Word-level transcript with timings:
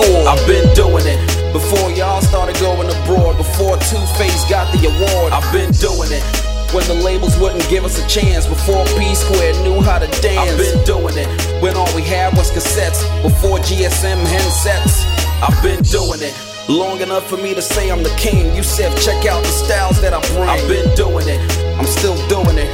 score. 0.00 0.28
I've 0.28 0.44
been 0.46 0.66
doing 0.74 1.04
it 1.06 1.20
before 1.52 1.90
y'all 1.92 2.20
started 2.20 2.56
going 2.60 2.88
abroad. 2.88 3.36
Before 3.36 3.76
Two 3.88 4.02
Face 4.16 4.44
got 4.48 4.70
the 4.72 4.88
award. 4.88 5.32
I've 5.32 5.52
been 5.52 5.72
doing 5.72 6.10
it. 6.12 6.24
When 6.72 6.86
the 6.86 6.94
labels 6.94 7.36
wouldn't 7.38 7.68
give 7.68 7.84
us 7.84 7.98
a 7.98 8.06
chance 8.06 8.46
Before 8.46 8.84
P 8.96 9.12
Square 9.12 9.54
knew 9.64 9.80
how 9.82 9.98
to 9.98 10.06
dance 10.22 10.38
I've 10.38 10.56
been 10.56 10.84
doing 10.84 11.18
it 11.18 11.26
When 11.60 11.74
all 11.74 11.92
we 11.96 12.02
had 12.02 12.32
was 12.36 12.48
cassettes 12.52 13.02
Before 13.24 13.58
GSM 13.58 14.22
handsets 14.22 15.02
I've 15.42 15.60
been 15.64 15.82
doing 15.82 16.22
it 16.22 16.32
Long 16.68 17.00
enough 17.00 17.28
for 17.28 17.38
me 17.38 17.54
to 17.54 17.60
say 17.60 17.90
I'm 17.90 18.04
the 18.04 18.14
king 18.16 18.54
You 18.54 18.62
said 18.62 18.96
check 18.98 19.26
out 19.26 19.42
the 19.42 19.50
styles 19.50 20.00
that 20.00 20.14
I 20.14 20.20
bring 20.30 20.48
I've 20.48 20.68
been 20.68 20.94
doing 20.94 21.26
it 21.26 21.40
I'm 21.76 21.86
still 21.86 22.14
doing 22.28 22.56
it 22.56 22.70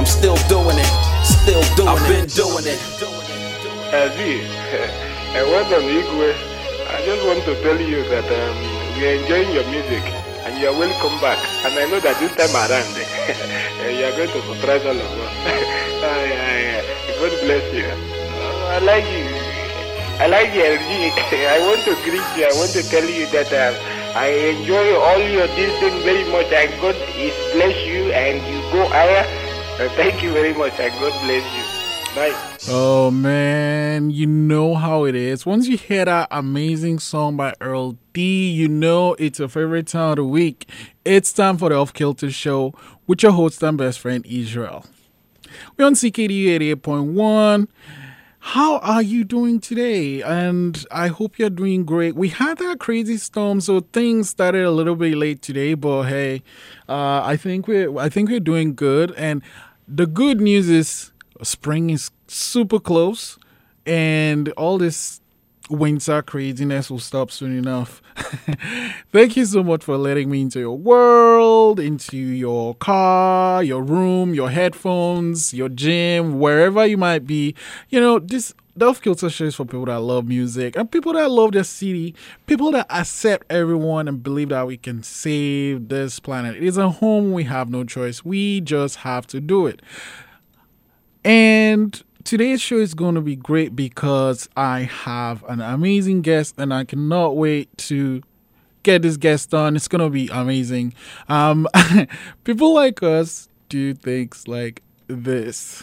I'm 0.00 0.06
still 0.06 0.36
doing 0.48 0.78
it 0.78 0.90
Still 1.28 1.60
doing 1.76 1.88
I've 1.90 2.00
it 2.00 2.00
I've 2.00 2.08
been 2.08 2.26
doing 2.32 2.64
it 2.64 2.80
Aziz, 3.92 5.10
and 5.34 5.46
welcome 5.50 5.82
Igwe 5.90 6.30
I 6.94 7.02
just 7.02 7.26
want 7.26 7.42
to 7.44 7.54
tell 7.62 7.80
you 7.80 8.06
that 8.06 8.28
um, 8.30 8.54
we're 8.94 9.18
enjoying 9.18 9.50
your 9.50 9.66
music 9.66 10.04
and 10.46 10.54
you're 10.62 10.72
welcome 10.72 11.18
back. 11.20 11.40
And 11.66 11.74
I 11.74 11.90
know 11.90 11.98
that 11.98 12.14
this 12.22 12.30
time 12.38 12.54
around, 12.54 12.94
you're 13.98 14.14
going 14.14 14.30
to 14.30 14.40
surprise 14.46 14.84
all 14.86 14.94
of 14.94 15.12
us. 15.18 15.34
God 17.18 17.34
bless 17.42 17.66
you. 17.74 17.88
Oh, 17.90 18.70
I 18.70 18.78
like 18.78 19.08
you. 19.10 19.26
I 20.22 20.26
like 20.30 20.54
you, 20.54 20.62
I 21.50 21.58
want 21.66 21.82
to 21.88 21.94
greet 22.06 22.30
you. 22.38 22.46
I 22.46 22.52
want 22.54 22.70
to 22.78 22.82
tell 22.86 23.02
you 23.08 23.26
that 23.34 23.50
uh, 23.50 23.74
I 24.14 24.28
enjoy 24.54 24.94
all 24.94 25.18
your 25.18 25.48
this 25.58 25.72
thing 25.80 25.98
very 26.04 26.22
much. 26.30 26.52
And 26.52 26.70
God 26.80 26.94
is 27.18 27.34
bless 27.52 27.74
you 27.84 28.12
and 28.12 28.38
you 28.46 28.60
go 28.70 28.86
higher. 28.86 29.26
Uh, 29.82 29.88
thank 29.96 30.22
you 30.22 30.32
very 30.32 30.54
much 30.54 30.78
and 30.78 30.92
God 31.00 31.16
bless 31.26 31.42
you. 31.56 31.63
Bye. 32.14 32.32
Oh 32.68 33.10
man, 33.10 34.10
you 34.10 34.28
know 34.28 34.76
how 34.76 35.04
it 35.04 35.16
is. 35.16 35.44
Once 35.44 35.66
you 35.66 35.76
hear 35.76 36.04
that 36.04 36.28
amazing 36.30 37.00
song 37.00 37.36
by 37.36 37.54
Earl 37.60 37.98
D, 38.12 38.52
you 38.52 38.68
know 38.68 39.14
it's 39.14 39.40
your 39.40 39.48
favorite 39.48 39.88
time 39.88 40.10
of 40.10 40.16
the 40.16 40.24
week. 40.24 40.68
It's 41.04 41.32
time 41.32 41.58
for 41.58 41.70
the 41.70 41.74
Off 41.74 41.92
Kilter 41.92 42.30
Show 42.30 42.72
with 43.08 43.24
your 43.24 43.32
host 43.32 43.60
and 43.64 43.76
best 43.76 43.98
friend 43.98 44.24
Israel. 44.26 44.86
We're 45.76 45.86
on 45.86 45.94
CKDU 45.94 46.76
88.1. 46.80 47.66
How 48.38 48.78
are 48.78 49.02
you 49.02 49.24
doing 49.24 49.58
today? 49.58 50.22
And 50.22 50.86
I 50.92 51.08
hope 51.08 51.36
you're 51.36 51.50
doing 51.50 51.84
great. 51.84 52.14
We 52.14 52.28
had 52.28 52.58
that 52.58 52.78
crazy 52.78 53.16
storm, 53.16 53.60
so 53.60 53.80
things 53.80 54.30
started 54.30 54.62
a 54.62 54.70
little 54.70 54.94
bit 54.94 55.16
late 55.16 55.42
today, 55.42 55.74
but 55.74 56.04
hey, 56.04 56.44
uh, 56.88 57.22
I 57.24 57.36
think 57.36 57.66
we're 57.66 57.98
I 57.98 58.08
think 58.08 58.30
we're 58.30 58.38
doing 58.38 58.76
good. 58.76 59.12
And 59.16 59.42
the 59.88 60.06
good 60.06 60.40
news 60.40 60.68
is 60.68 61.10
spring 61.44 61.90
is 61.90 62.10
super 62.26 62.80
close, 62.80 63.38
and 63.86 64.48
all 64.50 64.78
this 64.78 65.20
winter 65.70 66.22
craziness 66.22 66.90
will 66.90 66.98
stop 66.98 67.30
soon 67.30 67.56
enough. 67.56 68.02
Thank 69.12 69.36
you 69.36 69.46
so 69.46 69.62
much 69.62 69.84
for 69.84 69.96
letting 69.96 70.30
me 70.30 70.42
into 70.42 70.60
your 70.60 70.76
world, 70.76 71.80
into 71.80 72.16
your 72.16 72.74
car, 72.74 73.62
your 73.62 73.82
room, 73.82 74.34
your 74.34 74.50
headphones, 74.50 75.54
your 75.54 75.68
gym, 75.68 76.38
wherever 76.38 76.86
you 76.86 76.96
might 76.96 77.26
be. 77.26 77.54
You 77.88 78.00
know, 78.00 78.18
this 78.18 78.52
the 78.76 78.86
Off 78.86 79.00
Kilter 79.00 79.30
show 79.30 79.44
is 79.44 79.54
for 79.54 79.64
people 79.64 79.84
that 79.84 80.00
love 80.00 80.26
music 80.26 80.74
and 80.74 80.90
people 80.90 81.12
that 81.12 81.30
love 81.30 81.52
their 81.52 81.62
city, 81.62 82.12
people 82.46 82.72
that 82.72 82.86
accept 82.90 83.46
everyone 83.48 84.08
and 84.08 84.20
believe 84.20 84.48
that 84.48 84.66
we 84.66 84.76
can 84.76 85.04
save 85.04 85.88
this 85.88 86.18
planet. 86.18 86.56
It 86.56 86.64
is 86.64 86.76
a 86.76 86.90
home, 86.90 87.32
we 87.32 87.44
have 87.44 87.70
no 87.70 87.84
choice. 87.84 88.24
We 88.24 88.60
just 88.60 88.96
have 88.96 89.28
to 89.28 89.40
do 89.40 89.68
it. 89.68 89.80
And 91.24 92.02
today's 92.24 92.60
show 92.60 92.76
is 92.76 92.92
going 92.92 93.14
to 93.14 93.22
be 93.22 93.34
great 93.34 93.74
because 93.74 94.46
I 94.56 94.80
have 94.80 95.42
an 95.44 95.62
amazing 95.62 96.20
guest 96.20 96.56
and 96.58 96.72
I 96.72 96.84
cannot 96.84 97.36
wait 97.36 97.74
to 97.78 98.22
get 98.82 99.00
this 99.00 99.16
guest 99.16 99.54
on. 99.54 99.74
It's 99.74 99.88
going 99.88 100.02
to 100.02 100.10
be 100.10 100.28
amazing. 100.28 100.92
Um, 101.30 101.66
people 102.44 102.74
like 102.74 103.02
us 103.02 103.48
do 103.70 103.94
things 103.94 104.46
like 104.46 104.82
this. 105.06 105.82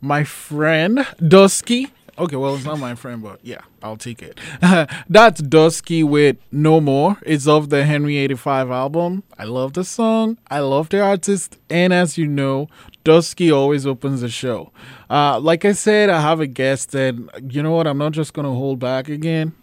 my 0.00 0.24
friend 0.24 1.06
Dusky. 1.26 1.88
Okay, 2.18 2.36
well, 2.36 2.54
it's 2.54 2.66
not 2.66 2.78
my 2.78 2.94
friend, 2.94 3.22
but 3.22 3.40
yeah, 3.42 3.62
I'll 3.82 3.96
take 3.96 4.22
it. 4.22 4.38
That's 5.08 5.40
Dusky 5.40 6.02
with 6.02 6.36
No 6.52 6.78
More. 6.78 7.16
It's 7.24 7.46
off 7.46 7.70
the 7.70 7.86
Henry 7.86 8.18
85 8.18 8.70
album. 8.70 9.22
I 9.38 9.44
love 9.44 9.72
the 9.72 9.84
song. 9.84 10.36
I 10.50 10.58
love 10.58 10.90
the 10.90 11.00
artist. 11.00 11.56
And 11.70 11.94
as 11.94 12.18
you 12.18 12.26
know, 12.26 12.68
Dusky 13.04 13.50
always 13.50 13.86
opens 13.86 14.20
the 14.20 14.28
show. 14.28 14.70
Uh, 15.08 15.40
like 15.40 15.64
I 15.64 15.72
said, 15.72 16.10
I 16.10 16.20
have 16.20 16.40
a 16.40 16.46
guest, 16.46 16.94
and 16.94 17.30
you 17.48 17.62
know 17.62 17.72
what? 17.72 17.86
I'm 17.86 17.96
not 17.96 18.12
just 18.12 18.34
going 18.34 18.44
to 18.46 18.52
hold 18.52 18.78
back 18.78 19.08
again. 19.08 19.54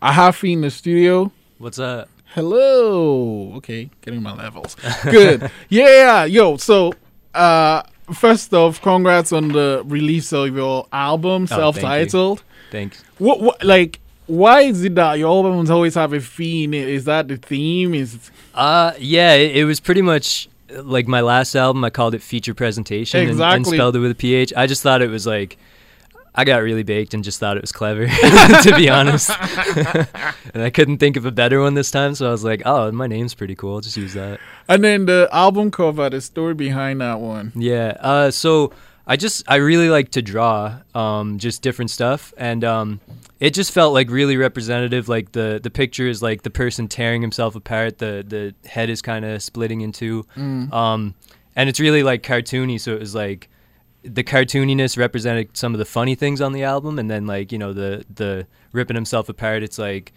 I 0.00 0.12
have 0.12 0.36
Phee 0.36 0.52
in 0.52 0.60
the 0.60 0.70
studio. 0.70 1.32
What's 1.58 1.80
up? 1.80 2.08
Hello. 2.34 3.54
Okay, 3.56 3.90
getting 4.02 4.22
my 4.22 4.32
levels. 4.32 4.76
Good. 5.02 5.50
yeah, 5.68 6.24
yo. 6.24 6.56
So, 6.56 6.92
uh, 7.34 7.82
first 8.12 8.52
off, 8.54 8.80
congrats 8.82 9.32
on 9.32 9.48
the 9.48 9.82
release 9.86 10.32
of 10.32 10.54
your 10.54 10.86
album, 10.92 11.44
Oh, 11.44 11.46
thank 11.46 11.58
self-titled. 11.60 12.42
Thanks. 12.70 13.02
What, 13.18 13.40
what, 13.40 13.64
like, 13.64 14.00
why 14.26 14.60
is 14.62 14.84
it 14.84 14.94
that 14.94 15.18
your 15.18 15.28
albums 15.28 15.70
always 15.70 15.94
have 15.96 16.12
a 16.12 16.20
theme? 16.20 16.72
Is 16.74 17.04
that 17.06 17.28
the 17.28 17.36
theme? 17.36 17.94
Is 17.94 18.30
Uh, 18.54 18.92
yeah, 18.98 19.34
it, 19.34 19.56
it 19.56 19.64
was 19.64 19.80
pretty 19.80 20.02
much 20.02 20.48
like 20.72 21.08
my 21.08 21.20
last 21.20 21.54
album. 21.56 21.84
I 21.84 21.90
called 21.90 22.14
it 22.14 22.22
Feature 22.22 22.54
Presentation 22.54 23.28
and- 23.28 23.40
and, 23.40 23.66
spelled 23.66 23.96
it 23.96 23.98
with 23.98 24.12
a 24.12 24.14
PH. 24.14 24.52
I 24.56 24.66
just 24.66 24.82
thought 24.82 25.02
it 25.02 25.10
was 25.10 25.26
like, 25.26 25.58
I 26.34 26.44
got 26.44 26.62
really 26.62 26.82
baked 26.84 27.12
and 27.14 27.24
just 27.24 27.40
thought 27.40 27.56
it 27.56 27.62
was 27.62 27.72
clever, 27.72 28.06
to 28.62 28.72
be 28.76 28.88
honest. 28.88 29.30
and 30.54 30.62
I 30.62 30.70
couldn't 30.70 30.98
think 30.98 31.16
of 31.16 31.26
a 31.26 31.32
better 31.32 31.60
one 31.60 31.74
this 31.74 31.90
time, 31.90 32.14
so 32.14 32.28
I 32.28 32.30
was 32.30 32.44
like, 32.44 32.62
oh, 32.64 32.90
my 32.92 33.06
name's 33.06 33.34
pretty 33.34 33.54
cool. 33.56 33.74
I'll 33.74 33.80
just 33.80 33.96
use 33.96 34.14
that. 34.14 34.38
and 34.68 34.84
then 34.84 35.06
the 35.06 35.28
album 35.32 35.70
cover, 35.70 36.08
the 36.08 36.20
story 36.20 36.54
behind 36.54 37.00
that 37.00 37.20
one. 37.20 37.52
Yeah. 37.56 37.96
Uh, 37.98 38.30
so 38.30 38.72
I 39.06 39.16
just 39.16 39.42
I 39.50 39.56
really 39.56 39.88
like 39.88 40.10
to 40.12 40.22
draw, 40.22 40.78
um, 40.94 41.38
just 41.38 41.62
different 41.62 41.90
stuff, 41.90 42.32
and 42.36 42.62
um, 42.62 43.00
it 43.40 43.52
just 43.54 43.72
felt 43.72 43.92
like 43.92 44.08
really 44.08 44.36
representative. 44.36 45.08
Like 45.08 45.32
the 45.32 45.58
the 45.60 45.70
picture 45.70 46.06
is 46.06 46.22
like 46.22 46.42
the 46.42 46.50
person 46.50 46.86
tearing 46.86 47.20
himself 47.20 47.56
apart. 47.56 47.98
The 47.98 48.24
the 48.26 48.68
head 48.68 48.88
is 48.88 49.02
kind 49.02 49.24
of 49.24 49.42
splitting 49.42 49.80
in 49.80 49.90
two, 49.90 50.24
um, 50.36 51.14
and 51.56 51.68
it's 51.68 51.80
really 51.80 52.04
like 52.04 52.22
cartoony. 52.22 52.80
So 52.80 52.92
it 52.94 53.00
was 53.00 53.12
like 53.12 53.48
the 54.02 54.24
cartooniness 54.24 54.96
represented 54.96 55.56
some 55.56 55.74
of 55.74 55.78
the 55.78 55.84
funny 55.84 56.14
things 56.14 56.40
on 56.40 56.52
the 56.52 56.62
album, 56.64 56.98
and 56.98 57.10
then 57.10 57.26
like 57.26 57.52
you 57.52 57.58
know 57.58 57.72
the 57.72 58.04
the 58.12 58.46
ripping 58.72 58.94
himself 58.96 59.28
apart. 59.28 59.62
It's 59.62 59.78
like 59.78 60.12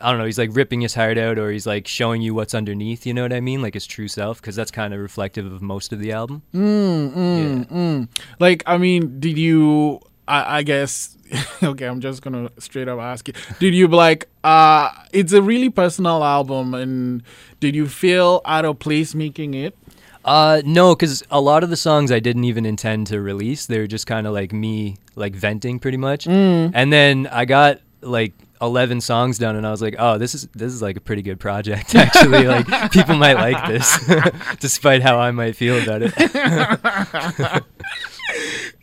I 0.00 0.10
don't 0.10 0.18
know. 0.18 0.26
He's 0.26 0.38
like 0.38 0.50
ripping 0.52 0.80
his 0.80 0.94
heart 0.94 1.18
out, 1.18 1.38
or 1.38 1.50
he's 1.50 1.66
like 1.66 1.86
showing 1.88 2.22
you 2.22 2.32
what's 2.34 2.54
underneath. 2.54 3.04
You 3.06 3.14
know 3.14 3.22
what 3.22 3.32
I 3.32 3.40
mean? 3.40 3.60
Like 3.62 3.74
his 3.74 3.86
true 3.86 4.08
self, 4.08 4.40
because 4.40 4.56
that's 4.56 4.70
kind 4.70 4.94
of 4.94 5.00
reflective 5.00 5.50
of 5.52 5.60
most 5.60 5.92
of 5.92 5.98
the 5.98 6.12
album. 6.12 6.42
Mm, 6.54 7.12
mm, 7.12 7.58
Yeah. 7.58 7.64
mm. 7.76 8.08
Like, 8.38 8.62
I 8.66 8.78
mean, 8.78 9.18
did 9.20 9.36
you? 9.38 10.00
I, 10.26 10.58
I 10.58 10.62
guess. 10.62 11.16
okay, 11.62 11.84
I'm 11.86 12.00
just 12.00 12.22
gonna 12.22 12.50
straight 12.58 12.88
up 12.88 12.98
ask 13.00 13.28
you. 13.28 13.34
Did 13.58 13.74
you 13.74 13.88
like? 13.88 14.28
Uh 14.44 14.90
it's 15.12 15.32
a 15.34 15.42
really 15.42 15.68
personal 15.68 16.24
album, 16.24 16.72
and 16.74 17.22
did 17.60 17.74
you 17.74 17.86
feel 17.86 18.40
out 18.46 18.64
of 18.64 18.78
place 18.78 19.14
making 19.14 19.52
it? 19.54 19.76
Uh, 20.24 20.60
no, 20.64 20.94
because 20.94 21.22
a 21.30 21.40
lot 21.40 21.62
of 21.64 21.70
the 21.70 21.76
songs 21.76 22.12
I 22.12 22.20
didn't 22.20 22.44
even 22.44 22.66
intend 22.66 23.06
to 23.08 23.20
release. 23.20 23.66
They 23.66 23.78
were 23.78 23.86
just 23.86 24.06
kind 24.06 24.26
of 24.26 24.32
like 24.32 24.52
me, 24.52 24.96
like 25.14 25.34
venting, 25.34 25.78
pretty 25.78 25.96
much. 25.98 26.26
And 26.26 26.92
then 26.92 27.26
I 27.28 27.44
got 27.44 27.80
like 28.00 28.32
eleven 28.60 29.00
songs 29.00 29.38
done, 29.38 29.56
and 29.56 29.66
I 29.66 29.70
was 29.70 29.80
like, 29.82 29.96
oh, 29.98 30.18
this 30.18 30.34
is 30.34 30.48
this 30.54 30.72
is 30.72 30.82
like 30.82 30.96
a 30.96 31.00
pretty 31.00 31.22
good 31.22 31.40
project, 31.40 31.94
actually. 31.94 32.46
like 32.46 32.66
people 32.92 33.16
might 33.16 33.34
like 33.34 33.68
this, 33.68 33.98
despite 34.60 35.02
how 35.02 35.18
I 35.18 35.30
might 35.30 35.56
feel 35.56 35.80
about 35.82 36.02
it. 36.04 37.64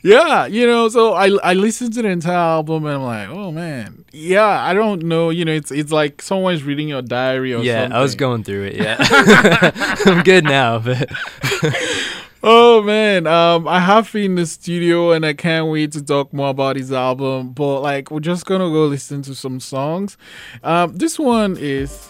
Yeah, 0.01 0.45
you 0.45 0.67
know. 0.67 0.89
So 0.89 1.13
I 1.13 1.29
I 1.43 1.53
listened 1.53 1.93
to 1.93 2.01
the 2.01 2.09
entire 2.09 2.35
album, 2.35 2.85
and 2.85 2.95
I'm 2.95 3.03
like, 3.03 3.29
oh 3.29 3.51
man, 3.51 4.05
yeah. 4.11 4.63
I 4.63 4.73
don't 4.73 5.03
know. 5.03 5.29
You 5.29 5.45
know, 5.45 5.53
it's 5.53 5.71
it's 5.71 5.91
like 5.91 6.21
someone's 6.21 6.63
reading 6.63 6.87
your 6.87 7.01
diary 7.01 7.53
or 7.53 7.63
yeah, 7.63 7.81
something. 7.83 7.97
I 7.97 8.01
was 8.01 8.15
going 8.15 8.43
through 8.43 8.65
it. 8.65 8.75
Yeah, 8.75 8.97
I'm 10.05 10.23
good 10.23 10.43
now, 10.43 10.79
but 10.79 11.09
Oh 12.47 12.83
man, 12.83 13.25
um, 13.25 13.67
I 13.67 13.79
have 13.79 14.13
been 14.13 14.25
in 14.25 14.35
the 14.35 14.45
studio 14.45 15.13
and 15.13 15.25
I 15.25 15.33
can't 15.33 15.67
wait 15.67 15.93
to 15.93 16.03
talk 16.03 16.31
more 16.31 16.49
about 16.49 16.75
his 16.75 16.91
album. 16.91 17.53
But 17.53 17.81
like, 17.81 18.11
we're 18.11 18.19
just 18.19 18.45
gonna 18.45 18.69
go 18.69 18.85
listen 18.85 19.23
to 19.23 19.33
some 19.33 19.59
songs. 19.59 20.15
Um, 20.63 20.95
this 20.95 21.17
one 21.17 21.57
is, 21.57 22.07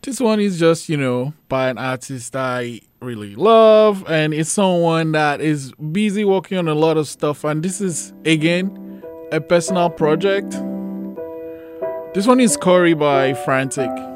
this 0.00 0.18
one 0.18 0.40
is 0.40 0.58
just 0.58 0.88
you 0.88 0.96
know 0.96 1.34
by 1.50 1.68
an 1.68 1.76
artist 1.76 2.34
I 2.34 2.80
really 3.00 3.34
love, 3.34 4.04
and 4.08 4.34
it's 4.34 4.50
someone 4.50 5.12
that 5.12 5.40
is 5.40 5.72
busy 5.92 6.24
working 6.24 6.58
on 6.58 6.68
a 6.68 6.74
lot 6.74 6.96
of 6.96 7.08
stuff. 7.08 7.44
And 7.44 7.62
this 7.62 7.80
is 7.80 8.12
again 8.24 9.02
a 9.32 9.40
personal 9.40 9.90
project. 9.90 10.50
This 12.14 12.26
one 12.26 12.40
is 12.40 12.56
Cory 12.56 12.94
by 12.94 13.32
Frantik. 13.32 14.09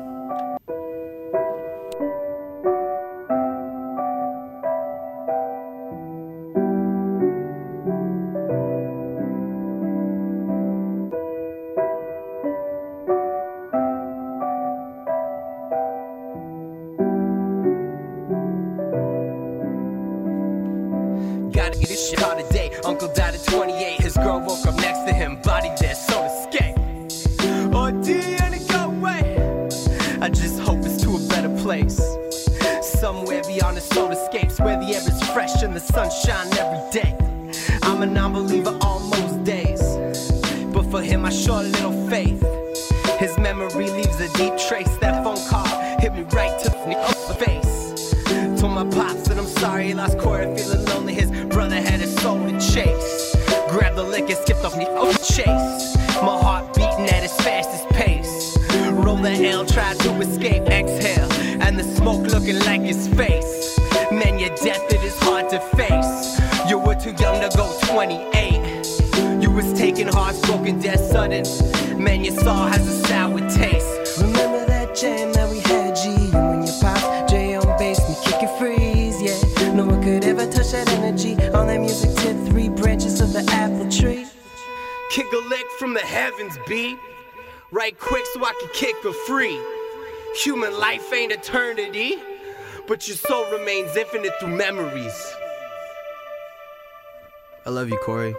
Escape, 60.24 60.62
exhale, 60.64 61.30
and 61.62 61.78
the 61.78 61.84
smoke 61.84 62.26
looking 62.26 62.58
like 62.60 62.80
his 62.80 63.08
face. 63.08 63.78
Man, 64.10 64.38
your 64.38 64.54
death 64.56 64.92
it 64.92 65.02
is 65.02 65.16
hard 65.20 65.48
to 65.50 65.60
face. 65.76 66.40
You 66.68 66.78
were 66.78 66.94
too 66.94 67.14
young 67.22 67.40
to 67.42 67.50
go 67.56 67.66
28. 67.92 69.42
You 69.42 69.50
was 69.50 69.72
taking 69.74 70.08
hearts 70.08 70.40
broken, 70.46 70.80
dead 70.80 70.98
sudden. 70.98 71.44
Man, 72.02 72.24
your 72.24 72.34
soul 72.40 72.66
has 72.74 72.86
a 72.86 73.06
sour 73.06 73.40
taste. 73.50 74.20
Remember 74.20 74.64
that 74.66 74.96
jam 74.96 75.32
that 75.32 75.50
we 75.50 75.60
had, 75.60 75.94
G? 75.96 76.10
You 76.10 76.38
and 76.54 76.66
your 76.66 76.80
pop, 76.80 77.28
J 77.28 77.56
on 77.56 77.78
bass, 77.78 78.00
me 78.08 78.16
kick 78.24 78.42
it 78.42 78.58
freeze, 78.58 79.20
yeah. 79.22 79.72
No 79.72 79.86
one 79.86 80.02
could 80.02 80.24
ever 80.24 80.46
touch 80.50 80.70
that 80.72 80.88
energy. 80.90 81.34
On 81.52 81.66
that 81.66 81.80
music 81.80 82.14
tip, 82.16 82.36
three 82.48 82.68
branches 82.68 83.20
of 83.20 83.32
the 83.32 83.44
apple 83.52 83.90
tree. 83.90 84.26
Kick 85.10 85.26
a 85.32 85.48
lick 85.48 85.66
from 85.78 85.94
the 85.94 86.00
heavens, 86.00 86.58
B. 86.66 86.96
Right 87.70 87.98
quick 87.98 88.24
so 88.32 88.44
I 88.44 88.52
can 88.60 88.70
kick 88.72 88.94
for 89.02 89.12
free. 89.12 89.58
Human 90.42 90.76
life 90.78 91.12
ain't 91.12 91.32
eternity, 91.32 92.16
but 92.88 93.06
your 93.06 93.16
soul 93.16 93.50
remains 93.52 93.96
infinite 93.96 94.32
through 94.40 94.56
memories. 94.56 95.32
I 97.64 97.70
love 97.70 97.88
you, 97.88 97.98
Cory. 97.98 98.34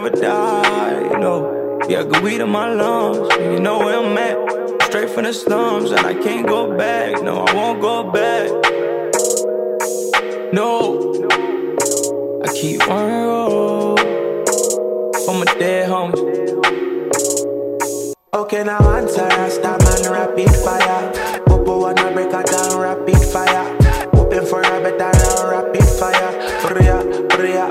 Never 0.00 0.16
die, 0.16 1.02
you 1.10 1.18
know. 1.18 1.78
Yeah, 1.88 2.02
good 2.04 2.22
weed 2.22 2.40
in 2.40 2.48
my 2.48 2.72
lungs, 2.72 3.34
you 3.38 3.60
know 3.60 3.78
where 3.80 3.98
I'm 3.98 4.16
at. 4.16 4.82
Straight 4.84 5.10
from 5.10 5.24
the 5.24 5.32
slums, 5.34 5.90
and 5.90 6.06
I 6.06 6.14
can't 6.14 6.46
go 6.46 6.76
back. 6.76 7.22
No, 7.22 7.44
I 7.44 7.54
won't 7.54 7.80
go 7.80 8.10
back. 8.10 8.48
No, 10.52 11.12
I 12.44 12.52
keep 12.54 12.80
on 12.88 13.10
road 13.10 13.98
for 15.24 15.34
my 15.34 15.44
dead 15.58 15.90
homies. 15.90 16.50
Okay, 18.32 18.64
now 18.64 18.96
answer 18.96 19.26
Rasta 19.26 19.76
man 19.84 20.12
rapid 20.12 20.50
fire. 20.64 21.12
Popo 21.46 21.80
wanna 21.82 22.10
break 22.12 22.32
it 22.32 22.46
down 22.46 22.78
rapid 22.80 23.18
fire. 23.32 23.76
Open 24.14 24.46
for 24.46 24.60
a 24.60 24.80
better 24.80 25.10
round 25.18 25.50
rapid 25.50 25.84
fire. 25.84 26.30
Bria, 26.68 27.02
bria, 27.28 27.69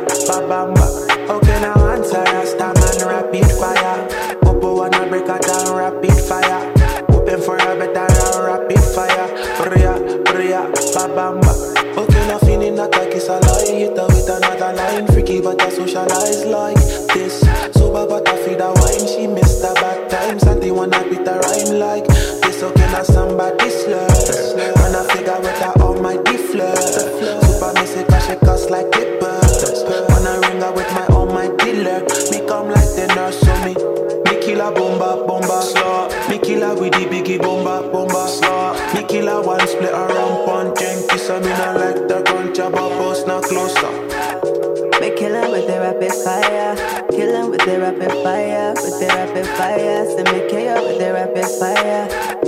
fire. 50.09 50.25
Send 50.25 50.31
me 50.31 50.49
KO 50.49 50.87
with 50.87 50.99
the 50.99 51.13
rapid 51.13 51.45
fire. 51.59 52.38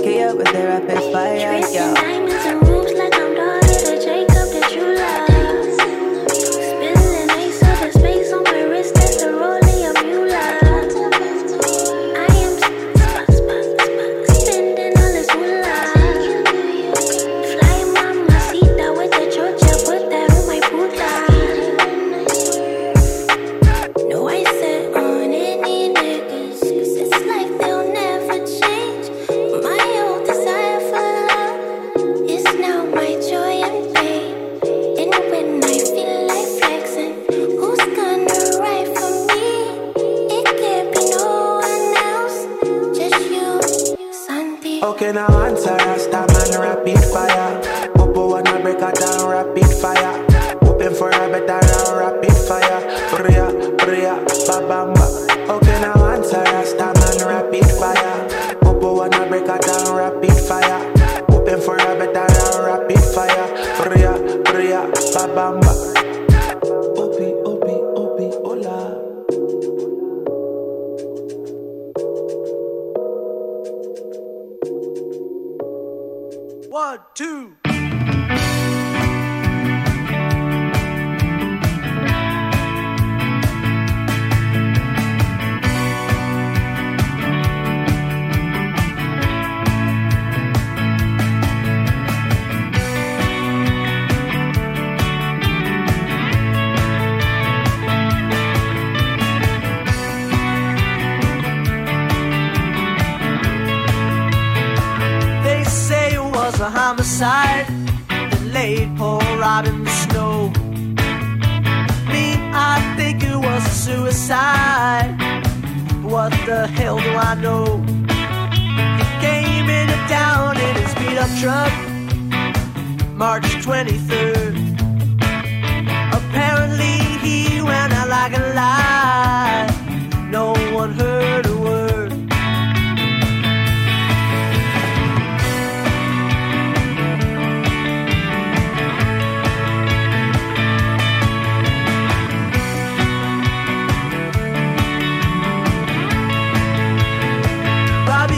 Okay, 45.02 45.10
now 45.10 45.26
answer 45.42 45.71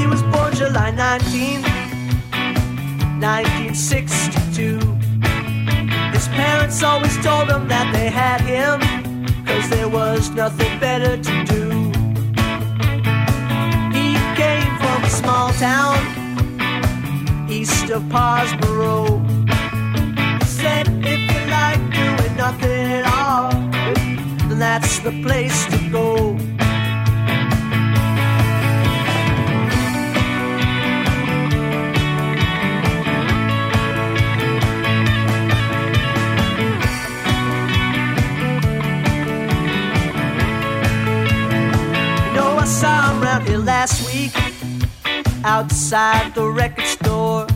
Bobby 0.04 0.10
was 0.10 0.22
born 0.34 0.54
July 0.54 0.90
19th, 0.92 1.64
1962. 3.20 4.78
His 6.12 6.28
parents 6.28 6.82
always 6.82 7.16
told 7.24 7.48
him 7.48 7.68
that 7.68 7.90
they 7.92 8.10
had 8.10 8.40
him, 8.42 8.80
cause 9.46 9.68
there 9.70 9.88
was 9.88 10.30
nothing 10.30 10.78
better 10.78 11.16
to 11.16 11.44
do. 11.44 11.70
He 13.96 14.16
came 14.36 14.76
from 14.78 15.04
a 15.04 15.10
small 15.10 15.52
town, 15.54 15.98
east 17.50 17.88
of 17.90 18.02
Parrsboro. 18.04 19.22
Said, 20.44 20.88
if 21.02 21.20
you 21.32 21.40
like 21.50 21.80
doing 21.92 22.36
nothing 22.36 22.92
at 22.92 23.06
all, 23.06 23.50
then 24.48 24.58
that's 24.58 24.98
the 24.98 25.12
place 25.22 25.64
to 25.66 25.78
go. 25.90 26.53
I 42.64 42.66
saw 42.66 43.12
him 43.12 43.22
around 43.22 43.46
here 43.46 43.59
last 43.59 44.11
week 44.11 44.33
outside 45.44 46.35
the 46.35 46.48
record 46.48 46.87
store. 46.87 47.46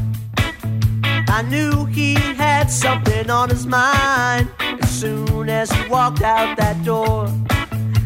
I 1.29 1.41
knew 1.49 1.87
he 1.87 2.13
had 2.13 2.71
something 2.71 3.31
on 3.31 3.49
his 3.49 3.65
mind 3.65 4.51
as 4.61 4.91
soon 4.91 5.49
as 5.49 5.71
he 5.73 5.89
walked 5.89 6.21
out 6.21 6.59
that 6.59 6.85
door. 6.85 7.27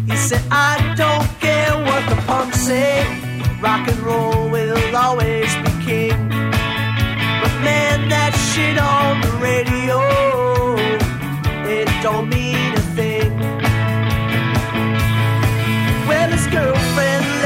He 0.06 0.16
said, 0.16 0.42
I 0.52 0.94
don't 0.96 1.28
care 1.40 1.74
what 1.86 2.08
the 2.08 2.22
punks 2.22 2.60
say, 2.60 3.02
rock 3.60 3.88
and 3.88 3.98
roll 3.98 4.48
will 4.48 4.94
always 4.94 5.52
be 5.56 5.72
king. 5.84 6.28
But 6.28 7.54
man, 7.66 8.08
that 8.10 8.32
shit 8.54 8.78
on 8.78 9.20
the 9.22 9.32
radio, 9.42 9.98
it 11.68 11.88
don't 12.00 12.28
mean 12.28 12.41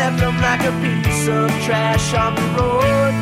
left 0.07 0.21
him 0.21 0.37
like 0.41 0.63
a 0.63 0.75
piece 0.85 1.27
of 1.27 1.51
trash 1.67 2.15
on 2.15 2.35
the 2.37 2.47
road. 2.57 3.15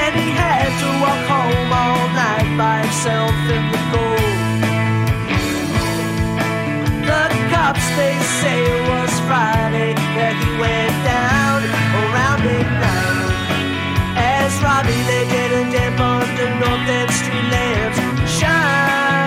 And 0.00 0.12
he 0.20 0.28
had 0.42 0.70
to 0.82 0.88
walk 1.02 1.22
home 1.34 1.70
all 1.82 2.02
night 2.22 2.50
by 2.60 2.76
himself 2.84 3.34
in 3.56 3.64
the 3.74 3.80
cold. 3.90 4.60
The 7.08 7.22
cops, 7.50 7.86
they 7.98 8.14
say 8.40 8.56
it 8.74 8.82
was 8.92 9.10
Friday 9.26 9.94
that 10.16 10.34
he 10.42 10.50
went 10.62 10.96
down 11.14 11.58
around 12.00 12.38
midnight. 12.46 13.34
As 14.14 14.52
Robbie 14.62 15.02
lay 15.10 15.24
dead 15.32 15.50
and 15.58 15.72
damp 15.74 15.98
under 15.98 16.48
North 16.62 16.88
End 16.98 17.10
Street 17.18 17.46
lamps, 17.50 17.98
shining 18.38 19.19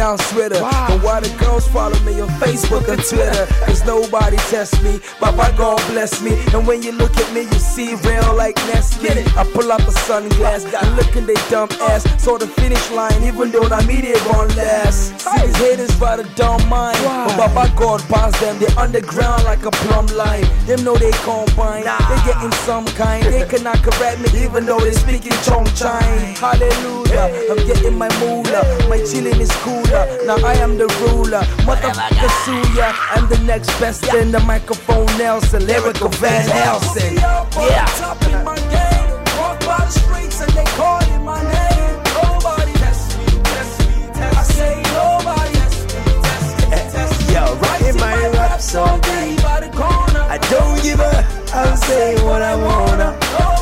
I'm 0.00 0.16
it 0.52 0.69
me, 7.40 7.52
you 7.52 7.58
see 7.58 7.94
real 8.06 8.34
like 8.34 8.56
Nestle. 8.68 9.24
I 9.36 9.44
pull 9.52 9.72
out 9.72 9.80
the 9.80 9.92
sunglass, 10.06 10.64
and 10.64 10.96
look 10.96 11.16
in 11.16 11.26
they 11.26 11.40
dumb 11.48 11.68
ass. 11.80 12.02
Saw 12.22 12.38
the 12.38 12.46
finish 12.46 12.90
line, 12.90 13.22
even 13.22 13.50
though 13.50 13.68
I 13.68 13.84
mean 13.86 14.04
it 14.04 14.20
won't 14.26 14.54
last. 14.56 15.20
See 15.20 15.46
these 15.46 15.56
haters 15.56 15.94
by 15.98 16.16
the 16.16 16.24
dumb 16.36 16.68
mind. 16.68 16.98
But 17.02 17.36
Papa 17.36 17.72
God 17.76 18.00
pass 18.08 18.38
them, 18.40 18.58
they 18.58 18.72
underground 18.76 19.44
like 19.44 19.64
a 19.64 19.70
plumb 19.70 20.06
line. 20.06 20.44
Them 20.66 20.84
know 20.84 20.96
they 20.96 21.12
combine, 21.24 21.84
they 21.84 22.20
getting 22.28 22.52
some 22.68 22.86
kind. 22.86 23.24
They 23.24 23.46
cannot 23.46 23.82
correct 23.82 24.20
me, 24.20 24.44
even 24.44 24.66
though 24.66 24.80
they 24.80 24.92
speaking 24.92 25.36
Chong 25.44 25.66
Chine. 25.74 26.34
Hallelujah, 26.36 27.26
I'm 27.50 27.60
getting 27.66 27.96
my 27.96 28.10
moolah. 28.20 28.64
My 28.88 28.98
chillin' 28.98 29.40
is 29.40 29.52
cooler. 29.64 30.04
Now 30.26 30.36
I 30.44 30.54
am 30.54 30.76
the 30.76 30.88
ruler. 31.00 31.42
Motherfucker 31.66 32.30
Suya, 32.44 32.92
I'm 33.14 33.28
the 33.28 33.38
next 33.44 33.68
best 33.80 34.04
in 34.14 34.30
the 34.30 34.40
microphone 34.40 35.06
Nelson, 35.18 35.66
lyrical 35.66 36.08
Van 36.20 36.48
Helsing. 36.48 37.29
Yeah. 37.70 37.86
Top 37.98 38.22
in 38.26 38.44
my 38.44 38.56
game. 38.74 39.10
Walk 39.38 39.58
by 39.60 39.84
the 39.86 39.90
streets 39.90 40.40
and 40.40 40.52
they 40.52 40.64
calling 40.80 41.24
my 41.24 41.40
name. 41.42 41.94
Nobody 42.18 42.72
test 42.82 43.18
me, 43.18 43.26
test 43.42 43.74
me, 43.88 43.94
test 44.18 44.36
I 44.40 44.42
say 44.56 44.74
nobody 44.98 45.52
test 45.60 45.80
me, 45.94 46.02
test 46.26 46.48
me, 46.58 46.64
test 46.94 47.28
me. 47.28 47.34
Yo, 47.34 47.94
my 47.98 48.28
raps 48.38 48.74
all 48.74 48.98
day. 48.98 49.36
by 49.42 49.60
the 49.60 49.70
corner. 49.76 50.24
I 50.34 50.38
don't 50.52 50.82
give 50.82 51.00
a, 51.00 51.14
I'll 51.54 51.76
say 51.76 52.14
what 52.24 52.42
I 52.42 52.54
wanna. 52.56 53.59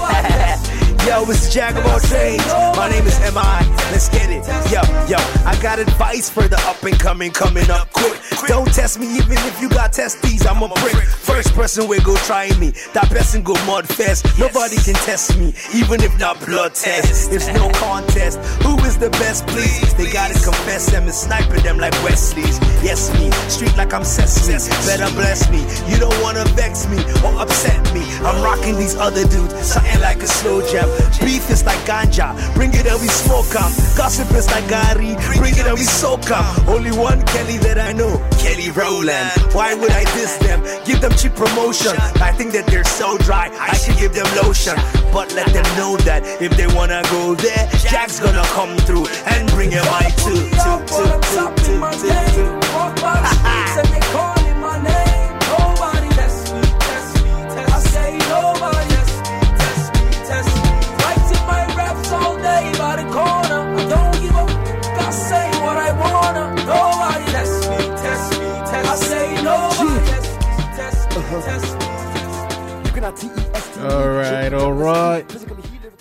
Yo, 1.09 1.25
it's 1.31 1.49
Jack 1.49 1.75
of 1.75 1.87
all 1.87 1.99
trades. 2.01 2.47
My 2.77 2.87
name 2.91 3.07
is 3.07 3.19
M.I. 3.21 3.65
Let's 3.91 4.11
get 4.11 4.29
it. 4.29 4.45
Yo, 4.71 4.83
yo, 5.09 5.17
I 5.49 5.59
got 5.63 5.79
advice 5.79 6.29
for 6.29 6.47
the 6.47 6.61
up 6.69 6.83
and 6.83 7.01
coming, 7.01 7.33
coming 7.33 7.71
up 7.71 7.91
quick. 7.93 8.21
Don't 8.47 8.69
test 8.75 9.01
me 9.01 9.07
even 9.17 9.39
if 9.49 9.59
you 9.59 9.71
got 9.71 9.95
testes, 9.95 10.45
I'm 10.47 10.63
a 10.63 10.69
prick. 10.69 10.95
First 10.95 11.55
person 11.55 11.89
will 11.89 12.03
go 12.03 12.15
try 12.29 12.51
me. 12.59 12.73
That 12.93 13.09
person 13.09 13.43
go 13.43 13.55
mud 13.65 13.89
fest. 13.89 14.27
Nobody 14.39 14.77
can 14.77 14.93
test 15.09 15.39
me, 15.39 15.55
even 15.75 16.03
if 16.03 16.19
not 16.19 16.45
blood 16.45 16.75
test. 16.75 17.33
It's 17.33 17.49
no 17.49 17.71
contest. 17.81 18.39
Who 18.63 18.77
is 18.85 18.99
the 18.99 19.09
best, 19.11 19.47
please? 19.47 19.95
They 19.95 20.13
gotta 20.13 20.35
confess 20.35 20.91
them 20.91 21.05
and 21.05 21.15
sniping 21.15 21.63
them 21.63 21.79
like 21.79 21.95
Wesley's. 22.05 22.59
Yes, 22.85 23.09
me. 23.17 23.31
Street 23.49 23.75
like 23.79 23.95
I'm 23.95 24.05
Sesame. 24.05 24.59
Better 24.85 25.11
bless 25.17 25.49
me. 25.49 25.65
You 25.91 25.99
don't 25.99 26.21
wanna 26.21 26.45
vex 26.53 26.87
me 26.89 26.99
or 27.25 27.41
upset 27.41 27.81
me. 27.95 28.05
I'm 28.21 28.45
rocking 28.45 28.77
these 28.77 28.97
other 28.97 29.25
dudes, 29.25 29.55
something 29.65 30.01
like 30.01 30.23
a 30.23 30.29
slow 30.29 30.61
jam. 30.69 30.89
Beef 31.25 31.51
is 31.51 31.65
like 31.65 31.79
ganja, 31.85 32.35
bring 32.55 32.73
it 32.75 32.87
and 32.87 33.01
we 33.01 33.09
smoke 33.09 33.55
'em. 33.55 33.71
Gossip 33.97 34.31
is 34.33 34.47
like 34.51 34.67
Gary, 34.69 35.17
bring 35.37 35.55
it 35.57 35.67
and 35.67 35.79
we 35.79 35.85
soak 35.85 36.31
'em. 36.31 36.45
Only 36.69 36.91
one 36.93 37.23
Kelly 37.33 37.59
that 37.59 37.79
I 37.79 37.93
know, 37.93 38.21
Kelly 38.39 38.71
Rowland. 38.71 39.31
Why 39.53 39.75
would 39.75 39.93
I 39.93 40.05
diss 40.17 40.37
them? 40.39 40.63
Give 40.85 41.01
them 41.01 41.13
cheap 41.17 41.35
promotion. 41.35 41.95
I 42.21 42.33
think 42.33 42.53
that 42.53 42.67
they're 42.67 42.85
so 42.85 43.19
dry, 43.19 43.51
I 43.61 43.75
should 43.77 43.97
give 43.99 44.15
them 44.15 44.27
lotion. 44.43 44.77
But 45.13 45.33
let 45.35 45.53
them 45.53 45.67
know 45.77 45.97
that 46.09 46.23
if 46.41 46.57
they 46.57 46.67
wanna 46.67 47.03
go 47.11 47.35
there, 47.35 47.69
Jack's 47.91 48.19
gonna 48.21 48.45
come 48.55 48.77
through 48.87 49.07
and 49.27 49.51
bring 49.53 49.75
a 49.75 49.83
mic 49.93 50.15
too, 50.17 50.49
too, 50.63 50.79
too, 50.87 51.21
too, 51.33 51.49
too, 51.65 51.81
too, 52.01 52.15
too. 52.35 52.59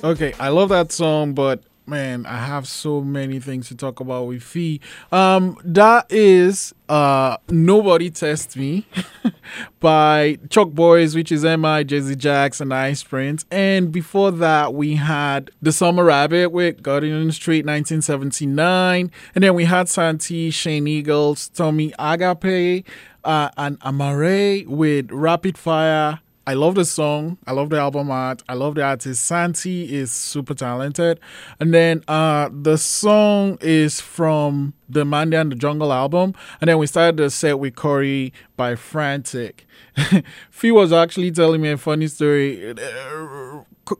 Okay, 0.04 0.32
I 0.40 0.50
love 0.50 0.70
that 0.70 0.92
song, 0.92 1.34
but 1.34 1.64
man, 1.88 2.28
I 2.28 2.38
have 2.38 2.68
so 2.68 3.02
many 3.02 3.40
things 3.40 3.68
to 3.70 3.76
talk 3.76 4.00
about 4.00 4.28
with 4.28 4.44
Phee. 4.44 4.80
Um, 5.12 5.58
that 5.64 6.06
is 6.12 6.72
uh 6.88 7.38
Nobody 7.50 8.12
Test 8.12 8.56
Me 8.56 8.86
by 9.80 10.38
Choc 10.52 10.70
Boiz, 10.70 11.16
which 11.16 11.32
is 11.32 11.44
MI, 11.44 11.84
Jesse 11.84 12.16
Jagz, 12.16 12.62
and 12.62 12.72
Ice 12.72 13.02
Prince. 13.02 13.46
And 13.50 13.92
before 13.92 14.30
that, 14.34 14.76
we 14.76 14.98
had 14.98 15.50
The 15.64 15.72
Summer 15.72 16.04
Rabbit 16.04 16.52
with 16.52 16.84
Gottingen 16.84 17.34
Street 17.34 17.66
1979. 17.66 19.12
And 19.34 19.44
then 19.44 19.56
we 19.56 19.66
had 19.66 19.90
Santi, 19.90 20.52
Shane 20.52 20.88
Eagles, 20.88 21.50
Tomi 21.50 21.92
Agape, 21.98 22.86
uh, 23.24 23.50
and 23.58 23.80
Amaarae 23.80 24.68
with 24.68 25.12
Rapid 25.12 25.58
Fire. 25.58 26.20
I 26.48 26.54
love 26.54 26.76
the 26.76 26.86
song. 26.86 27.38
I 27.46 27.52
love 27.52 27.72
the 27.72 27.78
album 27.78 28.10
art. 28.10 28.42
I 28.48 28.54
love 28.54 28.76
the 28.76 28.82
artist. 28.82 29.26
Santi 29.26 29.94
is 29.94 30.14
super 30.14 30.54
talented. 30.54 31.20
And 31.60 31.74
then 31.74 32.04
uh 32.08 32.50
the 32.50 32.78
song 32.78 33.58
is 33.60 34.00
from 34.00 34.74
the 34.88 35.04
Mandy 35.04 35.36
and 35.36 35.52
the 35.52 35.58
Jungle 35.58 35.92
album. 35.92 36.34
And 36.62 36.70
then 36.70 36.78
we 36.78 36.88
started 36.88 37.18
the 37.18 37.30
set 37.30 37.60
with 37.60 37.76
Cory 37.76 38.32
by 38.58 38.74
Frantik. 38.74 39.60
Phee 40.50 40.72
was 40.72 40.92
actually 40.92 41.32
telling 41.32 41.62
me 41.62 41.70
a 41.70 41.78
funny 41.78 42.08
story. 42.08 42.72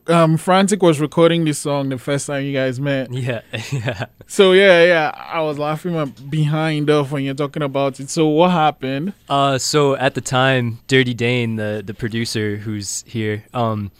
Um, 0.08 0.36
Frantik 0.36 0.82
was 0.82 1.00
recording 1.00 1.44
this 1.44 1.60
song 1.60 1.88
the 1.88 1.96
first 1.96 2.26
time 2.26 2.44
you 2.44 2.52
guys 2.52 2.78
met. 2.78 3.08
Yeah, 3.18 3.40
yeah. 3.72 4.06
So 4.26 4.52
yeah, 4.52 4.84
yeah, 4.84 5.12
I 5.16 5.40
was 5.40 5.58
laughing 5.58 5.94
my 5.94 6.04
behind 6.04 6.90
off 6.90 7.10
when 7.10 7.24
you're 7.24 7.34
talking 7.34 7.62
about 7.62 7.98
it. 8.00 8.10
So 8.10 8.26
what 8.26 8.50
happened? 8.50 9.14
Uh, 9.28 9.56
so 9.56 9.96
at 9.96 10.14
the 10.14 10.20
time, 10.20 10.80
Dirty 10.88 11.14
Dane, 11.14 11.56
the 11.56 11.82
the 11.84 11.94
producer 11.94 12.56
who's 12.56 13.02
here, 13.06 13.44
um, 13.54 13.90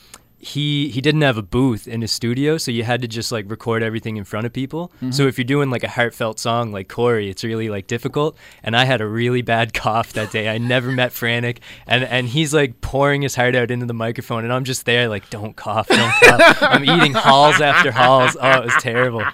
he 0.40 0.88
he 0.90 1.00
didn't 1.00 1.22
have 1.22 1.36
a 1.36 1.42
booth 1.42 1.88
in 1.88 2.00
his 2.00 2.12
studio, 2.12 2.58
so 2.58 2.70
you 2.70 2.84
had 2.84 3.02
to 3.02 3.08
just 3.08 3.32
like 3.32 3.50
record 3.50 3.82
everything 3.82 4.16
in 4.16 4.24
front 4.24 4.46
of 4.46 4.52
people. 4.52 4.92
So 5.10 5.24
Mhm. 5.24 5.28
if 5.28 5.36
you're 5.38 5.44
doing 5.44 5.68
like 5.70 5.82
a 5.82 5.88
heartfelt 5.88 6.38
song 6.38 6.70
like 6.70 6.88
Cory, 6.88 7.28
it's 7.28 7.42
really 7.42 7.68
like 7.68 7.88
difficult. 7.88 8.36
And 8.62 8.76
I 8.76 8.84
had 8.84 9.00
a 9.00 9.06
really 9.06 9.42
bad 9.42 9.74
cough 9.82 10.12
that 10.12 10.30
day. 10.30 10.48
I 10.48 10.58
never 10.58 10.92
met 10.92 11.10
Frantik, 11.12 11.58
and 11.86 12.04
and 12.04 12.28
he's 12.28 12.54
like 12.54 12.80
pouring 12.80 13.22
his 13.22 13.34
heart 13.34 13.56
out 13.56 13.70
into 13.72 13.86
the 13.86 13.94
microphone, 13.94 14.44
and 14.44 14.52
I'm 14.52 14.64
just 14.64 14.84
there 14.86 15.08
like, 15.08 15.28
don't 15.30 15.56
cough, 15.56 15.88
don't 15.88 16.12
cough. 16.22 16.62
I'm 16.62 16.84
eating 16.84 17.14
halls 17.14 17.60
after 17.60 17.90
halls. 17.90 18.36
Oh, 18.40 18.58
it 18.60 18.64
was 18.66 18.74
terrible. 18.80 19.24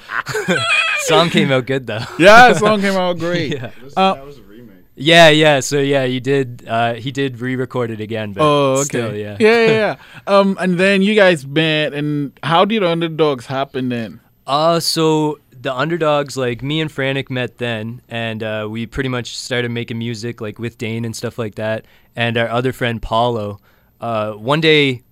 song 1.00 1.28
came 1.30 1.52
out 1.52 1.66
good 1.66 1.86
though. 1.86 2.00
Yeah, 2.18 2.52
song 2.54 2.80
came 2.80 2.94
out 2.94 3.18
great. 3.18 3.52
yeah. 3.52 3.70
Uh, 3.96 4.16
Yeah, 4.96 5.28
yeah. 5.28 5.60
So 5.60 5.78
yeah, 5.80 6.04
you 6.04 6.20
did. 6.20 6.64
Uh, 6.68 6.94
he 6.94 7.10
did 7.10 7.40
re-record 7.40 7.90
it 7.90 8.00
again, 8.00 8.32
but 8.32 8.42
Oh, 8.44 8.72
okay. 8.74 8.84
still, 8.84 9.14
yeah. 9.16 9.36
yeah, 9.40 9.66
yeah, 9.66 9.70
yeah. 9.70 9.96
Um, 10.26 10.56
and 10.60 10.78
then 10.78 11.02
you 11.02 11.14
guys 11.14 11.46
met, 11.46 11.92
and 11.92 12.32
how 12.42 12.64
did 12.64 12.82
Underdogs 12.84 13.46
happen 13.46 13.88
then? 13.88 14.20
Uh, 14.46 14.78
so 14.78 15.38
the 15.60 15.74
underdogs, 15.74 16.36
like 16.36 16.62
me 16.62 16.80
and 16.80 16.90
Frantik 16.90 17.30
met 17.30 17.58
then, 17.58 18.02
and 18.08 18.42
uh, 18.42 18.68
we 18.70 18.86
pretty 18.86 19.08
much 19.08 19.36
started 19.36 19.70
making 19.70 19.98
music 19.98 20.40
like 20.40 20.58
with 20.58 20.76
Dane 20.78 21.04
and 21.04 21.16
stuff 21.16 21.38
like 21.38 21.54
that. 21.56 21.86
And 22.14 22.36
our 22.36 22.48
other 22.48 22.72
friend 22.72 23.00
Paulo, 23.02 23.58
uh, 24.00 24.32
one 24.34 24.60
day, 24.60 25.02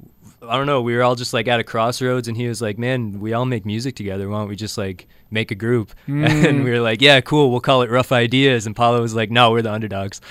I 0.48 0.57
don't 0.57 0.66
know, 0.66 0.83
we 0.83 0.96
were 0.96 1.02
all 1.02 1.14
just 1.14 1.33
like 1.33 1.46
at 1.46 1.61
a 1.61 1.64
crossroads, 1.64 2.26
and 2.26 2.37
he 2.37 2.48
was 2.48 2.61
like, 2.61 2.76
"Man, 2.78 3.20
we 3.20 3.33
all 3.33 3.44
make 3.46 3.64
music 3.64 3.94
together. 3.94 4.28
Why 4.28 4.38
don't 4.40 4.48
we 4.48 4.57
just 4.57 4.76
like 4.76 5.07
make 5.31 5.50
a 5.50 5.55
group?" 5.55 5.92
Mm. 6.09 6.28
And 6.48 6.64
we 6.64 6.70
were 6.70 6.81
like, 6.81 7.00
"Yeah, 7.00 7.20
cool. 7.20 7.50
We'll 7.50 7.61
call 7.61 7.83
it 7.83 7.90
Rough 7.90 8.11
Ideas." 8.12 8.66
And 8.66 8.74
Paulo 8.74 9.00
was 9.00 9.14
like, 9.14 9.31
"No, 9.31 9.52
we're 9.52 9.62
the 9.62 9.72
underdogs." 9.72 10.20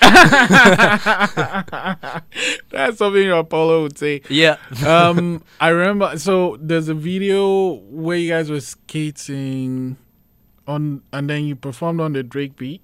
That's 2.70 2.98
something 2.98 3.30
Apollo 3.30 3.82
would 3.82 3.98
say. 3.98 4.20
Yeah. 4.28 4.56
um, 4.86 5.42
I 5.60 5.68
remember. 5.68 6.18
So 6.18 6.58
there's 6.60 6.88
a 6.88 6.94
video 6.94 7.74
where 7.90 8.18
you 8.18 8.28
guys 8.30 8.50
were 8.50 8.60
skating 8.60 9.96
on, 10.66 11.02
and 11.12 11.30
then 11.30 11.44
you 11.44 11.56
performed 11.56 12.00
on 12.00 12.12
the 12.12 12.22
Drake 12.22 12.56
beat. 12.56 12.82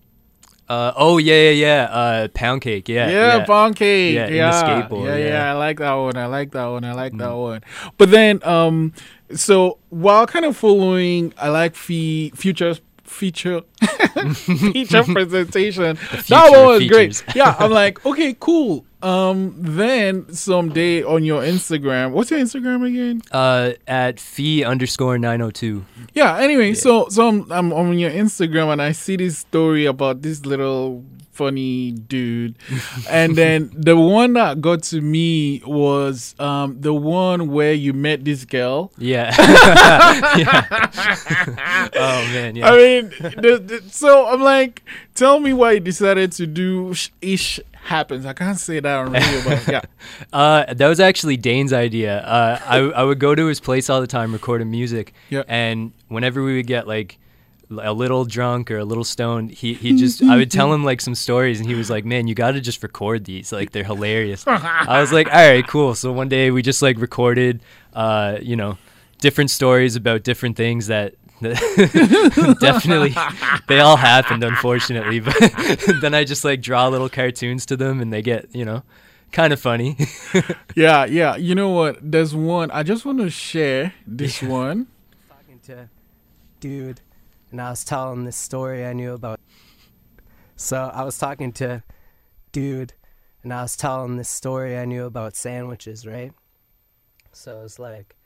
Uh, 0.68 0.92
oh 0.96 1.16
yeah, 1.18 1.50
yeah, 1.50 1.50
yeah. 1.50 1.82
Uh, 1.90 2.28
pound 2.28 2.60
cake. 2.60 2.88
Yeah. 2.88 3.08
Yeah, 3.10 3.44
pound 3.46 3.76
cake. 3.76 4.14
Yeah, 4.14 4.28
Yeah, 4.28 4.50
the 4.50 4.66
skateboard. 4.66 5.06
yeah, 5.06 5.16
yeah. 5.16 5.26
yeah, 5.28 5.50
I 5.50 5.54
like 5.54 5.78
that 5.78 5.94
one. 5.94 6.16
I 6.16 6.26
like 6.26 6.50
that 6.52 6.66
one. 6.66 6.84
I 6.84 6.92
like 6.92 7.16
that 7.16 7.32
one. 7.32 7.62
But 7.96 8.10
then, 8.10 8.40
um, 8.44 8.92
so 9.34 9.78
while 9.88 10.26
kind 10.26 10.44
of 10.44 10.56
following, 10.56 11.32
I 11.38 11.48
like 11.48 11.74
fee 11.74 12.32
futures 12.34 12.80
feature 13.04 13.62
feature 14.34 15.02
presentation. 15.14 15.96
that 16.28 16.50
one 16.50 16.66
was 16.66 16.78
features. 16.80 17.22
great. 17.22 17.34
Yeah, 17.36 17.56
I'm 17.58 17.70
like, 17.70 18.04
okay, 18.04 18.36
cool. 18.38 18.84
Um, 19.00 19.54
then 19.58 20.32
someday 20.34 21.02
on 21.04 21.24
your 21.24 21.42
Instagram, 21.42 22.10
what's 22.12 22.30
your 22.30 22.40
Instagram 22.40 22.86
again? 22.86 23.22
Uh, 23.30 23.72
at 23.86 24.18
fee 24.18 24.64
underscore 24.64 25.18
nine 25.18 25.40
oh 25.40 25.50
two. 25.50 25.84
Yeah. 26.14 26.36
Anyway, 26.38 26.74
so 26.74 27.08
so 27.08 27.28
I'm, 27.28 27.50
I'm 27.52 27.72
on 27.72 27.98
your 27.98 28.10
Instagram 28.10 28.72
and 28.72 28.82
I 28.82 28.92
see 28.92 29.16
this 29.16 29.38
story 29.38 29.86
about 29.86 30.22
this 30.22 30.44
little 30.44 31.04
funny 31.30 31.92
dude, 31.92 32.56
and 33.08 33.36
then 33.36 33.70
the 33.72 33.96
one 33.96 34.32
that 34.32 34.60
got 34.60 34.82
to 34.82 35.00
me 35.00 35.62
was 35.64 36.34
um 36.40 36.80
the 36.80 36.92
one 36.92 37.46
where 37.52 37.72
you 37.72 37.92
met 37.92 38.24
this 38.24 38.44
girl. 38.44 38.90
Yeah. 38.98 39.30
Yeah. 40.38 41.88
oh 41.94 42.24
man, 42.32 42.56
yeah. 42.56 42.70
I 42.70 42.76
mean, 42.76 43.08
the, 43.20 43.62
the, 43.64 43.82
so 43.90 44.26
I'm 44.26 44.40
like, 44.40 44.82
tell 45.14 45.40
me 45.40 45.52
why 45.52 45.72
you 45.72 45.80
decided 45.80 46.32
to 46.32 46.46
do 46.46 46.94
sh- 46.94 47.10
ish 47.20 47.60
happens. 47.88 48.26
I 48.26 48.32
can't 48.32 48.58
say 48.58 48.80
that 48.80 48.96
on 48.98 49.12
radio, 49.12 49.42
but 49.44 49.68
yeah. 49.68 49.80
Uh, 50.32 50.72
that 50.74 50.88
was 50.88 51.00
actually 51.00 51.36
Dane's 51.36 51.72
idea. 51.72 52.20
Uh, 52.20 52.60
I 52.64 52.78
I 52.78 53.02
would 53.02 53.18
go 53.18 53.34
to 53.34 53.46
his 53.46 53.60
place 53.60 53.88
all 53.90 54.00
the 54.00 54.06
time 54.06 54.32
recording 54.32 54.70
music. 54.70 55.12
Yeah. 55.30 55.42
And 55.48 55.92
whenever 56.08 56.42
we 56.42 56.56
would 56.56 56.66
get 56.66 56.86
like 56.86 57.18
a 57.70 57.92
little 57.92 58.24
drunk 58.24 58.70
or 58.70 58.78
a 58.78 58.84
little 58.84 59.04
stoned, 59.04 59.50
he 59.50 59.74
he 59.74 59.96
just 60.02 60.22
I 60.22 60.36
would 60.36 60.50
tell 60.50 60.72
him 60.72 60.84
like 60.84 61.00
some 61.00 61.14
stories, 61.14 61.60
and 61.60 61.68
he 61.68 61.74
was 61.74 61.88
like, 61.90 62.04
"Man, 62.04 62.26
you 62.26 62.34
got 62.34 62.52
to 62.52 62.60
just 62.60 62.82
record 62.82 63.24
these. 63.24 63.52
Like 63.52 63.72
they're 63.72 63.84
hilarious." 63.84 64.44
I 64.46 65.00
was 65.00 65.12
like, 65.12 65.28
"All 65.28 65.48
right, 65.48 65.66
cool." 65.66 65.94
So 65.94 66.12
one 66.12 66.28
day 66.28 66.50
we 66.50 66.62
just 66.62 66.82
like 66.82 66.98
recorded, 66.98 67.60
uh, 67.94 68.38
you 68.40 68.56
know, 68.56 68.78
different 69.18 69.50
stories 69.50 69.96
about 69.96 70.22
different 70.22 70.56
things 70.56 70.86
that. 70.88 71.14
definitely 72.60 73.14
they 73.68 73.78
all 73.78 73.96
happened 73.96 74.42
unfortunately 74.42 75.20
but 75.20 75.36
then 76.00 76.12
i 76.12 76.24
just 76.24 76.44
like 76.44 76.60
draw 76.60 76.88
little 76.88 77.08
cartoons 77.08 77.64
to 77.64 77.76
them 77.76 78.00
and 78.00 78.12
they 78.12 78.22
get 78.22 78.52
you 78.54 78.64
know 78.64 78.82
kind 79.30 79.52
of 79.52 79.60
funny 79.60 79.96
yeah, 80.74 81.04
yeah. 81.04 81.36
You 81.36 81.54
know 81.54 81.70
what? 81.70 81.98
There's 82.00 82.34
one. 82.34 82.70
I 82.70 82.82
just 82.82 83.04
want 83.04 83.18
to 83.18 83.30
share 83.30 83.94
this 84.06 84.42
one. 84.42 84.86
talking 85.28 85.60
to 85.64 85.88
dude 86.60 87.00
and 87.50 87.60
I 87.60 87.70
was 87.70 87.84
telling 87.84 88.24
this 88.24 88.36
story 88.36 88.84
I 88.84 88.92
knew 88.92 89.12
about. 89.12 89.40
So 90.56 90.90
I 90.92 91.04
was 91.04 91.18
talking 91.18 91.52
to 91.52 91.82
dude 92.52 92.94
and 93.42 93.52
I 93.52 93.62
was 93.62 93.76
telling 93.76 94.16
this 94.16 94.28
story 94.28 94.76
I 94.76 94.84
knew 94.84 95.04
about 95.04 95.36
sandwiches, 95.36 96.06
right? 96.06 96.32
So 97.32 97.62
it's 97.64 97.78
like, 97.78 98.16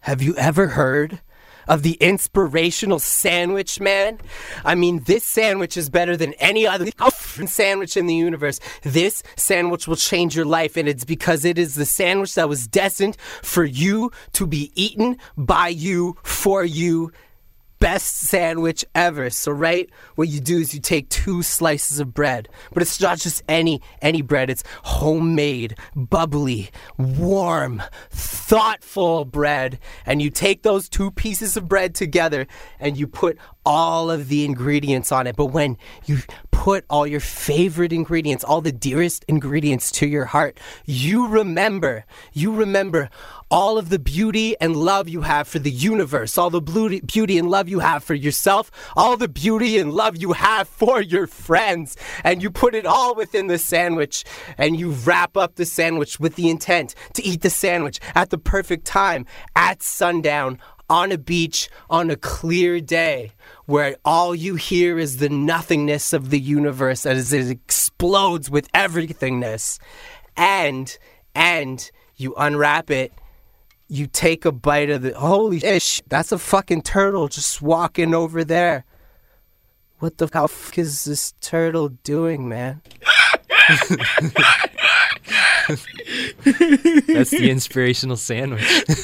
have 0.00 0.22
you 0.22 0.36
ever 0.36 0.68
heard 0.68 1.20
of 1.68 1.82
the 1.82 1.94
inspirational 1.94 2.98
sandwich, 2.98 3.80
man? 3.80 4.18
I 4.64 4.74
mean, 4.74 5.02
this 5.04 5.24
sandwich 5.24 5.76
is 5.76 5.88
better 5.88 6.16
than 6.16 6.34
any 6.34 6.66
other 6.66 6.86
sandwich 7.46 7.96
in 7.96 8.06
the 8.06 8.14
universe. 8.14 8.60
This 8.82 9.22
sandwich 9.36 9.86
will 9.88 9.96
change 9.96 10.36
your 10.36 10.44
life, 10.44 10.76
and 10.76 10.88
it's 10.88 11.04
because 11.04 11.44
it 11.44 11.58
is 11.58 11.74
the 11.74 11.86
sandwich 11.86 12.34
that 12.34 12.48
was 12.48 12.66
destined 12.66 13.16
for 13.42 13.64
you 13.64 14.10
to 14.32 14.46
be 14.46 14.72
eaten 14.74 15.18
by 15.36 15.68
you, 15.68 16.16
for 16.22 16.64
you. 16.64 17.12
Best 17.78 18.16
sandwich 18.16 18.84
ever. 18.94 19.28
So, 19.30 19.52
right, 19.52 19.90
what 20.14 20.28
you 20.28 20.40
do 20.40 20.58
is 20.58 20.72
you 20.72 20.80
take 20.80 21.08
two 21.10 21.42
slices 21.42 22.00
of 22.00 22.14
bread, 22.14 22.48
but 22.72 22.82
it's 22.82 23.00
not 23.00 23.18
just 23.18 23.42
any 23.48 23.82
any 24.00 24.22
bread. 24.22 24.48
It's 24.48 24.64
homemade, 24.82 25.76
bubbly, 25.94 26.70
warm, 26.96 27.82
thoughtful 28.10 29.24
bread, 29.24 29.78
and 30.06 30.22
you 30.22 30.30
take 30.30 30.62
those 30.62 30.88
two 30.88 31.10
pieces 31.10 31.56
of 31.56 31.68
bread 31.68 31.94
together 31.94 32.46
and 32.80 32.96
you 32.96 33.06
put 33.06 33.36
all 33.66 34.10
of 34.10 34.28
the 34.28 34.44
ingredients 34.44 35.12
on 35.12 35.26
it. 35.26 35.36
But 35.36 35.46
when 35.46 35.76
you 36.06 36.18
put 36.52 36.84
all 36.88 37.06
your 37.06 37.20
favorite 37.20 37.92
ingredients, 37.92 38.42
all 38.42 38.60
the 38.60 38.72
dearest 38.72 39.24
ingredients 39.28 39.90
to 39.90 40.06
your 40.06 40.24
heart, 40.24 40.58
you 40.84 41.26
remember, 41.28 42.06
you 42.32 42.54
remember 42.54 43.10
all 43.50 43.78
of 43.78 43.88
the 43.88 43.98
beauty 43.98 44.56
and 44.60 44.76
love 44.76 45.08
you 45.08 45.20
have 45.20 45.46
for 45.46 45.58
the 45.58 45.70
universe, 45.70 46.36
all 46.36 46.50
the 46.50 46.60
beauty, 46.60 47.38
and 47.38 47.48
love 47.48 47.68
you 47.68 47.78
have 47.78 48.02
for 48.02 48.14
yourself, 48.14 48.70
all 48.96 49.16
the 49.16 49.28
beauty 49.28 49.78
and 49.78 49.92
love 49.92 50.16
you 50.16 50.32
have 50.32 50.68
for 50.68 51.00
your 51.00 51.26
friends, 51.26 51.96
and 52.24 52.42
you 52.42 52.50
put 52.50 52.74
it 52.74 52.86
all 52.86 53.14
within 53.14 53.46
the 53.46 53.58
sandwich, 53.58 54.24
and 54.58 54.78
you 54.78 54.90
wrap 54.90 55.36
up 55.36 55.54
the 55.54 55.64
sandwich 55.64 56.18
with 56.18 56.34
the 56.34 56.50
intent 56.50 56.94
to 57.14 57.22
eat 57.24 57.42
the 57.42 57.50
sandwich 57.50 58.00
at 58.14 58.30
the 58.30 58.38
perfect 58.38 58.84
time 58.84 59.26
at 59.54 59.82
sundown 59.82 60.58
on 60.88 61.10
a 61.10 61.18
beach 61.18 61.68
on 61.90 62.10
a 62.10 62.16
clear 62.16 62.80
day 62.80 63.32
where 63.66 63.96
all 64.04 64.34
you 64.34 64.54
hear 64.54 64.98
is 64.98 65.16
the 65.16 65.28
nothingness 65.28 66.12
of 66.12 66.30
the 66.30 66.38
universe 66.38 67.04
as 67.04 67.32
it 67.32 67.50
explodes 67.50 68.48
with 68.48 68.70
everythingness. 68.72 69.78
And 70.36 70.96
and 71.34 71.90
you 72.16 72.34
unwrap 72.36 72.90
it 72.90 73.12
you 73.88 74.06
take 74.06 74.44
a 74.44 74.52
bite 74.52 74.90
of 74.90 75.02
the 75.02 75.18
holy 75.18 75.64
ish 75.64 76.02
that's 76.08 76.32
a 76.32 76.38
fucking 76.38 76.82
turtle 76.82 77.28
just 77.28 77.62
walking 77.62 78.14
over 78.14 78.44
there 78.44 78.84
what 79.98 80.18
the 80.18 80.28
fuck 80.28 80.78
is 80.78 81.04
this 81.04 81.32
turtle 81.40 81.88
doing 81.88 82.48
man 82.48 82.82
That's 85.66 87.30
the 87.30 87.48
inspirational 87.50 88.16
sandwich. 88.16 88.62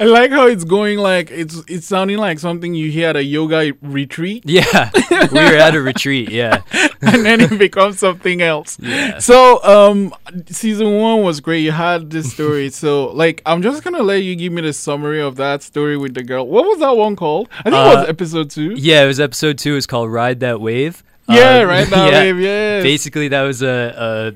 I 0.00 0.04
like 0.04 0.30
how 0.30 0.46
it's 0.46 0.64
going 0.64 0.98
like 0.98 1.30
it's 1.30 1.62
it's 1.68 1.86
sounding 1.86 2.16
like 2.18 2.38
something 2.38 2.74
you 2.74 2.90
hear 2.90 3.10
at 3.10 3.16
a 3.16 3.22
yoga 3.22 3.72
retreat. 3.82 4.44
Yeah, 4.46 4.90
we 5.10 5.38
were 5.38 5.56
at 5.56 5.74
a 5.74 5.80
retreat. 5.82 6.30
Yeah, 6.30 6.62
and 7.02 7.24
then 7.24 7.40
it 7.40 7.58
becomes 7.58 7.98
something 7.98 8.42
else. 8.42 8.76
Yeah. 8.80 9.18
So 9.18 9.62
um 9.62 10.14
season 10.46 10.96
one 10.98 11.22
was 11.22 11.40
great. 11.40 11.60
You 11.60 11.72
had 11.72 12.10
this 12.10 12.32
story. 12.32 12.70
so 12.82 13.06
like 13.12 13.40
I'm 13.46 13.62
just 13.62 13.84
gonna 13.84 14.02
let 14.02 14.22
you 14.22 14.34
give 14.36 14.52
me 14.52 14.62
the 14.62 14.72
summary 14.72 15.20
of 15.20 15.36
that 15.36 15.62
story 15.62 15.96
with 15.96 16.14
the 16.14 16.22
girl. 16.22 16.46
What 16.46 16.64
was 16.66 16.78
that 16.80 16.96
one 16.96 17.14
called? 17.16 17.48
I 17.60 17.62
think 17.70 17.74
it 17.74 17.78
was 17.96 17.96
Uh, 18.06 18.08
episode 18.08 18.50
two. 18.50 18.74
yeah. 18.76 19.04
It 19.04 19.06
was 19.06 19.20
episode 19.20 19.58
two. 19.58 19.76
It's 19.76 19.86
called 19.86 20.10
"Ride 20.10 20.40
That 20.40 20.60
Wave." 20.60 21.02
Yeah, 21.28 21.60
Ride 21.62 21.88
That 21.88 22.10
Wave, 22.12 22.40
Yeah. 22.40 22.80
Basically, 22.82 23.28
that 23.28 23.42
was 23.42 23.62
a 23.62 24.34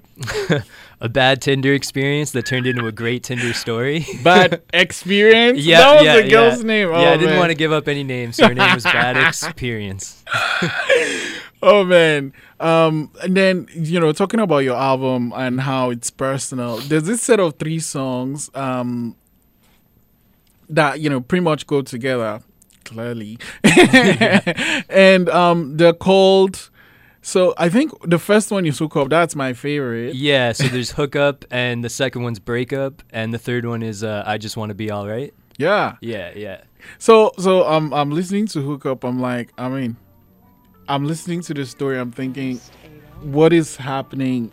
a, 0.50 0.62
a 1.02 1.08
bad 1.08 1.42
Tinder 1.42 1.74
experience 1.74 2.30
that 2.30 2.46
turned 2.46 2.66
into 2.66 2.86
a 2.86 2.92
great 2.92 3.24
Tinder 3.24 3.52
story. 3.52 4.06
Bad 4.22 4.62
experience? 4.72 5.58
Yeah, 5.58 5.78
That 5.80 5.94
was 5.96 6.04
yeah, 6.04 6.20
the 6.22 6.30
girl's 6.30 6.58
yeah. 6.60 6.66
name. 6.66 6.88
Yeah, 6.90 6.94
Oh, 6.96 7.04
I 7.12 7.16
didn't 7.16 7.30
man. 7.30 7.38
want 7.40 7.50
to 7.50 7.56
give 7.56 7.72
up 7.72 7.88
any 7.88 8.04
names, 8.04 8.36
so 8.36 8.46
her 8.46 8.54
name 8.54 8.72
was 8.74 8.84
Bad 8.84 9.16
Experience. 9.28 10.24
oh 11.64 11.84
man 11.84 12.32
um 12.58 13.08
and 13.22 13.36
then 13.36 13.68
you 13.72 14.00
know 14.00 14.10
talking 14.12 14.40
about 14.40 14.58
your 14.58 14.76
album 14.76 15.32
and 15.36 15.60
how 15.60 15.90
it's 15.90 16.10
personal 16.10 16.78
there's 16.78 17.04
this 17.04 17.22
set 17.22 17.38
of 17.38 17.54
three 17.56 17.78
songs 17.78 18.50
um 18.54 19.14
that 20.68 20.98
you 21.00 21.08
know 21.08 21.20
pretty 21.20 21.42
much 21.44 21.66
go 21.68 21.82
together 21.82 22.40
clearly 22.84 23.38
and 24.88 25.28
um 25.28 25.76
they're 25.76 25.92
called 25.92 26.68
so 27.22 27.54
i 27.56 27.68
think 27.68 27.90
the 28.08 28.18
first 28.18 28.50
one 28.50 28.66
is 28.66 28.78
hook 28.78 28.96
up 28.96 29.08
that's 29.08 29.34
my 29.36 29.52
favorite 29.52 30.14
Yeah, 30.14 30.52
so 30.52 30.64
there's 30.68 30.90
hookup, 30.98 31.44
and 31.50 31.82
the 31.84 31.88
second 31.88 32.22
one's 32.24 32.38
breakup, 32.40 33.02
and 33.10 33.32
the 33.32 33.38
third 33.38 33.64
one 33.64 33.82
is 33.82 34.02
uh, 34.02 34.22
I 34.26 34.38
just 34.38 34.56
want 34.56 34.70
to 34.70 34.74
be 34.74 34.90
all 34.90 35.06
right. 35.08 35.32
yeah 35.58 35.96
Yeah, 36.00 36.32
yeah. 36.34 36.58
So 36.98 37.30
so 37.38 37.66
um 37.68 37.92
I'm 37.94 38.10
listening 38.10 38.46
to 38.48 38.60
Hook 38.60 38.84
Up. 38.86 39.04
I'm 39.04 39.20
like, 39.20 39.52
I 39.56 39.68
mean, 39.68 39.96
I'm 40.88 41.04
listening 41.06 41.40
to 41.42 41.54
the 41.54 41.64
story. 41.64 41.96
I'm 41.98 42.10
thinking, 42.10 42.60
what 43.22 43.52
is 43.52 43.76
happening? 43.76 44.50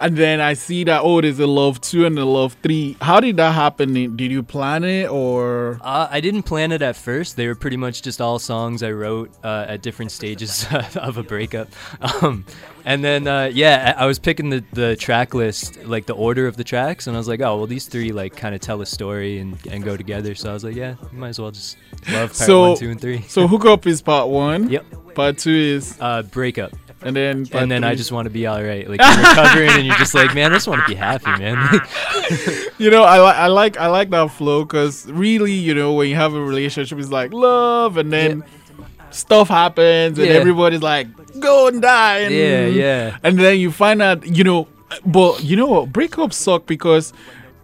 And 0.00 0.16
then 0.16 0.40
I 0.40 0.54
see 0.54 0.84
that 0.84 1.02
oh, 1.02 1.20
there's 1.20 1.38
a 1.38 1.46
love 1.46 1.80
two 1.80 2.06
and 2.06 2.18
a 2.18 2.24
love 2.24 2.56
three. 2.62 2.96
How 3.00 3.20
did 3.20 3.36
that 3.36 3.52
happen? 3.52 3.92
Did 4.16 4.32
you 4.32 4.42
plan 4.42 4.84
it 4.84 5.10
or? 5.10 5.78
Uh, 5.80 6.08
I 6.10 6.20
didn't 6.20 6.44
plan 6.44 6.72
it 6.72 6.82
at 6.82 6.96
first. 6.96 7.36
They 7.36 7.46
were 7.46 7.54
pretty 7.54 7.76
much 7.76 8.02
just 8.02 8.20
all 8.20 8.38
songs 8.38 8.82
I 8.82 8.92
wrote 8.92 9.30
uh, 9.42 9.66
at 9.68 9.82
different 9.82 10.12
stages 10.12 10.66
of 10.96 11.18
a 11.18 11.22
breakup. 11.22 11.68
Um, 12.22 12.44
and 12.84 13.02
then 13.02 13.26
uh, 13.26 13.50
yeah, 13.52 13.94
I 13.96 14.06
was 14.06 14.18
picking 14.18 14.50
the, 14.50 14.62
the 14.72 14.94
track 14.96 15.34
list, 15.34 15.84
like 15.84 16.06
the 16.06 16.12
order 16.12 16.46
of 16.46 16.56
the 16.56 16.64
tracks, 16.64 17.06
and 17.06 17.16
I 17.16 17.18
was 17.18 17.26
like, 17.26 17.40
oh 17.40 17.56
well, 17.56 17.66
these 17.66 17.86
three 17.86 18.12
like 18.12 18.36
kind 18.36 18.54
of 18.54 18.60
tell 18.60 18.80
a 18.82 18.86
story 18.86 19.38
and, 19.38 19.58
and 19.70 19.82
go 19.82 19.96
together. 19.96 20.34
So 20.34 20.50
I 20.50 20.52
was 20.52 20.64
like, 20.64 20.76
yeah, 20.76 20.94
you 21.12 21.18
might 21.18 21.30
as 21.30 21.40
well 21.40 21.50
just 21.50 21.76
love 22.12 22.28
part 22.30 22.34
so 22.34 22.60
one, 22.60 22.76
two, 22.78 22.90
and 22.90 23.00
three. 23.00 23.22
so 23.22 23.48
hook 23.48 23.64
up 23.64 23.86
is 23.86 24.02
part 24.02 24.28
one. 24.28 24.68
Yep. 24.74 25.14
Part 25.14 25.38
two 25.38 25.54
is 25.54 25.96
uh, 26.00 26.22
breakup. 26.22 26.72
And 27.04 27.14
then 27.14 27.46
and 27.52 27.70
then 27.70 27.84
I 27.84 27.94
just 27.94 28.10
want 28.12 28.26
to 28.26 28.30
be 28.30 28.46
all 28.46 28.62
right. 28.62 28.88
Like 28.88 29.00
you're 29.00 29.16
recovering, 29.28 29.70
and 29.70 29.86
you're 29.86 29.96
just 29.96 30.14
like, 30.14 30.34
man, 30.34 30.52
I 30.52 30.56
just 30.56 30.66
want 30.66 30.80
to 30.82 30.88
be 30.88 30.94
happy, 30.94 31.26
man. 31.38 31.58
you 32.78 32.90
know, 32.90 33.02
I 33.04 33.18
like 33.18 33.36
I 33.36 33.46
like 33.48 33.76
I 33.76 33.86
like 33.88 34.10
that 34.10 34.30
flow 34.30 34.64
because 34.64 35.06
really, 35.10 35.52
you 35.52 35.74
know, 35.74 35.92
when 35.92 36.08
you 36.08 36.14
have 36.16 36.34
a 36.34 36.40
relationship, 36.42 36.98
it's 36.98 37.10
like 37.10 37.32
love, 37.32 37.96
and 37.98 38.12
then 38.12 38.42
stuff 39.10 39.48
happens, 39.48 40.18
and 40.18 40.26
Yeah. 40.28 40.34
everybody's 40.34 40.82
like, 40.82 41.06
go 41.40 41.68
and 41.68 41.80
die, 41.82 42.18
and, 42.20 42.34
Yeah, 42.34 42.66
yeah. 42.66 43.18
and 43.22 43.38
then 43.38 43.58
you 43.60 43.70
find 43.70 44.00
out, 44.02 44.26
you 44.26 44.42
know, 44.42 44.66
but 45.04 45.44
you 45.44 45.56
know 45.56 45.66
what, 45.66 45.92
breakups 45.92 46.34
suck 46.34 46.66
because. 46.66 47.12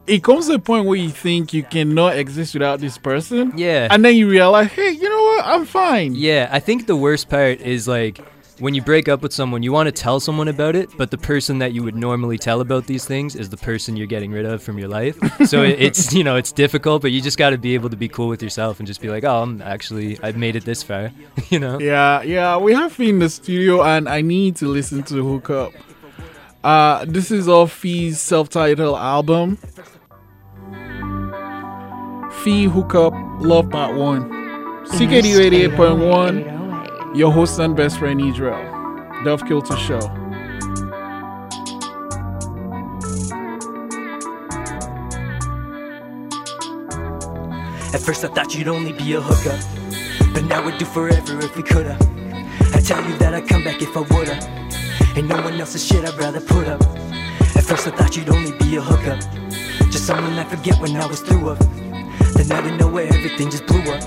It 0.06 0.24
comes 0.24 0.48
to 0.48 0.54
a 0.54 0.58
point 0.58 0.86
where 0.86 0.96
you 0.96 1.10
think 1.10 1.52
you 1.52 1.62
cannot 1.62 2.16
exist 2.16 2.54
without 2.54 2.80
this 2.80 2.98
person. 2.98 3.52
Yeah. 3.56 3.86
And 3.92 4.04
then 4.04 4.16
you 4.16 4.28
realize, 4.28 4.72
hey, 4.72 4.90
you 4.90 5.08
know 5.08 5.22
what? 5.22 5.44
I'm 5.46 5.64
fine. 5.64 6.16
Yeah, 6.16 6.48
I 6.50 6.58
think 6.58 6.88
the 6.88 6.96
worst 6.96 7.28
part 7.28 7.60
is 7.60 7.86
like 7.86 8.18
when 8.60 8.74
you 8.74 8.82
break 8.82 9.08
up 9.08 9.22
with 9.22 9.32
someone, 9.32 9.62
you 9.62 9.72
want 9.72 9.86
to 9.86 9.92
tell 9.92 10.20
someone 10.20 10.46
about 10.48 10.76
it, 10.76 10.90
but 10.96 11.10
the 11.10 11.18
person 11.18 11.58
that 11.58 11.72
you 11.72 11.82
would 11.82 11.96
normally 11.96 12.38
tell 12.38 12.60
about 12.60 12.86
these 12.86 13.04
things 13.04 13.34
is 13.34 13.48
the 13.48 13.56
person 13.56 13.96
you're 13.96 14.06
getting 14.06 14.30
rid 14.30 14.44
of 14.46 14.62
from 14.62 14.78
your 14.78 14.88
life. 14.88 15.18
So 15.48 15.62
it- 15.62 15.80
it's 15.86 16.12
you 16.12 16.22
know 16.22 16.36
it's 16.36 16.52
difficult, 16.52 17.02
but 17.02 17.10
you 17.10 17.20
just 17.20 17.38
got 17.38 17.50
to 17.50 17.58
be 17.58 17.74
able 17.74 17.90
to 17.90 17.96
be 17.96 18.08
cool 18.08 18.28
with 18.28 18.42
yourself 18.42 18.78
and 18.78 18.86
just 18.86 19.00
be 19.00 19.08
like, 19.08 19.24
oh, 19.24 19.42
I'm 19.42 19.60
actually 19.62 20.18
I've 20.22 20.36
made 20.36 20.54
it 20.56 20.64
this 20.64 20.82
far, 20.82 21.10
you 21.48 21.58
know. 21.58 21.78
Yeah, 21.80 22.22
yeah, 22.22 22.56
we 22.58 22.72
have 22.74 22.96
been 22.96 23.08
in 23.08 23.18
the 23.20 23.30
studio 23.30 23.82
and 23.82 24.08
I 24.08 24.20
need 24.20 24.56
to 24.56 24.66
listen 24.68 25.02
to 25.04 25.14
Hook 25.26 25.50
Up. 25.50 25.72
Uh, 26.62 27.04
this 27.06 27.30
is 27.30 27.48
off 27.48 27.72
Phee's 27.72 28.20
self-titled 28.20 28.96
album. 28.98 29.56
Fee 32.42 32.64
Hook 32.64 32.94
Up 32.94 33.12
Love 33.40 33.70
Part 33.70 33.96
1. 33.96 34.30
CKD 34.86 35.68
88.1. 35.76 36.59
Your 37.12 37.32
host 37.32 37.58
and 37.58 37.74
best 37.74 37.98
friend 37.98 38.20
Israel. 38.20 38.54
Off 39.26 39.44
Kilter 39.44 39.76
Show. 39.76 39.98
At 47.92 48.00
first 48.00 48.24
I 48.24 48.28
thought 48.28 48.54
you'd 48.54 48.68
only 48.68 48.92
be 48.92 49.14
a 49.14 49.20
hookup, 49.20 49.58
but 50.32 50.44
now 50.44 50.64
we'd 50.64 50.78
do 50.78 50.84
forever 50.84 51.40
if 51.40 51.56
we 51.56 51.64
coulda. 51.64 51.98
I 52.74 52.80
tell 52.80 53.04
you 53.04 53.18
that 53.18 53.34
I'd 53.34 53.48
come 53.48 53.64
back 53.64 53.82
if 53.82 53.96
I 53.96 54.02
woulda. 54.02 54.38
Ain't 55.16 55.26
no 55.26 55.42
one 55.42 55.60
else's 55.60 55.84
shit 55.84 56.04
I'd 56.04 56.16
rather 56.16 56.40
put 56.40 56.68
up. 56.68 56.80
At 57.56 57.64
first 57.64 57.88
I 57.88 57.90
thought 57.90 58.16
you'd 58.16 58.30
only 58.30 58.52
be 58.58 58.76
a 58.76 58.80
hookup, 58.80 59.18
just 59.90 60.06
someone 60.06 60.38
I 60.38 60.44
forget 60.44 60.80
when 60.80 60.94
I 60.94 61.06
was 61.06 61.20
through 61.22 61.48
of. 61.48 61.58
Then 62.34 62.52
out 62.52 62.64
of 62.64 62.78
nowhere 62.78 63.08
everything 63.08 63.50
just 63.50 63.66
blew 63.66 63.80
up. 63.80 64.02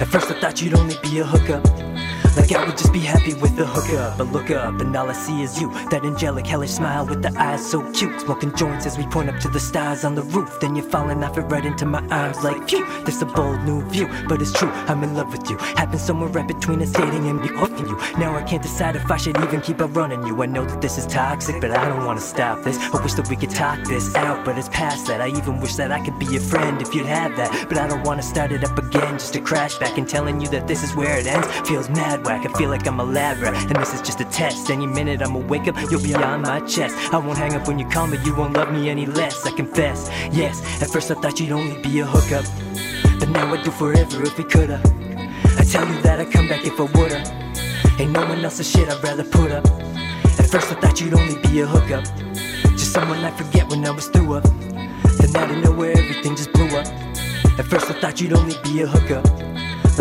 At 0.00 0.08
first 0.08 0.32
I 0.32 0.40
thought 0.40 0.60
you'd 0.60 0.74
only 0.74 0.96
be 1.00 1.20
a 1.20 1.24
hookup. 1.24 1.93
Like 2.36 2.52
I 2.52 2.64
would 2.66 2.76
just 2.76 2.92
be 2.92 3.00
happy 3.00 3.34
with 3.34 3.56
the 3.56 3.66
hookup. 3.66 4.18
But 4.18 4.32
look 4.32 4.50
up 4.50 4.80
and 4.80 4.94
all 4.96 5.08
I 5.08 5.12
see 5.12 5.42
is 5.42 5.60
you. 5.60 5.70
That 5.90 6.04
angelic, 6.04 6.46
hellish 6.46 6.72
smile 6.72 7.06
with 7.06 7.22
the 7.22 7.32
eyes 7.40 7.64
so 7.64 7.88
cute. 7.92 8.20
Smoking 8.20 8.54
joints 8.56 8.86
as 8.86 8.98
we 8.98 9.06
point 9.06 9.28
up 9.28 9.38
to 9.40 9.48
the 9.48 9.60
stars 9.60 10.04
on 10.04 10.14
the 10.14 10.22
roof. 10.22 10.58
Then 10.60 10.74
you're 10.76 10.88
falling 10.90 11.22
off 11.22 11.38
it 11.38 11.42
right 11.42 11.64
into 11.64 11.86
my 11.86 12.06
arms 12.08 12.42
like 12.42 12.68
phew. 12.68 12.84
This 13.04 13.22
a 13.22 13.26
bold 13.26 13.62
new 13.64 13.82
view, 13.88 14.08
but 14.28 14.42
it's 14.42 14.52
true. 14.52 14.70
I'm 14.70 15.02
in 15.02 15.14
love 15.14 15.32
with 15.32 15.48
you. 15.48 15.56
Happened 15.58 16.00
somewhere 16.00 16.28
right 16.28 16.46
between 16.46 16.82
us 16.82 16.90
dating 16.90 17.28
and 17.28 17.40
me 17.40 17.48
hooking 17.48 17.86
you. 17.86 17.96
Now 18.18 18.34
I 18.36 18.42
can't 18.42 18.62
decide 18.62 18.96
if 18.96 19.10
I 19.10 19.16
should 19.16 19.38
even 19.38 19.60
keep 19.60 19.80
on 19.80 19.92
running 19.92 20.26
you. 20.26 20.42
I 20.42 20.46
know 20.46 20.64
that 20.64 20.80
this 20.80 20.98
is 20.98 21.06
toxic, 21.06 21.60
but 21.60 21.70
I 21.70 21.88
don't 21.88 22.04
wanna 22.04 22.20
stop 22.20 22.62
this. 22.62 22.78
I 22.78 23.02
wish 23.02 23.14
that 23.14 23.28
we 23.28 23.36
could 23.36 23.50
talk 23.50 23.82
this 23.84 24.14
out, 24.14 24.44
but 24.44 24.58
it's 24.58 24.68
past 24.68 25.06
that. 25.06 25.20
I 25.20 25.28
even 25.28 25.60
wish 25.60 25.76
that 25.76 25.92
I 25.92 26.04
could 26.04 26.18
be 26.18 26.26
your 26.26 26.42
friend 26.42 26.82
if 26.82 26.94
you'd 26.94 27.06
have 27.06 27.36
that. 27.36 27.68
But 27.68 27.78
I 27.78 27.86
don't 27.86 28.04
wanna 28.04 28.22
start 28.22 28.52
it 28.52 28.64
up 28.64 28.76
again 28.78 29.14
just 29.18 29.32
to 29.34 29.40
crash 29.40 29.78
back 29.78 29.98
and 29.98 30.08
telling 30.08 30.40
you 30.40 30.48
that 30.48 30.66
this 30.66 30.82
is 30.82 30.94
where 30.94 31.16
it 31.18 31.26
ends. 31.26 31.46
Feels 31.68 31.88
mad 31.88 32.13
whack. 32.22 32.46
I 32.46 32.52
feel 32.58 32.70
like 32.70 32.86
I'm 32.86 33.00
a 33.00 33.04
lab 33.04 33.40
rat, 33.40 33.54
and 33.54 33.76
this 33.76 33.94
is 33.94 34.02
just 34.02 34.20
a 34.20 34.24
test. 34.26 34.70
Any 34.70 34.86
minute 34.86 35.22
I'ma 35.22 35.40
wake 35.40 35.66
up, 35.68 35.76
you'll 35.90 36.02
be 36.02 36.14
on 36.14 36.42
my 36.42 36.60
chest. 36.60 36.94
I 37.12 37.18
won't 37.18 37.38
hang 37.38 37.54
up 37.54 37.66
when 37.66 37.78
you 37.78 37.88
call 37.88 38.06
me, 38.06 38.18
you 38.24 38.34
won't 38.34 38.54
love 38.54 38.72
me 38.72 38.90
any 38.90 39.06
less. 39.06 39.46
I 39.46 39.50
confess, 39.50 40.10
yes. 40.32 40.60
At 40.82 40.90
first 40.90 41.10
I 41.10 41.14
thought 41.14 41.40
you'd 41.40 41.52
only 41.52 41.80
be 41.82 42.00
a 42.00 42.06
hookup, 42.06 42.44
but 43.18 43.28
now 43.30 43.52
I'd 43.52 43.64
do 43.64 43.70
forever 43.70 44.22
if 44.22 44.36
we 44.38 44.44
coulda. 44.44 44.80
I 45.58 45.64
tell 45.64 45.86
you 45.88 46.02
that 46.02 46.20
I'd 46.20 46.30
come 46.30 46.48
back 46.48 46.64
if 46.64 46.78
I 46.78 46.84
woulda. 46.84 47.22
Ain't 47.98 48.12
no 48.12 48.26
one 48.26 48.44
else's 48.44 48.70
shit 48.70 48.88
I'd 48.88 49.02
rather 49.02 49.24
put 49.24 49.50
up. 49.50 49.64
At 50.38 50.50
first 50.50 50.70
I 50.72 50.74
thought 50.80 51.00
you'd 51.00 51.14
only 51.14 51.40
be 51.48 51.60
a 51.60 51.66
hookup, 51.66 52.04
just 52.72 52.92
someone 52.92 53.18
I 53.24 53.30
forget 53.30 53.68
when 53.68 53.84
I 53.86 53.90
was 53.90 54.08
through 54.08 54.34
of. 54.34 54.42
Then 55.18 55.36
out 55.36 55.50
of 55.50 55.58
nowhere 55.64 55.92
everything 55.92 56.36
just 56.36 56.52
blew 56.52 56.66
up. 56.76 56.86
At 57.56 57.66
first 57.66 57.88
I 57.90 57.94
thought 58.00 58.20
you'd 58.20 58.32
only 58.32 58.56
be 58.64 58.82
a 58.82 58.86
hookup, 58.86 59.24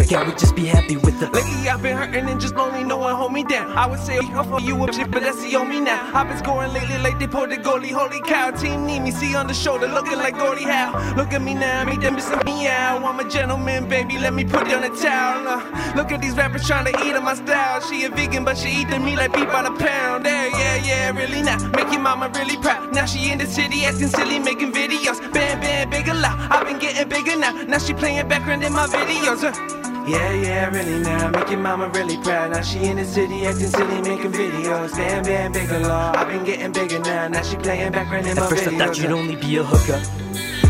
like 0.03 0.13
I 0.13 0.27
would 0.27 0.37
just 0.37 0.55
be 0.55 0.65
happy 0.65 0.97
with 0.97 1.19
the. 1.19 1.29
Lately 1.29 1.69
I've 1.69 1.81
been 1.81 1.95
hurting 1.95 2.27
and 2.27 2.39
just 2.39 2.55
lonely, 2.55 2.83
no 2.83 2.97
one 2.97 3.15
hold 3.15 3.31
me 3.31 3.43
down. 3.43 3.71
I 3.71 3.85
would 3.85 3.99
say 3.99 4.17
I'm 4.17 4.45
for 4.49 4.59
you 4.59 4.75
shit, 4.91 5.09
but 5.09 5.21
that's 5.23 5.41
the 5.41 5.55
on 5.55 5.69
me 5.69 5.79
now. 5.79 6.11
I've 6.13 6.27
been 6.27 6.37
scoring 6.37 6.73
lately 6.73 6.97
like 6.97 7.19
they 7.19 7.27
pulled 7.27 7.51
the 7.51 7.57
goalie. 7.57 7.91
Holy 7.91 8.19
cow, 8.21 8.51
team 8.51 8.85
need 8.85 8.99
me, 8.99 9.11
see 9.11 9.35
on 9.35 9.47
the 9.47 9.53
shoulder, 9.53 9.87
looking 9.87 10.17
like 10.17 10.37
Gordie 10.37 10.63
Howe. 10.63 11.15
Look 11.15 11.31
at 11.31 11.41
me 11.41 11.53
now, 11.53 11.85
me 11.85 11.95
them 11.97 12.15
missing 12.15 12.39
me 12.45 12.67
out. 12.67 13.03
I'm 13.03 13.19
a 13.19 13.29
gentleman, 13.29 13.87
baby, 13.87 14.17
let 14.17 14.33
me 14.33 14.43
put 14.43 14.67
down 14.67 14.81
the 14.81 14.89
towel. 14.89 15.47
Uh, 15.47 15.93
look 15.95 16.11
at 16.11 16.21
these 16.21 16.35
rappers 16.35 16.67
trying 16.67 16.91
to 16.91 17.05
eat 17.05 17.15
on 17.15 17.23
my 17.23 17.35
style. 17.35 17.79
She 17.81 18.03
a 18.03 18.09
vegan, 18.09 18.43
but 18.43 18.57
she 18.57 18.69
eating 18.81 19.05
me 19.05 19.15
like 19.15 19.33
beef 19.33 19.47
by 19.47 19.63
the 19.63 19.71
pound. 19.71 20.25
Yeah, 20.25 20.47
yeah, 20.57 20.75
yeah, 20.83 21.11
really 21.17 21.41
now. 21.41 21.57
Make 21.77 21.91
your 21.91 22.01
mama 22.01 22.29
really 22.35 22.57
proud. 22.57 22.93
Now 22.93 23.05
she 23.05 23.31
in 23.31 23.37
the 23.37 23.45
city 23.45 23.85
acting 23.85 24.09
silly, 24.09 24.39
making 24.39 24.73
videos. 24.73 25.19
Bam, 25.31 25.61
bam, 25.61 25.89
bigger 25.89 26.13
loud. 26.13 26.37
I've 26.51 26.67
been 26.67 26.79
getting 26.79 27.07
bigger 27.07 27.37
now. 27.37 27.53
Now 27.63 27.77
she 27.77 27.93
playing 27.93 28.27
background 28.27 28.63
in 28.63 28.73
my 28.73 28.87
videos. 28.87 29.43
Uh. 29.43 29.83
Yeah, 30.05 30.33
yeah, 30.33 30.69
really 30.69 30.99
now. 30.99 31.29
Make 31.29 31.49
your 31.49 31.59
mama 31.59 31.87
really 31.89 32.17
proud. 32.17 32.51
Now 32.51 32.61
she 32.61 32.79
in 32.83 32.97
the 32.97 33.05
city 33.05 33.45
acting 33.45 33.67
silly, 33.67 34.01
making 34.01 34.33
videos. 34.33 34.91
Bam, 34.91 35.23
bam, 35.23 35.51
bigger 35.53 35.79
law. 35.79 36.11
I've 36.13 36.27
been 36.27 36.43
getting 36.43 36.73
bigger 36.73 36.99
now. 36.99 37.29
Now 37.29 37.41
she 37.41 37.55
playing 37.55 37.93
background 37.93 38.27
in 38.27 38.35
my 38.35 38.43
At 38.43 38.49
first 38.49 38.63
videos. 38.65 38.81
I 38.81 38.85
thought 38.85 38.97
you'd 38.97 39.11
only 39.11 39.37
be 39.37 39.55
a 39.57 39.63
hookup, 39.63 40.03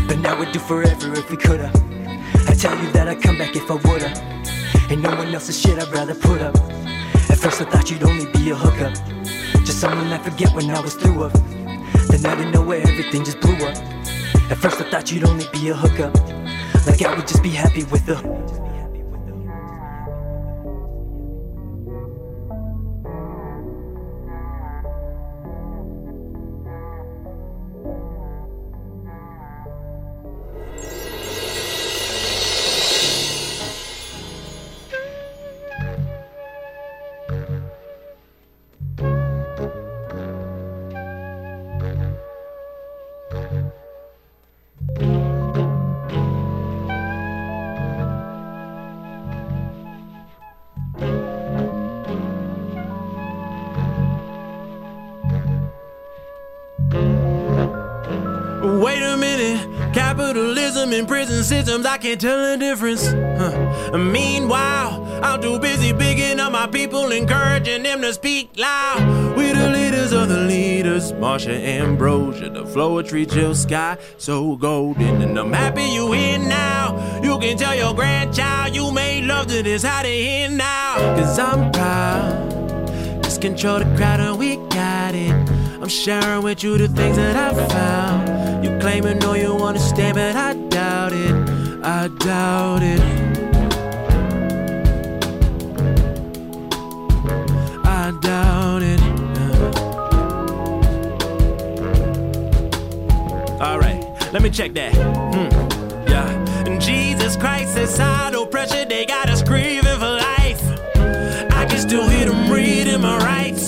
but 0.06 0.18
now 0.20 0.38
we'd 0.38 0.52
do 0.52 0.60
forever 0.60 1.12
if 1.14 1.28
we 1.30 1.36
coulda. 1.36 1.72
I 2.46 2.54
tell 2.54 2.78
you 2.80 2.92
that 2.92 3.08
I'd 3.08 3.22
come 3.22 3.36
back 3.36 3.56
if 3.56 3.68
I 3.68 3.74
woulda. 3.74 4.12
Ain't 4.88 5.02
no 5.02 5.10
one 5.16 5.34
else's 5.34 5.60
shit 5.60 5.82
I'd 5.82 5.92
rather 5.92 6.14
put 6.14 6.40
up. 6.40 6.54
At 7.28 7.38
first 7.38 7.60
I 7.60 7.64
thought 7.64 7.90
you'd 7.90 8.04
only 8.04 8.26
be 8.26 8.50
a 8.50 8.54
hookup, 8.54 8.94
just 9.64 9.80
someone 9.80 10.12
I 10.12 10.18
forget 10.18 10.54
when 10.54 10.70
I 10.70 10.78
was 10.78 10.94
through 10.94 11.24
of. 11.24 11.32
Then 12.08 12.24
out 12.24 12.38
of 12.38 12.54
nowhere 12.54 12.82
everything 12.82 13.24
just 13.24 13.40
blew 13.40 13.56
up. 13.66 13.76
At 14.52 14.58
first 14.58 14.80
I 14.80 14.88
thought 14.90 15.10
you'd 15.10 15.24
only 15.24 15.48
be 15.52 15.70
a 15.70 15.74
hookup, 15.74 16.14
like 16.86 17.02
I 17.02 17.16
would 17.16 17.26
just 17.26 17.42
be 17.42 17.50
happy 17.50 17.82
with 17.84 18.06
the. 18.06 18.63
Capitalism 60.24 60.94
and 60.94 61.06
prison 61.06 61.44
systems, 61.44 61.84
I 61.84 61.98
can't 61.98 62.18
tell 62.18 62.50
the 62.50 62.56
difference. 62.56 63.06
Huh. 63.06 63.98
Meanwhile, 63.98 65.22
I'm 65.22 65.42
too 65.42 65.58
busy 65.58 65.92
bigging 65.92 66.40
up 66.40 66.50
my 66.50 66.66
people, 66.66 67.12
encouraging 67.12 67.82
them 67.82 68.00
to 68.00 68.14
speak 68.14 68.48
loud. 68.56 69.36
We 69.36 69.52
the 69.52 69.68
leaders 69.68 70.12
of 70.12 70.30
the 70.30 70.38
leaders, 70.38 71.12
Marsha 71.12 71.52
Ambrosius, 71.52 72.54
the 72.54 72.64
Floetry 72.64 73.30
Jill 73.30 73.54
Sky, 73.54 73.98
so 74.16 74.56
golden. 74.56 75.20
And 75.20 75.38
I'm 75.38 75.52
happy 75.52 75.84
you 75.84 76.10
here 76.12 76.38
now. 76.38 77.20
You 77.22 77.38
can 77.38 77.58
tell 77.58 77.74
your 77.74 77.94
grandchild 77.94 78.74
you 78.74 78.90
made 78.92 79.24
love 79.24 79.48
to 79.48 79.62
this, 79.62 79.82
how 79.82 80.02
they 80.02 80.24
here 80.24 80.48
now. 80.48 80.96
Cause 81.16 81.38
I'm 81.38 81.70
proud. 81.70 83.22
Just 83.22 83.42
control 83.42 83.80
the 83.80 83.96
crowd 83.96 84.20
and 84.20 84.38
we 84.38 84.56
got 84.56 85.14
it. 85.14 85.63
I'm 85.80 85.88
sharing 85.88 86.42
with 86.42 86.62
you 86.62 86.78
the 86.78 86.88
things 86.88 87.16
that 87.16 87.36
I 87.36 87.52
found. 87.68 88.64
You 88.64 88.78
claim 88.78 89.04
and 89.06 89.20
know 89.20 89.34
you 89.34 89.52
understand, 89.56 90.14
but 90.14 90.34
I 90.34 90.54
doubt 90.68 91.12
it. 91.12 91.34
I 91.84 92.08
doubt 92.18 92.82
it. 92.82 93.00
I 97.84 98.12
doubt 98.22 98.82
it. 98.82 99.00
All 103.60 103.78
right, 103.78 104.00
let 104.32 104.42
me 104.42 104.50
check 104.50 104.72
that. 104.74 104.94
Hmm. 104.94 105.48
Yeah. 106.08 106.66
And 106.66 106.80
Jesus 106.80 107.36
Christ 107.36 107.76
is 107.76 107.96
high, 107.98 108.30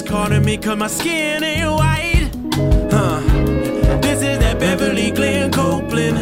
calling 0.07 0.45
me 0.45 0.57
cause 0.57 0.77
my 0.77 0.87
skin 0.87 1.43
ain't 1.43 1.71
white. 1.71 2.31
Huh. 2.91 3.21
This 4.01 4.23
is 4.23 4.39
that 4.39 4.59
Beverly 4.59 5.11
Glenn-Copeland. 5.11 6.19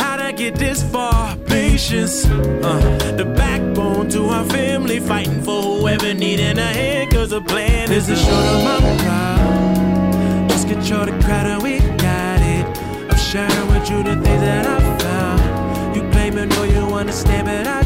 How'd 0.00 0.20
I 0.20 0.32
get 0.32 0.54
this 0.54 0.82
far? 0.82 1.36
Patience. 1.46 2.24
Uh, 2.26 3.14
the 3.16 3.24
backbone 3.24 4.08
to 4.10 4.24
our 4.26 4.44
family, 4.44 5.00
fighting 5.00 5.42
for 5.42 5.60
whoever 5.62 6.14
needing 6.14 6.58
a 6.58 6.72
hand, 6.80 7.10
cause 7.10 7.30
the 7.30 7.40
plan 7.40 7.90
is 7.90 8.06
to 8.06 8.16
show 8.16 8.42
them 8.42 8.66
I'm 8.66 8.98
proud. 8.98 10.50
Just 10.50 10.68
control 10.68 11.04
the 11.06 11.12
crowd 11.24 11.46
and 11.46 11.62
we 11.62 11.80
got 11.98 12.40
it. 12.40 12.64
I'm 13.10 13.18
sharing 13.18 13.68
with 13.68 13.90
you 13.90 14.02
the 14.02 14.14
things 14.14 14.42
that 14.42 14.66
I 14.66 14.98
found. 14.98 15.96
You 15.96 16.02
claim 16.12 16.38
and 16.38 16.50
know 16.50 16.64
you 16.64 16.94
understand, 16.94 17.46
but 17.46 17.66
I 17.66 17.81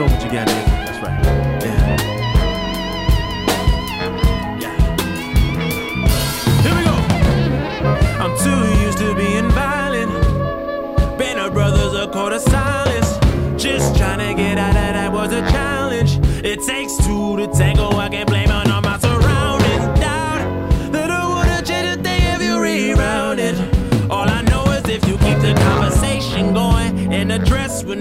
Show 0.00 0.06
what 0.06 0.24
you 0.24 0.30
got, 0.32 0.48
nigga. 0.48 0.86
That's 0.86 1.00
right. 1.02 1.18
Yeah. 1.62 1.96
Here 6.62 6.74
we 6.74 6.82
go. 6.84 6.96
I'm 8.22 8.34
too 8.38 8.62
used 8.82 8.96
to 8.96 9.14
being 9.14 9.50
violent. 9.50 10.10
Banner 11.18 11.50
brothers 11.50 11.92
a 11.92 12.08
call 12.10 12.30
to 12.30 12.40
silence. 12.40 13.18
Just 13.62 13.94
trying 13.98 14.20
to 14.20 14.42
get 14.42 14.56
out 14.56 14.70
of 14.70 14.94
that 14.94 15.12
was 15.12 15.34
a 15.34 15.42
challenge. 15.50 16.18
It 16.42 16.62
takes 16.62 16.96
two 16.96 17.36
to 17.36 17.48
tango. 17.48 17.90
I 17.90 18.08
can't 18.08 18.26
blame 18.26 18.49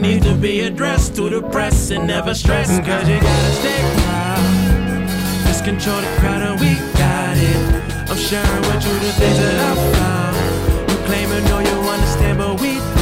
needs 0.09 0.25
to 0.25 0.33
be 0.33 0.61
addressed 0.61 1.15
to 1.15 1.29
the 1.29 1.41
press 1.49 1.91
and 1.91 2.07
never 2.07 2.33
stress. 2.33 2.67
Cause 2.79 3.07
you 3.07 3.19
gotta 3.21 3.51
stay 3.61 3.79
proud. 4.01 5.07
Just 5.45 5.63
control 5.63 6.01
the 6.01 6.07
crowd 6.19 6.41
and 6.41 6.59
we 6.59 6.73
got 6.97 7.37
it. 7.37 8.09
I'm 8.09 8.17
sharing 8.17 8.63
with 8.69 8.83
you 8.87 8.95
the 9.05 9.11
things 9.19 9.37
that 9.37 9.57
I 9.69 9.75
found. 9.93 10.89
You 10.89 10.97
claim 11.05 11.31
and 11.31 11.45
know 11.45 11.59
you 11.59 11.89
understand, 11.89 12.39
but 12.39 12.59
we 12.59 12.98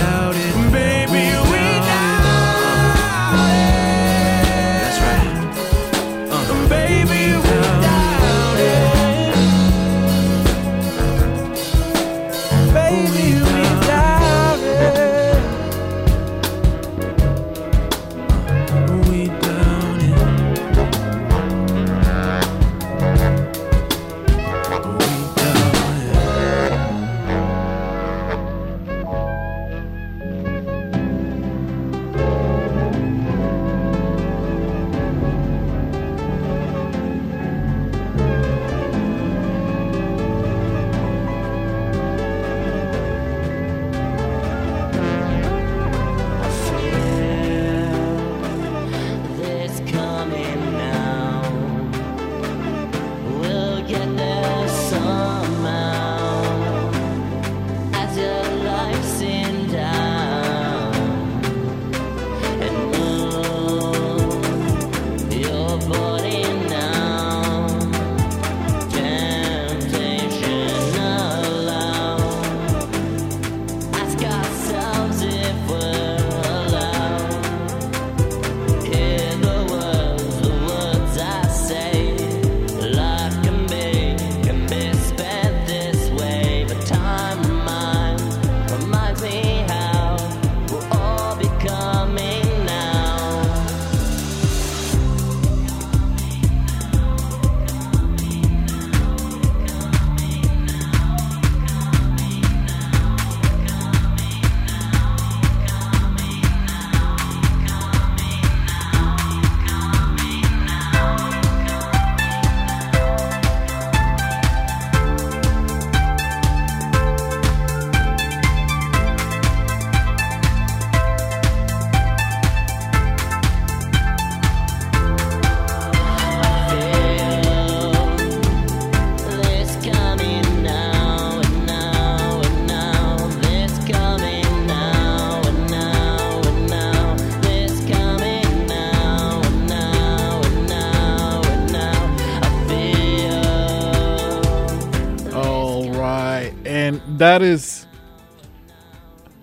that 147.38 147.46
is 147.46 147.86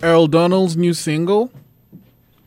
Earl 0.02 0.26
Donald's 0.26 0.76
new 0.76 0.94
single, 0.94 1.52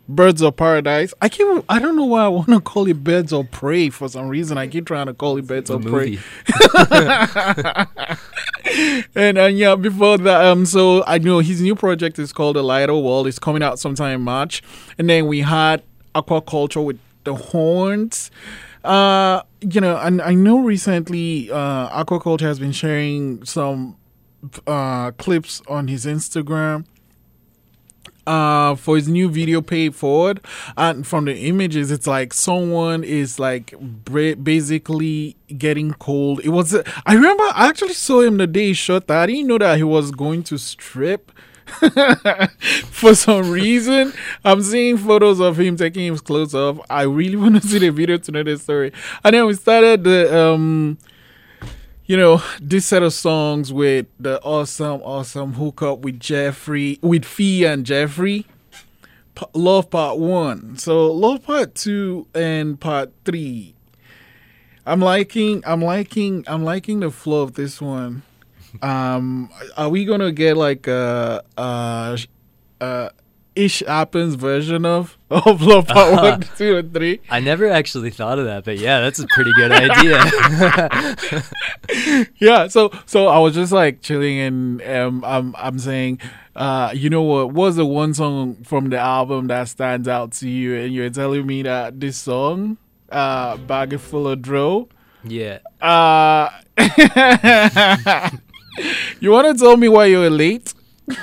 "Birds 0.09 0.41
of 0.41 0.57
Paradise." 0.57 1.13
I 1.21 1.29
keep, 1.29 1.47
I 1.69 1.79
don't 1.79 1.95
know 1.95 2.03
why 2.03 2.25
I 2.25 2.27
want 2.27 2.49
to 2.49 2.59
call 2.71 2.85
it 2.87 3.01
"Birds 3.01 3.31
of 3.31 3.49
Prey" 3.49 3.89
for 3.89 4.09
some 4.09 4.27
reason. 4.27 4.57
I 4.57 4.67
keep 4.67 4.85
trying 4.85 5.05
to 5.05 5.13
call 5.13 5.37
it 5.37 5.47
"Birds 5.47 5.69
of 5.69 5.85
Prey." 5.85 6.19
and 9.15 9.37
and 9.37 9.57
yeah, 9.57 9.75
before 9.75 10.17
that, 10.17 10.45
um, 10.45 10.65
so 10.65 11.05
I 11.07 11.17
know 11.17 11.39
his 11.39 11.61
new 11.61 11.75
project 11.75 12.19
is 12.19 12.33
called 12.33 12.57
"The 12.57 12.63
Lighter 12.63 12.97
World." 12.97 13.27
It's 13.27 13.39
coming 13.39 13.63
out 13.63 13.79
sometime 13.79 14.15
in 14.15 14.21
March, 14.23 14.61
and 14.97 15.09
then 15.09 15.27
we 15.27 15.39
had 15.41 15.81
Aquakulture 16.13 16.83
with 16.83 16.99
the 17.23 17.35
Horns. 17.35 18.31
Uh, 18.83 19.43
you 19.61 19.79
know, 19.79 19.95
and 19.97 20.21
I 20.21 20.33
know 20.33 20.59
recently, 20.59 21.49
uh, 21.51 22.03
Aquakulture 22.03 22.41
has 22.41 22.59
been 22.59 22.73
sharing 22.73 23.45
some 23.45 23.95
uh 24.65 25.11
clips 25.11 25.61
on 25.67 25.87
his 25.87 26.05
Instagram. 26.05 26.85
uh, 28.25 28.75
for 28.75 28.97
his 28.97 29.07
new 29.07 29.29
video 29.29 29.61
paid 29.61 29.95
forward. 29.95 30.41
And 30.75 31.07
from 31.07 31.25
the 31.25 31.35
images 31.47 31.91
it's 31.91 32.05
like 32.07 32.33
someone 32.33 33.03
is 33.03 33.39
like 33.39 33.73
basically 34.05 35.37
getting 35.57 35.93
cold. 35.93 36.41
It 36.43 36.49
was 36.49 36.75
i 37.05 37.13
remember 37.13 37.43
i 37.55 37.67
actually 37.69 37.93
saw 37.93 38.21
him 38.21 38.37
the 38.37 38.47
day 38.47 38.67
he 38.67 38.73
shot 38.73 39.07
that. 39.07 39.23
I 39.23 39.25
didn't 39.27 39.47
know 39.47 39.57
that 39.57 39.77
he 39.77 39.83
was 39.83 40.11
going 40.11 40.43
to 40.43 40.57
strip 40.57 41.31
for 42.91 43.15
some 43.15 43.49
reason. 43.49 44.13
I'm 44.43 44.61
seeing 44.61 44.97
photos 44.97 45.39
of 45.39 45.57
him 45.59 45.75
taking 45.77 46.11
his 46.11 46.21
clothes 46.21 46.55
off. 46.55 46.79
I 46.89 47.03
really 47.03 47.35
want 47.43 47.61
to 47.61 47.67
see 47.67 47.79
the 47.79 47.89
video 47.89 48.17
to 48.17 48.31
know 48.31 48.43
the 48.43 48.57
story. 48.57 48.91
And 49.23 49.35
then 49.35 49.45
we 49.45 49.53
started 49.53 50.03
the 50.03 50.37
um 50.37 50.97
you 52.07 52.15
know, 52.15 52.41
this 52.61 52.85
set 52.85 53.03
of 53.03 53.11
songs 53.11 53.71
with 53.73 54.07
the 54.17 54.41
awesome, 54.41 55.01
awesome 55.01 55.53
hookup 55.53 55.99
with 55.99 56.19
Jeffrey, 56.21 56.97
with 57.01 57.25
Phee 57.25 57.65
and 57.65 57.85
Jeffrey. 57.85 58.45
P- 59.35 59.45
Love 59.53 59.89
Part 59.89 60.17
1. 60.17 60.77
So, 60.77 61.11
Love 61.11 61.43
Part 61.43 61.75
2 61.75 62.27
and 62.33 62.79
Part 62.79 63.11
3. 63.25 63.75
I'm 64.85 65.01
liking, 65.01 65.61
I'm 65.65 65.81
liking, 65.81 66.45
I'm 66.47 66.63
liking 66.63 67.01
the 67.01 67.11
flow 67.11 67.41
of 67.41 67.55
this 67.55 67.81
one. 67.81 68.23
Um, 68.81 69.49
are 69.75 69.89
we 69.89 70.05
gonna 70.05 70.31
get 70.31 70.55
like 70.55 70.87
a, 70.87 71.43
a, 71.57 72.17
a 72.79 73.11
ish 73.57 73.83
happens 73.85 74.35
version 74.35 74.85
of 74.85 75.17
of 75.29 75.61
Love 75.61 75.87
Part 75.87 76.13
Uh-huh. 76.13 76.37
1, 76.39 76.41
2, 76.57 76.77
and 76.77 76.93
3? 76.93 77.19
I 77.29 77.39
never 77.41 77.69
actually 77.69 78.11
thought 78.11 78.39
of 78.39 78.45
that, 78.45 78.63
but 78.63 78.77
yeah, 78.77 79.01
that's 79.01 79.19
a 79.19 79.27
pretty 79.33 79.51
good 79.55 79.71
idea. 79.71 81.43
yeah 82.39 82.67
so 82.67 82.91
so 83.05 83.27
i 83.27 83.37
was 83.39 83.53
just 83.55 83.71
like 83.71 84.01
chilling 84.01 84.39
and 84.39 84.81
um 84.83 85.23
i'm 85.25 85.55
i'm 85.57 85.79
saying 85.79 86.19
uh 86.55 86.91
you 86.93 87.09
know 87.09 87.21
what 87.21 87.53
was 87.53 87.75
the 87.77 87.85
one 87.85 88.13
song 88.13 88.55
from 88.63 88.89
the 88.89 88.97
album 88.97 89.47
that 89.47 89.67
stands 89.69 90.07
out 90.07 90.31
to 90.33 90.49
you 90.49 90.75
and 90.75 90.93
you're 90.93 91.09
telling 91.09 91.45
me 91.45 91.61
that 91.63 91.99
this 91.99 92.17
song 92.17 92.77
uh 93.11 93.55
bag 93.57 93.97
full 93.99 94.27
of 94.27 94.41
dro 94.41 94.87
yeah. 95.23 95.59
uh 95.81 96.49
you 99.19 99.31
want 99.31 99.47
to 99.47 99.53
tell 99.63 99.77
me 99.77 99.87
why 99.89 100.05
you 100.05 100.19
were 100.19 100.29
late 100.29 100.73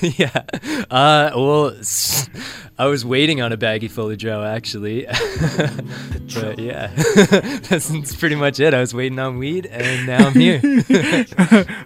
yeah. 0.00 0.44
Uh, 0.90 1.30
well, 1.36 1.76
I 2.78 2.86
was 2.86 3.04
waiting 3.04 3.42
on 3.42 3.52
a 3.52 3.56
baggie 3.58 3.90
full 3.90 4.10
of 4.10 4.16
Joe 4.16 4.42
actually, 4.42 5.04
but 6.34 6.58
yeah, 6.58 6.86
that's, 7.68 7.88
that's 7.88 8.16
pretty 8.16 8.34
much 8.34 8.60
it. 8.60 8.72
I 8.72 8.80
was 8.80 8.94
waiting 8.94 9.18
on 9.18 9.36
weed, 9.36 9.66
and 9.66 10.06
now 10.06 10.28
I'm 10.28 10.32
here. 10.32 10.58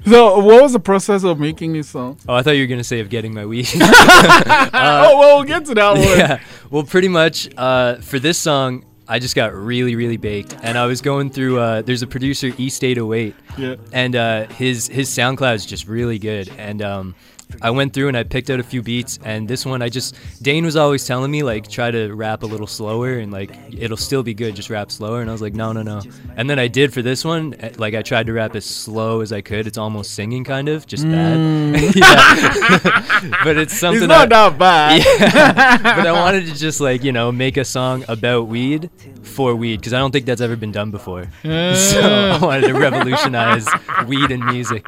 so 0.06 0.38
what 0.38 0.62
was 0.62 0.74
the 0.74 0.80
process 0.80 1.24
of 1.24 1.40
making 1.40 1.72
this 1.72 1.88
song 1.88 2.18
oh, 2.28 2.34
I 2.34 2.42
thought 2.42 2.52
you 2.52 2.62
were 2.62 2.68
gonna 2.68 2.84
say 2.84 3.00
of 3.00 3.10
getting 3.10 3.34
my 3.34 3.44
weed. 3.44 3.66
oh 3.74 4.70
well 4.72 5.36
we'll 5.38 5.44
get 5.44 5.64
to 5.66 5.74
that 5.74 5.90
one 5.90 6.02
Yeah. 6.02 6.40
Well, 6.70 6.84
pretty 6.84 7.08
much 7.08 7.48
uh, 7.56 7.96
for 7.96 8.20
this 8.20 8.38
song, 8.38 8.84
I 9.08 9.18
just 9.18 9.34
got 9.34 9.52
really, 9.54 9.96
really 9.96 10.16
baked, 10.16 10.56
and 10.62 10.78
I 10.78 10.86
was 10.86 11.00
going 11.02 11.30
through. 11.30 11.58
Uh, 11.58 11.82
there's 11.82 12.02
a 12.02 12.06
producer, 12.06 12.52
East 12.56 12.84
808, 12.84 13.34
Yeah. 13.58 13.74
and 13.92 14.14
uh, 14.16 14.46
his 14.46 14.86
his 14.88 15.08
SoundCloud 15.10 15.54
is 15.56 15.66
just 15.66 15.86
really 15.88 16.18
good. 16.18 16.48
And 16.56 16.80
um, 16.82 17.14
I 17.60 17.70
went 17.70 17.92
through 17.92 18.08
and 18.08 18.16
I 18.16 18.22
picked 18.22 18.48
out 18.50 18.60
a 18.60 18.62
few 18.62 18.82
beats, 18.82 19.18
and 19.24 19.46
this 19.48 19.66
one 19.66 19.82
I 19.82 19.88
just 19.88 20.16
Dane 20.42 20.64
was 20.64 20.76
always 20.76 21.06
telling 21.06 21.30
me 21.30 21.42
like 21.42 21.68
try 21.68 21.90
to 21.90 22.12
rap 22.14 22.42
a 22.42 22.46
little 22.46 22.66
slower 22.66 23.18
and 23.18 23.30
like 23.32 23.50
it'll 23.76 23.96
still 23.96 24.22
be 24.22 24.34
good, 24.34 24.54
just 24.56 24.70
rap 24.70 24.90
slower. 24.90 25.20
And 25.20 25.28
I 25.28 25.32
was 25.32 25.42
like, 25.42 25.54
no, 25.54 25.72
no, 25.72 25.82
no. 25.82 26.00
And 26.36 26.48
then 26.48 26.58
I 26.58 26.68
did 26.68 26.92
for 26.92 27.02
this 27.02 27.24
one. 27.24 27.54
eh, 27.60 27.72
Like 27.76 27.94
I 27.94 28.02
tried 28.02 28.26
to 28.26 28.32
rap 28.32 28.54
as 28.56 28.64
slow 28.64 29.20
as 29.20 29.32
I 29.32 29.40
could. 29.40 29.66
It's 29.66 29.78
almost 29.78 30.14
singing 30.14 30.44
kind 30.44 30.68
of, 30.68 30.86
just 30.86 31.04
bad. 31.04 31.36
Mm. 31.38 31.94
yeah. 31.96 33.38
but 33.44 33.56
it's 33.56 33.76
something. 33.78 34.08
not 34.08 34.32
I- 34.32 34.48
that 34.50 34.58
bad. 34.58 35.02
Yeah. 35.22 35.76
but 35.96 36.06
I 36.06 36.12
wanted 36.12 36.46
to 36.46 36.54
just 36.54 36.80
like 36.80 37.02
you 37.04 37.12
know 37.12 37.30
make 37.32 37.56
a 37.56 37.64
song 37.64 38.04
about 38.08 38.46
weed 38.48 38.90
for 39.22 39.54
weed 39.54 39.76
because 39.80 39.92
I 39.92 39.98
don't 39.98 40.10
think 40.12 40.26
that's 40.26 40.40
ever 40.40 40.56
been 40.56 40.72
done 40.72 40.90
before. 40.90 41.24
so 41.42 42.00
I 42.00 42.38
wanted 42.40 42.66
to 42.68 42.74
revolutionize 42.74 43.66
weed 44.06 44.30
and 44.30 44.44
music. 44.44 44.86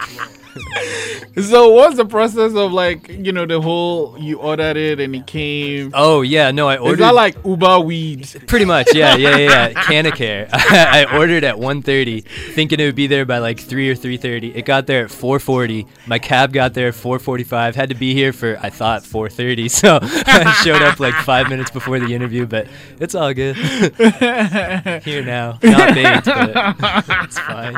So 1.43 1.71
what's 1.71 1.97
the 1.97 2.07
process 2.07 2.55
of 2.55 2.73
like 2.73 3.09
you 3.09 3.33
know 3.33 3.47
the 3.47 3.61
whole 3.61 4.17
you 4.19 4.39
ordered 4.39 4.77
it 4.77 5.01
and 5.01 5.15
it 5.15 5.27
came 5.27 5.91
Oh 5.95 6.23
yeah, 6.23 6.51
no, 6.51 6.69
I 6.69 6.77
ordered. 6.77 6.95
Is 6.95 6.99
that 7.01 7.15
like 7.15 7.37
Uber 7.45 7.81
weed? 7.81 8.29
Pretty 8.47 8.65
much, 8.65 8.95
yeah, 8.95 9.17
yeah, 9.17 9.37
yeah, 9.37 9.69
yeah. 9.69 9.73
Canacare. 9.73 10.49
I 10.53 11.17
ordered 11.17 11.45
at 11.45 11.57
1:30, 11.57 12.25
thinking 12.55 12.81
it 12.81 12.85
would 12.85 12.95
be 12.95 13.07
there 13.07 13.25
by 13.25 13.39
like 13.39 13.61
3 13.61 13.91
or 13.91 13.95
3:30. 13.95 14.55
It 14.57 14.65
got 14.65 14.87
there 14.87 15.05
at 15.05 15.11
4:40. 15.11 15.87
My 16.07 16.19
cab 16.19 16.53
got 16.53 16.75
there 16.75 16.89
at 16.89 16.95
4:45. 16.95 17.75
Had 17.75 17.89
to 17.91 17.95
be 17.95 18.13
here 18.15 18.33
for 18.33 18.59
I 18.63 18.71
thought 18.71 19.03
4:30, 19.03 19.71
so 19.71 19.99
I 20.03 20.53
showed 20.65 20.83
up 20.83 21.01
like 21.01 21.15
five 21.15 21.49
minutes 21.49 21.71
before 21.71 21.99
the 21.99 22.13
interview. 22.15 22.47
But 22.47 22.67
it's 23.01 23.15
all 23.15 23.33
good. 23.33 23.57
here 25.05 25.25
now, 25.25 25.59
not 25.63 25.95
baked, 25.95 26.27
but 26.27 27.05
it's 27.25 27.39
fine. 27.39 27.77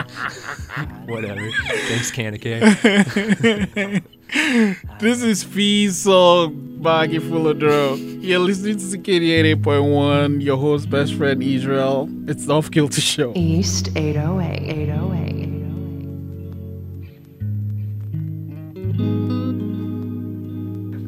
Whatever. 1.06 1.50
Thanks, 1.88 2.10
Canacare. 2.10 2.65
this 4.98 5.22
is 5.22 5.44
Phee's 5.44 5.98
song, 5.98 6.80
Baggy 6.82 7.20
Full 7.20 7.46
of 7.46 7.60
Dro. 7.60 7.94
You're 7.94 8.40
listening 8.40 8.76
to 8.78 8.82
CKD 8.82 9.56
88.1, 9.62 10.42
your 10.42 10.56
host, 10.56 10.90
best 10.90 11.14
friend 11.14 11.40
Israel. 11.44 12.08
It's 12.26 12.46
the 12.46 12.54
Off 12.54 12.72
Kilter 12.72 13.00
Show. 13.00 13.32
East 13.36 13.90
808. 13.94 14.68
808. 14.68 15.46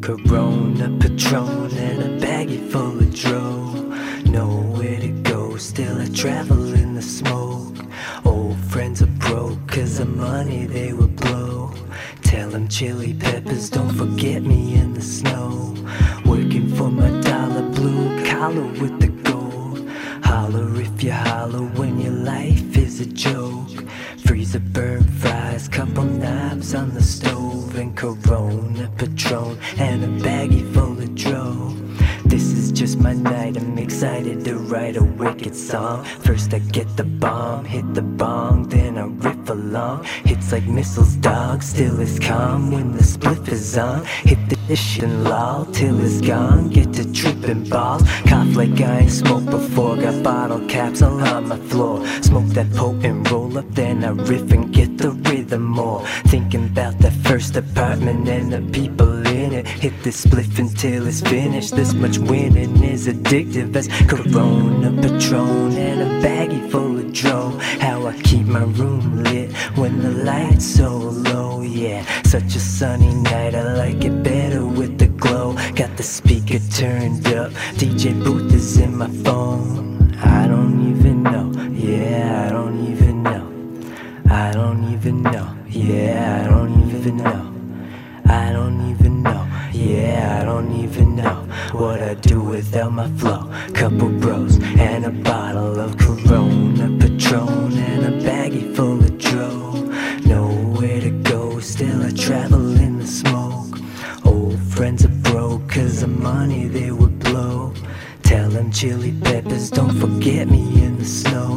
Corona, 0.01 0.97
Patron, 1.01 1.77
and 1.77 2.03
a 2.05 2.09
baggie 2.25 2.71
full 2.71 3.01
of 3.01 3.13
dro. 3.13 3.73
Nowhere 4.27 5.01
to 5.01 5.09
go, 5.25 5.57
still 5.57 6.01
I 6.01 6.07
travel 6.11 6.73
in 6.73 6.95
the 6.95 7.03
smoke. 7.03 7.68
Friends 8.67 9.01
are 9.03 9.07
broke, 9.07 9.67
cause 9.69 9.99
the 9.99 10.05
money 10.05 10.67
they 10.67 10.93
would 10.93 11.17
blow. 11.17 11.73
Tell 12.23 12.51
them 12.51 12.69
chili 12.69 13.15
peppers, 13.15 13.71
don't 13.71 13.95
forget 13.95 14.43
me 14.43 14.75
in 14.75 14.93
the 14.95 15.01
snow. 15.01 15.75
Working 16.27 16.69
for 16.75 16.91
my 16.91 17.11
dollar 17.21 17.63
blue 17.71 18.25
collar 18.27 18.67
with 18.81 19.01
the 19.01 19.09
gold. 19.29 19.89
Holler 20.23 20.81
if 20.81 21.03
you 21.03 21.13
holler 21.13 21.65
when 21.79 21.99
your 22.01 22.13
life 22.13 22.77
is 22.77 23.01
a 23.01 23.07
joke. 23.07 23.85
Freezer 24.27 24.61
burnt 24.61 25.09
fries, 25.09 25.69
couple 25.69 26.05
knives 26.05 26.75
on 26.75 26.93
the 26.93 27.03
stove, 27.03 27.77
and 27.77 27.97
Corona, 27.97 28.91
Patron, 28.99 29.59
and 29.79 30.05
a 30.05 30.09
baggie 30.25 30.71
full 30.75 30.99
of 30.99 31.15
dro. 31.15 31.75
This 32.29 32.53
is 32.53 32.73
just 32.73 32.99
my 32.99 33.15
night, 33.15 33.57
I'm 33.57 33.79
excited 33.79 34.45
to 34.45 34.59
write 34.59 34.97
a 34.97 35.03
wicked 35.03 35.57
song. 35.57 36.05
First 36.05 36.53
I 36.53 36.59
get 36.59 36.95
the 36.95 37.05
bomb, 37.05 37.65
hit 37.65 37.95
the 37.95 38.03
bong, 38.03 38.69
then 38.69 38.99
I 38.99 39.07
riff 39.07 39.49
along. 39.49 40.05
Hits 40.25 40.53
like 40.53 40.67
missiles, 40.67 41.15
dog, 41.17 41.63
still 41.63 41.99
is 42.01 42.19
calm 42.19 42.71
when 42.71 42.93
the 42.93 43.03
spliff 43.03 43.49
is 43.49 43.79
on. 43.79 44.05
Hit 44.05 44.39
the 44.51 44.77
shit 44.77 45.05
and 45.05 45.25
loll 45.25 45.65
till 45.73 45.99
it's 46.05 46.21
gone, 46.21 46.69
get 46.69 46.93
to 46.93 47.11
tripping 47.15 47.65
balls. 47.65 48.03
Cough 48.27 48.55
like 48.55 48.79
I 48.79 49.01
ain't 49.01 49.11
smoked 49.11 49.47
before, 49.47 49.97
got 49.97 50.23
bottle 50.23 50.61
caps 50.69 51.01
all 51.01 51.19
on 51.21 51.49
my 51.49 51.59
floor. 51.71 52.07
Smoke 52.21 52.49
that 52.49 52.71
potent 52.75 53.31
roll 53.31 53.57
up, 53.57 53.65
then 53.71 54.05
I 54.05 54.11
riff 54.11 54.53
and 54.53 54.71
get 54.71 54.99
the 54.99 55.13
rhythm 55.13 55.65
more. 55.65 56.07
Thinking 56.27 56.67
about 56.67 56.99
that 56.99 57.15
first 57.25 57.57
apartment 57.57 58.29
and 58.29 58.53
the 58.53 58.61
people. 58.71 59.18
Hit 59.81 60.03
this 60.03 60.27
spliff 60.27 60.59
until 60.59 61.07
it's 61.07 61.21
finished. 61.21 61.77
This 61.77 61.95
much 61.95 62.19
winning 62.19 62.83
is 62.83 63.07
addictive 63.07 63.77
as 63.77 63.87
Corona, 64.09 64.91
Patron, 65.01 65.73
and 65.77 66.01
a 66.03 66.27
baggie 66.27 66.69
full 66.69 66.99
of 66.99 67.13
dro. 67.13 67.51
How 67.79 68.05
I 68.09 68.21
keep 68.23 68.47
my 68.47 68.65
room 68.65 69.23
lit 69.23 69.53
when 69.77 70.03
the 70.03 70.11
lights 70.11 70.67
so 70.67 70.97
low. 70.97 71.63
Yeah, 71.63 72.05
such 72.25 72.57
a 72.57 72.59
sunny 72.59 73.15
night. 73.15 73.55
I 73.55 73.75
like 73.75 74.05
it 74.05 74.25
better 74.25 74.67
with 74.67 74.99
the 74.99 75.07
glow. 75.07 75.55
Got 75.77 75.97
the 75.97 76.03
speaker 76.03 76.59
turned 76.75 77.29
up. 77.29 77.53
DJ 77.79 78.13
booth 78.25 78.53
is 78.53 78.79
in 78.79 78.97
my 78.97 79.09
phone. 79.23 80.13
I 80.17 80.49
don't 80.49 80.91
even 80.91 81.23
know. 81.23 81.53
Yeah, 81.71 82.47
I 82.49 82.53
don't 82.53 82.85
even 82.91 83.23
know. 83.23 83.47
I 84.29 84.51
don't 84.51 84.93
even 84.93 85.23
know. 85.23 85.57
Yeah, 85.69 86.43
I 86.43 86.49
don't 86.51 86.91
even 86.91 87.17
know. 87.19 87.55
I 88.27 88.51
don't. 88.51 88.78
Yeah, 90.19 90.41
I 90.43 90.45
don't 90.47 90.73
even 90.73 91.15
know 91.15 91.47
what 91.71 92.03
I 92.03 92.15
do 92.15 92.41
without 92.41 92.91
my 92.91 93.09
flow. 93.19 93.43
Couple 93.73 94.09
bros 94.09 94.59
and 94.89 95.05
a 95.05 95.11
bottle 95.11 95.79
of 95.79 95.97
Corona, 95.97 96.87
Patron, 96.99 97.73
and 97.91 98.03
a 98.11 98.13
baggie 98.27 98.75
full 98.75 98.99
of 98.99 99.17
dro. 99.17 99.75
Nowhere 100.27 101.01
to 101.03 101.11
go, 101.33 101.61
still 101.61 102.03
I 102.03 102.11
travel 102.11 102.67
in 102.81 102.99
the 102.99 103.07
smoke. 103.07 103.79
Old 104.25 104.59
friends 104.75 105.05
are 105.05 105.19
broke, 105.31 105.69
cause 105.69 106.01
the 106.01 106.09
money 106.09 106.67
they 106.67 106.91
would 106.91 107.21
blow. 107.21 107.73
Tell 108.25 108.49
them 108.51 108.73
chili 108.73 109.13
peppers, 109.23 109.71
don't 109.71 109.97
forget 110.01 110.49
me 110.49 110.83
in 110.85 110.99
the 110.99 111.05
snow. 111.05 111.53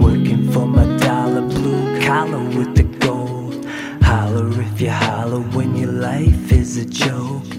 Working 0.00 0.50
for 0.50 0.66
my 0.66 0.86
dollar 0.96 1.42
blue 1.42 2.00
collar 2.00 2.42
with 2.58 2.74
the 2.74 2.88
gold. 3.06 3.64
Holler 4.02 4.50
if 4.62 4.80
you 4.80 4.90
holler 4.90 5.42
when 5.56 5.76
your 5.76 5.92
life 5.92 6.50
is 6.50 6.76
a 6.76 6.84
joke. 6.84 7.53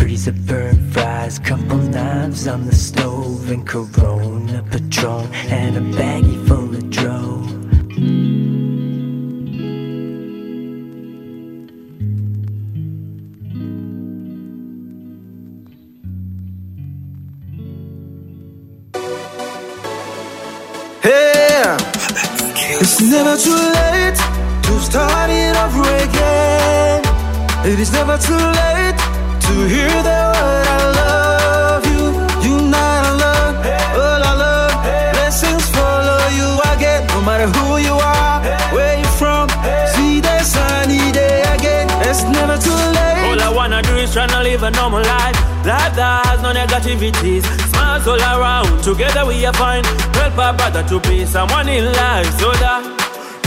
Freezer 0.00 0.32
burn 0.32 0.90
fries, 0.92 1.38
couple 1.38 1.76
knives 1.76 2.48
on 2.48 2.64
the 2.64 2.74
stove, 2.74 3.50
and 3.50 3.66
Corona 3.66 4.64
Patron, 4.70 5.28
and 5.50 5.76
a 5.76 5.80
baggie 5.94 6.48
full 6.48 6.74
of. 6.74 6.90
Hey, 21.02 21.76
it's 22.80 23.02
never 23.02 23.36
too 23.36 23.52
late 23.52 24.16
to 24.62 24.80
start 24.80 25.28
it 25.28 25.54
over 25.56 25.82
again. 26.08 27.02
It 27.66 27.78
is 27.78 27.92
never 27.92 28.16
too 28.16 28.34
late 28.34 29.09
to 29.50 29.66
hear 29.66 29.96
the 30.10 30.18
word 30.34 30.66
I 30.76 30.80
love 31.00 31.84
you. 31.92 32.02
You 32.46 32.54
not 32.74 33.02
alone, 33.12 33.54
all 33.98 34.22
I 34.30 34.34
love. 34.44 34.72
Blessings 35.14 35.66
follow 35.74 36.20
you 36.38 36.48
again, 36.72 37.02
no 37.14 37.20
matter 37.28 37.48
who 37.56 37.78
you 37.78 37.94
are, 37.94 38.38
where 38.74 38.96
you 39.02 39.10
from. 39.20 39.48
See 39.94 40.20
the 40.20 40.36
sunny 40.54 41.10
day 41.10 41.42
again. 41.56 41.86
It's 42.08 42.22
never 42.36 42.56
too 42.66 42.80
late. 42.96 43.26
All 43.26 43.40
I 43.48 43.50
wanna 43.58 43.82
do 43.82 43.94
is 43.96 44.14
tryna 44.14 44.42
live 44.42 44.62
a 44.62 44.70
normal 44.70 45.02
life. 45.02 45.36
Life 45.66 45.94
that 45.98 46.26
has 46.26 46.40
no 46.42 46.52
negativities. 46.52 47.44
Smiles 47.70 48.06
all 48.06 48.22
around. 48.32 48.82
Together 48.82 49.26
we 49.26 49.44
are 49.46 49.52
fine. 49.52 49.84
Help 50.14 50.38
our 50.38 50.54
brother 50.54 50.82
to 50.90 51.00
be 51.08 51.26
someone 51.26 51.68
in 51.68 51.84
life. 51.84 52.30
So 52.38 52.52
that 52.62 52.89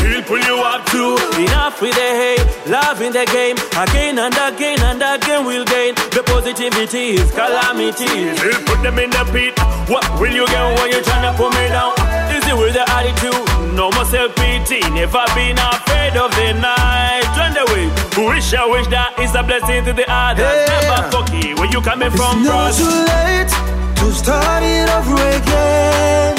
he'll 0.03 0.23
pull 0.23 0.39
you 0.39 0.57
up 0.61 0.85
too. 0.87 1.15
Enough 1.39 1.81
with 1.81 1.95
the 1.95 2.09
hate. 2.21 2.45
Love 2.67 3.01
in 3.01 3.11
the 3.13 3.25
game. 3.25 3.57
Again 3.75 4.19
and 4.19 4.35
again 4.35 4.79
and 4.81 5.01
again 5.01 5.45
we'll 5.45 5.65
gain. 5.65 5.95
The 6.15 6.23
positivities, 6.25 7.31
calamities. 7.31 8.39
He'll 8.41 8.63
put 8.65 8.81
them 8.83 8.99
in 8.99 9.09
the 9.09 9.23
pit. 9.31 9.53
What 9.89 10.05
will 10.19 10.31
you 10.31 10.47
get 10.47 10.79
when 10.79 10.91
you 10.91 11.01
tryna 11.01 11.35
put 11.35 11.51
me 11.55 11.67
down? 11.69 11.93
Easy 12.31 12.53
with 12.53 12.73
the 12.73 12.85
attitude. 12.89 13.43
No 13.75 13.91
more 13.91 14.05
self-pity. 14.05 14.79
Never 14.91 15.25
been 15.35 15.57
afraid 15.57 16.15
of 16.15 16.31
the 16.35 16.53
night. 16.59 17.25
Run 17.35 17.57
away. 17.57 17.89
Wish 18.29 18.53
I 18.53 18.65
wish 18.65 18.87
that 18.87 19.17
is 19.19 19.33
a 19.35 19.43
blessing 19.43 19.83
to 19.85 19.93
the 19.93 20.05
others. 20.07 20.45
Never 20.69 21.09
fucky 21.09 21.57
where 21.57 21.69
you 21.71 21.81
coming 21.81 22.11
from, 22.11 22.45
It's 22.45 22.47
never 22.47 22.71
too 22.77 22.93
late 23.09 23.53
to 23.97 24.11
start 24.13 24.63
it 24.63 24.87
over 24.89 25.17
again. 25.41 26.35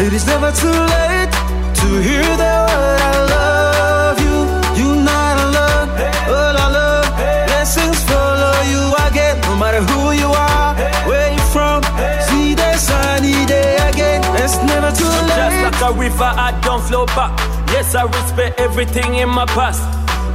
It 0.00 0.12
is 0.12 0.26
never 0.26 0.50
too 0.50 0.68
late 0.68 1.53
to 1.84 2.00
hear 2.00 2.28
the 2.44 2.54
word 2.68 3.00
I 3.12 3.14
love 3.34 4.16
you. 4.26 4.36
You 4.80 4.88
not 5.10 5.36
alone, 5.46 5.88
all 6.32 6.56
I 6.64 6.68
love. 6.78 7.06
Blessings 7.48 8.00
follow 8.08 8.56
you 8.72 8.82
again, 9.06 9.36
no 9.48 9.52
matter 9.62 9.82
who 9.90 10.12
you 10.12 10.30
are, 10.32 10.72
where 11.08 11.30
you 11.36 11.44
from. 11.54 11.82
See 12.28 12.54
the 12.54 12.70
sunny 12.78 13.44
day 13.44 13.76
again. 13.90 14.20
It's 14.42 14.56
never 14.70 14.90
too 14.96 15.12
late. 15.28 15.40
Just 15.40 15.58
like 15.66 15.80
a 15.88 15.92
river, 15.92 16.30
I 16.46 16.58
don't 16.64 16.82
flow 16.88 17.04
back. 17.06 17.32
Yes, 17.68 17.94
I 17.94 18.04
respect 18.04 18.58
everything 18.60 19.16
in 19.16 19.28
my 19.28 19.46
past. 19.46 19.82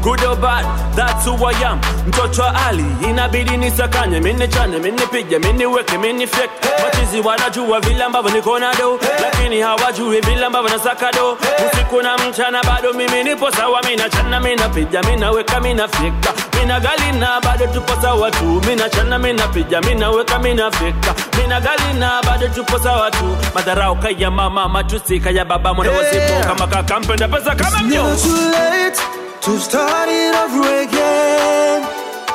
Good 0.02 0.24
or 0.24 0.36
bad, 0.38 0.64
that's 0.96 1.26
who 1.26 1.34
I 1.46 1.52
am. 1.64 1.80
Mtoto 2.08 2.44
Ali, 2.68 2.86
inabidi 3.10 3.58
nisakanye, 3.58 4.20
mini 4.20 4.48
chane, 4.48 4.80
mini 4.80 5.02
pige, 5.12 5.40
mini 5.40 5.66
weke, 5.66 5.98
mini 5.98 6.28
fake. 6.28 6.50
Machizi 6.84 7.22
wanajua 7.22 7.80
vile 7.80 8.04
ambavyo 8.04 8.32
niko 8.32 8.60
na 8.60 8.74
do, 8.76 9.00
lakini 9.22 9.62
hawajui 9.62 10.22
vile 10.22 10.46
ambavyo 10.46 10.70
nasaka 10.70 11.12
do. 11.12 11.38
Usiku 11.74 12.02
na 12.02 12.18
mchana 12.18 12.64
bado 12.64 12.94
mimi 12.94 13.24
nipo 13.24 13.52
sawa, 13.52 13.82
mina 13.84 14.10
chana, 14.10 14.40
mina 14.40 14.70
pija, 14.70 15.02
mina 15.04 15.32
weka, 15.32 15.60
mina 15.60 15.88
fika. 15.88 16.34
Mina 16.60 16.80
gali 16.80 17.12
na 17.20 17.42
bado 17.42 17.68
tupo 17.68 18.02
sawa 18.02 18.32
tu, 18.32 18.62
mina 18.68 18.90
chana, 18.90 19.20
mina 19.20 19.48
pija, 19.48 19.82
mina 19.82 20.10
weka, 20.12 20.40
mina 20.40 20.72
fika. 20.72 21.14
Mina 21.42 21.60
gali 21.62 21.94
na 22.00 22.22
bado 22.22 22.48
tupo 22.48 22.80
sawa 22.80 23.12
tu. 23.12 23.38
Madharau 23.56 23.96
kaya 23.96 24.32
mama, 24.32 24.70
matusi 24.70 25.20
kaya 25.20 25.46
baba, 25.46 25.74
mwana 25.74 25.92
wasipo 25.92 26.48
kama 26.48 26.68
kaka 26.68 27.00
mpenda 27.00 27.28
pesa 27.28 27.56
kama 27.56 27.70
It's 27.80 27.90
never 27.90 28.16
too 28.16 28.52
late 28.52 29.02
to 29.50 29.60
start 29.60 30.08
it 30.10 30.36
over 30.44 30.62
again. 30.86 31.82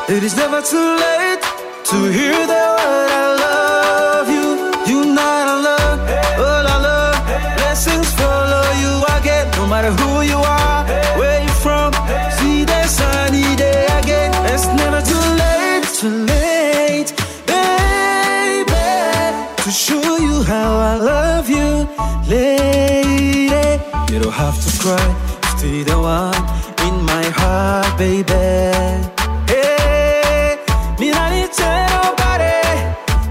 It 0.09 0.23
is 0.25 0.37
never 0.37 0.61
too 0.61 0.91
late 1.07 1.43
to 1.91 1.97
hear 2.17 2.41
the 2.53 2.65
word 2.77 3.11
I 3.23 3.27
love 3.47 4.29
you. 4.37 4.47
You 4.91 4.99
not 5.15 5.47
alone, 5.57 5.99
all 6.45 6.65
I 6.75 6.79
love. 6.89 7.17
Blessings 7.59 8.11
follow 8.21 8.67
you 8.83 8.93
again, 9.17 9.47
no 9.59 9.65
matter 9.67 9.93
who 10.01 10.23
you 10.23 10.39
are, 10.39 10.83
where 11.19 11.41
you 11.47 11.55
from. 11.65 11.93
See 12.39 12.65
the 12.65 12.83
sunny 12.99 13.49
day 13.55 13.87
again. 14.01 14.33
It's 14.53 14.67
never 14.83 15.01
too 15.11 15.27
late, 15.43 15.87
too 16.01 16.17
late, 16.33 17.11
baby, 17.47 18.87
to 19.63 19.71
show 19.71 20.17
you 20.29 20.43
how 20.43 20.71
I 20.93 20.95
love 21.13 21.49
you, 21.49 21.69
lady. 22.27 23.81
You 24.13 24.19
don't 24.19 24.39
have 24.45 24.59
to 24.65 24.71
cry, 24.83 25.07
stay 25.57 25.85
the 25.85 25.99
one 26.01 26.64
my 27.15 27.27
heart, 27.39 27.91
baby. 27.97 28.45
Hey, 29.51 30.59
me 30.99 31.09
not 31.17 31.31
need 31.35 31.53
to 31.59 31.71
nobody. 31.95 32.59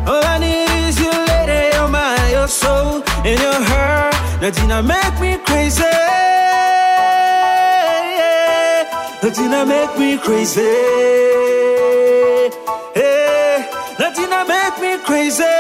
All 0.10 0.24
I 0.34 0.36
need 0.44 0.70
is 0.88 0.96
your 1.04 1.20
make 4.94 5.16
me 5.24 5.32
crazy. 5.48 5.96
That 9.22 9.36
make 9.74 9.94
me 10.02 10.10
crazy. 10.26 10.74
Hey, 12.98 13.68
that 14.00 14.16
make 14.54 14.78
me 14.84 14.92
crazy. 15.08 15.56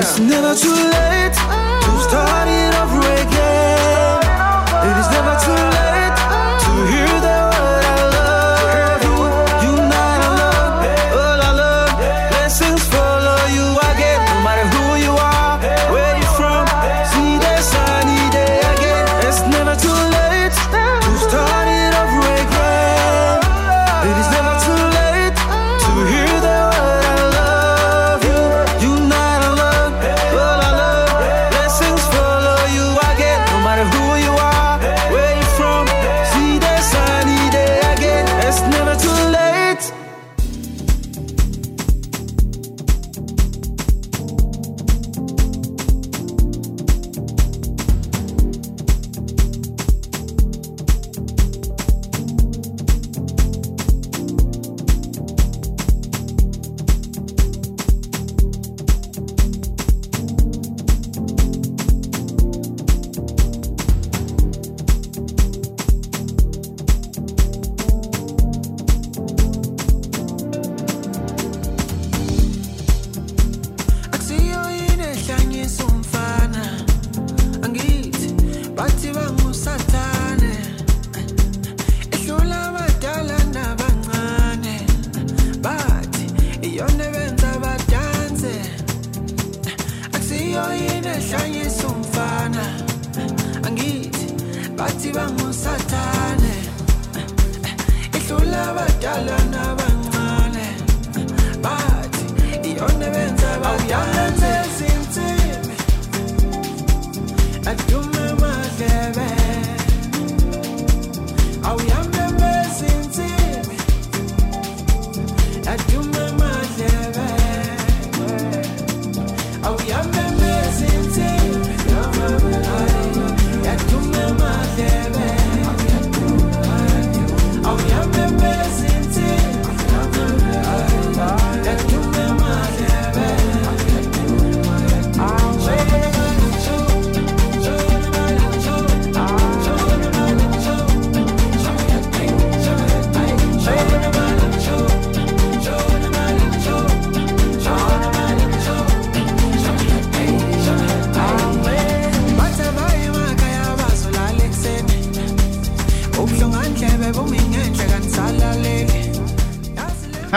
It's 0.00 0.14
never 0.30 0.52
too 0.62 0.78
late 0.94 1.27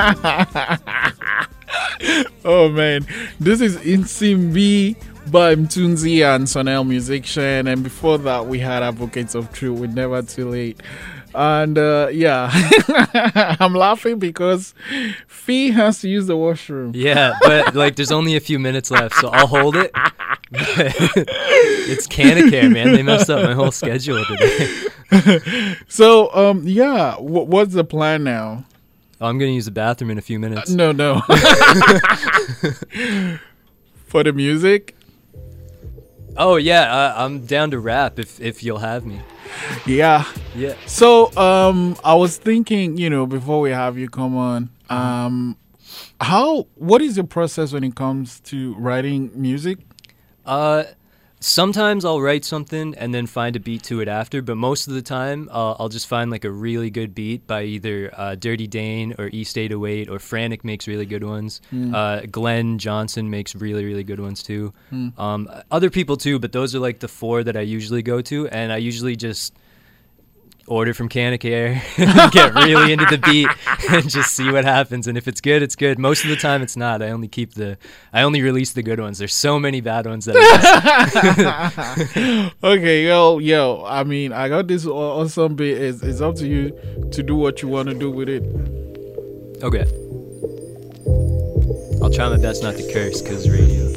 oh 2.43 2.69
man, 2.69 3.05
this 3.39 3.61
is 3.61 3.77
Insimbi 3.77 4.95
by 5.31 5.53
Mthunzi 5.55 6.25
and 6.25 6.49
Sun-El 6.49 6.85
Musician, 6.85 7.67
and 7.67 7.83
before 7.83 8.17
that 8.19 8.47
we 8.47 8.57
had 8.59 8.81
Advocates 8.81 9.35
of 9.35 9.53
Truth 9.53 9.79
with 9.79 9.93
Never 9.93 10.23
Too 10.23 10.49
Late. 10.49 10.81
And 11.33 11.77
uh, 11.77 12.09
yeah, 12.11 12.49
I'm 13.59 13.73
laughing 13.73 14.19
because 14.19 14.73
Phee 15.27 15.71
has 15.71 16.01
to 16.01 16.09
use 16.09 16.27
the 16.27 16.35
washroom. 16.35 16.91
Yeah, 16.95 17.33
but 17.41 17.75
like 17.75 17.95
there's 17.95 18.11
only 18.11 18.35
a 18.35 18.39
few 18.41 18.59
minutes 18.59 18.91
left, 18.91 19.15
so 19.15 19.29
I'll 19.29 19.47
hold 19.47 19.75
it. 19.75 19.91
it's 20.51 22.07
Canacare, 22.07 22.71
man. 22.71 22.93
They 22.93 23.03
messed 23.03 23.29
up 23.29 23.43
my 23.45 23.53
whole 23.53 23.71
schedule 23.71 24.23
today. 24.25 25.75
so 25.87 26.33
um 26.33 26.63
yeah, 26.67 27.15
wh- 27.15 27.47
what's 27.47 27.73
the 27.73 27.83
plan 27.83 28.23
now? 28.23 28.65
I'm 29.21 29.37
gonna 29.37 29.51
use 29.51 29.65
the 29.65 29.71
bathroom 29.71 30.11
in 30.11 30.17
a 30.17 30.21
few 30.21 30.39
minutes. 30.39 30.71
No, 30.71 30.91
no. 30.91 31.21
For 34.07 34.23
the 34.23 34.33
music? 34.33 34.95
Oh 36.37 36.55
yeah, 36.55 36.91
uh, 36.93 37.13
I'm 37.17 37.45
down 37.45 37.71
to 37.71 37.79
rap 37.79 38.19
if 38.19 38.39
if 38.41 38.63
you'll 38.63 38.79
have 38.79 39.05
me. 39.05 39.21
Yeah. 39.85 40.25
Yeah. 40.55 40.75
So 40.85 41.31
um 41.37 41.95
I 42.03 42.15
was 42.15 42.37
thinking, 42.37 42.97
you 42.97 43.09
know, 43.09 43.25
before 43.25 43.61
we 43.61 43.71
have 43.71 43.97
you 43.97 44.09
come 44.09 44.35
on, 44.35 44.69
um 44.89 45.57
how 46.19 46.67
what 46.75 47.01
is 47.01 47.17
your 47.17 47.27
process 47.27 47.73
when 47.73 47.83
it 47.83 47.95
comes 47.95 48.39
to 48.41 48.73
writing 48.75 49.31
music? 49.35 49.79
Uh, 50.45 50.83
sometimes 51.41 52.05
I'll 52.05 52.21
write 52.21 52.45
something 52.45 52.95
and 52.95 53.13
then 53.13 53.25
find 53.25 53.55
a 53.55 53.59
beat 53.59 53.83
to 53.83 53.99
it 53.99 54.07
after, 54.07 54.41
but 54.41 54.55
most 54.55 54.87
of 54.87 54.93
the 54.93 55.01
time 55.01 55.49
uh, 55.51 55.73
I'll 55.73 55.89
just 55.89 56.07
find 56.07 56.31
like 56.31 56.45
a 56.45 56.51
really 56.51 56.89
good 56.89 57.13
beat 57.13 57.45
by 57.47 57.63
either 57.63 58.11
uh, 58.15 58.35
Dirty 58.35 58.67
Dane 58.67 59.15
or 59.17 59.29
East 59.33 59.57
808 59.57 60.09
or 60.09 60.19
Frantik 60.19 60.63
makes 60.63 60.87
really 60.87 61.05
good 61.05 61.23
ones. 61.23 61.59
Mm. 61.73 61.93
Uh, 61.93 62.25
Glenn 62.27 62.77
Johnson 62.77 63.29
makes 63.29 63.55
really 63.55 63.83
really 63.83 64.03
good 64.03 64.19
ones 64.19 64.43
too. 64.43 64.71
Mm. 64.91 65.17
Um, 65.19 65.49
other 65.71 65.89
people 65.89 66.15
too, 66.15 66.39
but 66.39 66.51
those 66.51 66.75
are 66.75 66.79
like 66.79 66.99
the 66.99 67.07
four 67.07 67.43
that 67.43 67.57
I 67.57 67.61
usually 67.61 68.03
go 68.03 68.21
to, 68.21 68.47
and 68.47 68.71
I 68.71 68.77
usually 68.77 69.15
just 69.15 69.53
order 70.71 70.93
from 70.93 71.09
Canacare, 71.09 71.81
get 72.31 72.53
really 72.55 72.93
into 72.93 73.05
the 73.05 73.17
beat, 73.17 73.49
and 73.91 74.09
just 74.09 74.33
see 74.33 74.49
what 74.51 74.63
happens. 74.63 75.05
And 75.05 75.17
if 75.17 75.27
it's 75.27 75.41
good, 75.41 75.61
it's 75.61 75.75
good. 75.75 75.99
Most 75.99 76.23
of 76.23 76.29
the 76.29 76.37
time, 76.37 76.61
it's 76.61 76.77
not. 76.77 77.01
I 77.01 77.09
only 77.09 77.27
keep 77.27 77.53
the, 77.55 77.77
I 78.13 78.21
only 78.23 78.41
release 78.41 78.71
the 78.71 78.81
good 78.81 78.99
ones. 78.99 79.17
There's 79.17 79.33
so 79.33 79.59
many 79.59 79.81
bad 79.81 80.05
ones 80.05 80.25
that. 80.25 80.35
I 81.83 82.51
okay, 82.63 83.05
yo, 83.05 83.39
yo. 83.39 83.83
I 83.85 84.03
mean, 84.03 84.31
I 84.31 84.47
got 84.47 84.67
this 84.67 84.85
aw- 84.85 85.21
awesome 85.21 85.55
beat. 85.55 85.77
It's, 85.77 86.01
it's 86.01 86.21
up 86.21 86.35
to 86.35 86.47
you 86.47 86.71
to 87.11 87.21
do 87.21 87.35
what 87.35 87.61
you 87.61 87.67
want 87.67 87.89
to 87.89 87.93
do 87.93 88.09
with 88.09 88.29
it. 88.29 88.43
okay. 89.63 89.85
I'll 92.01 92.09
try 92.09 92.29
my 92.29 92.37
best 92.37 92.63
not 92.63 92.75
to 92.77 92.93
curse 92.93 93.21
because 93.21 93.47
radio. 93.49 93.91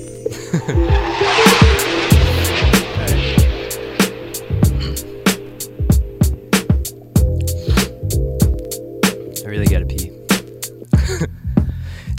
Really 9.55 9.67
gotta 9.67 9.87
pee. 9.87 10.14